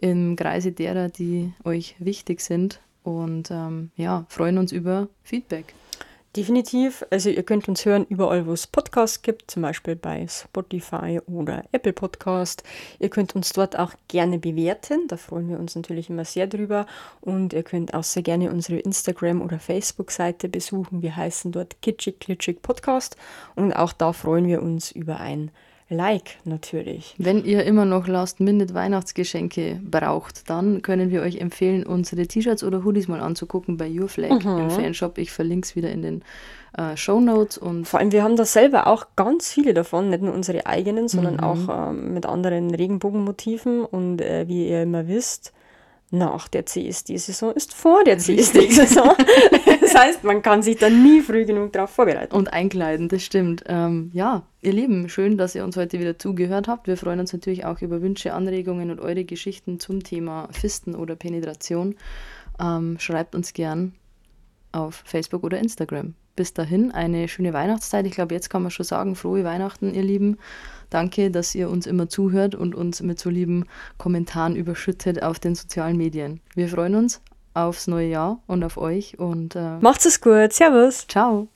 im 0.01 0.37
Kreise 0.37 0.73
derer, 0.73 1.11
die 1.11 1.53
euch 1.65 1.97
wichtig 1.99 2.41
sind 2.41 2.81
und 3.05 3.51
ähm, 3.53 3.93
ja, 3.97 4.25
freuen 4.29 4.59
uns 4.59 4.73
über 4.73 5.09
Feedback. 5.23 5.75
Definitiv. 6.37 7.07
Also 7.11 7.31
ihr 7.31 7.45
könnt 7.45 7.69
uns 7.69 7.85
hören 7.85 8.07
überall, 8.09 8.45
wo 8.49 8.53
es 8.53 8.67
Podcasts 8.67 9.23
gibt, 9.23 9.53
zum 9.53 9.63
Beispiel 9.63 9.95
bei 9.95 10.27
Spotify 10.27 11.21
oder 11.27 11.63
Apple 11.71 11.93
Podcast. 11.93 12.65
Ihr 12.99 13.09
könnt 13.09 13.37
uns 13.37 13.53
dort 13.53 13.79
auch 13.79 13.93
gerne 14.09 14.41
bewerten, 14.41 15.07
da 15.07 15.17
freuen 15.17 15.49
wir 15.49 15.61
uns 15.61 15.77
natürlich 15.77 16.11
immer 16.11 16.25
sehr 16.25 16.49
drüber. 16.49 16.87
Und 17.21 17.53
ihr 17.53 17.63
könnt 17.63 17.95
auch 17.95 18.03
sehr 18.03 18.25
gerne 18.25 18.51
unsere 18.51 18.81
Instagram- 18.81 19.43
oder 19.43 19.61
Facebook-Seite 19.61 20.49
besuchen. 20.49 21.03
Wir 21.03 21.15
heißen 21.15 21.53
dort 21.53 21.81
Kitschig 21.83 22.19
Klitschig 22.19 22.63
Podcast 22.63 23.17
und 23.55 23.73
auch 23.73 23.93
da 23.93 24.13
freuen 24.13 24.49
wir 24.49 24.61
uns 24.61 24.91
über 24.91 25.21
ein 25.21 25.53
Like 25.95 26.39
natürlich. 26.45 27.15
Wenn 27.19 27.45
ihr 27.45 27.65
immer 27.65 27.85
noch 27.85 28.07
Last-Minute-Weihnachtsgeschenke 28.07 29.81
braucht, 29.83 30.51
dann 30.51 30.83
können 30.83 31.11
wir 31.11 31.23
euch 31.23 31.37
empfehlen, 31.37 31.85
unsere 31.85 32.27
T-Shirts 32.27 32.65
oder 32.65 32.85
Hoodies 32.85 33.09
mal 33.09 33.21
anzugucken 33.21 33.77
bei 33.77 33.89
Your 33.89 34.09
Flag 34.09 34.45
mhm. 34.45 34.59
im 34.59 34.71
Fanshop. 34.71 35.19
Ich 35.19 35.31
verlinke 35.31 35.67
es 35.67 35.77
wieder 35.77 35.91
in 35.91 36.03
den 36.03 36.23
äh, 36.77 36.97
Show 36.97 37.21
Notes. 37.21 37.57
Und 37.59 37.87
Vor 37.87 38.01
allem, 38.01 38.13
wir 38.13 38.23
haben 38.23 38.37
da 38.37 38.45
selber 38.45 38.87
auch 38.87 39.07
ganz 39.17 39.53
viele 39.53 39.75
davon, 39.75 40.11
nicht 40.11 40.23
nur 40.23 40.35
unsere 40.35 40.67
eigenen, 40.67 41.09
sondern 41.09 41.35
mhm. 41.35 41.41
auch 41.41 41.91
ähm, 41.91 42.15
mit 42.15 42.27
anderen 42.27 42.75
Regenbogenmotiven. 42.75 43.85
Und 43.85 44.21
äh, 44.21 44.49
wie 44.49 44.69
ihr 44.69 44.83
immer 44.83 45.09
wisst, 45.09 45.53
nach 46.11 46.49
der 46.49 46.67
CSD-Saison 46.67 47.53
ist 47.53 47.75
vor 47.75 48.05
der 48.05 48.19
CSD-Saison. 48.19 49.15
das 49.81 49.95
heißt, 49.95 50.25
man 50.25 50.43
kann 50.43 50.63
sich 50.63 50.77
da 50.77 50.89
nie 50.89 51.21
früh 51.21 51.45
genug 51.45 51.73
darauf 51.73 51.91
vorbereiten. 51.91 52.35
Und 52.35 52.53
einkleiden, 52.53 53.09
das 53.09 53.23
stimmt. 53.23 53.65
Ähm, 53.67 54.11
ja, 54.13 54.43
ihr 54.63 54.73
Lieben, 54.73 55.09
schön, 55.09 55.37
dass 55.37 55.55
ihr 55.55 55.65
uns 55.65 55.77
heute 55.77 55.99
wieder 55.99 56.19
zugehört 56.19 56.69
habt. 56.69 56.87
Wir 56.87 56.97
freuen 56.97 57.21
uns 57.21 57.33
natürlich 57.33 57.65
auch 57.65 57.81
über 57.81 58.01
Wünsche, 58.01 58.33
Anregungen 58.33 58.91
und 58.91 59.01
eure 59.01 59.25
Geschichten 59.25 59.81
zum 59.81 60.03
Thema 60.03 60.49
Fisten 60.53 60.95
oder 60.95 61.17
Penetration. 61.17 61.97
Ähm, 62.61 62.97
schreibt 62.99 63.35
uns 63.35 63.53
gern 63.53 63.95
auf 64.73 65.03
Facebook 65.05 65.43
oder 65.43 65.59
Instagram. 65.59 66.15
Bis 66.37 66.53
dahin 66.53 66.91
eine 66.91 67.29
schöne 67.29 67.53
Weihnachtszeit. 67.53 68.07
Ich 68.07 68.13
glaube, 68.13 68.35
jetzt 68.35 68.51
kann 68.51 68.63
man 68.63 68.71
schon 68.71 68.85
sagen, 68.85 69.15
frohe 69.15 69.45
Weihnachten, 69.45 69.95
ihr 69.95 70.03
Lieben. 70.03 70.39
Danke, 70.95 71.33
dass 71.33 71.57
ihr 71.57 71.71
uns 71.71 71.89
immer 71.89 72.09
zuhört 72.09 72.55
und 72.55 72.73
uns 72.73 73.03
mit 73.03 73.19
so 73.19 73.29
lieben 73.29 73.65
Kommentaren 73.99 74.55
überschüttet 74.55 75.25
auf 75.25 75.41
den 75.41 75.57
sozialen 75.57 75.97
Medien. 75.97 76.39
Wir 76.55 76.69
freuen 76.69 76.95
uns 76.95 77.21
aufs 77.53 77.89
neue 77.89 78.07
Jahr 78.07 78.39
und 78.47 78.63
auf 78.63 78.77
euch 78.77 79.19
und 79.19 79.57
äh, 79.57 79.79
Macht's 79.81 80.07
es 80.07 80.21
gut. 80.21 80.53
Servus. 80.53 81.05
ciao. 81.09 81.49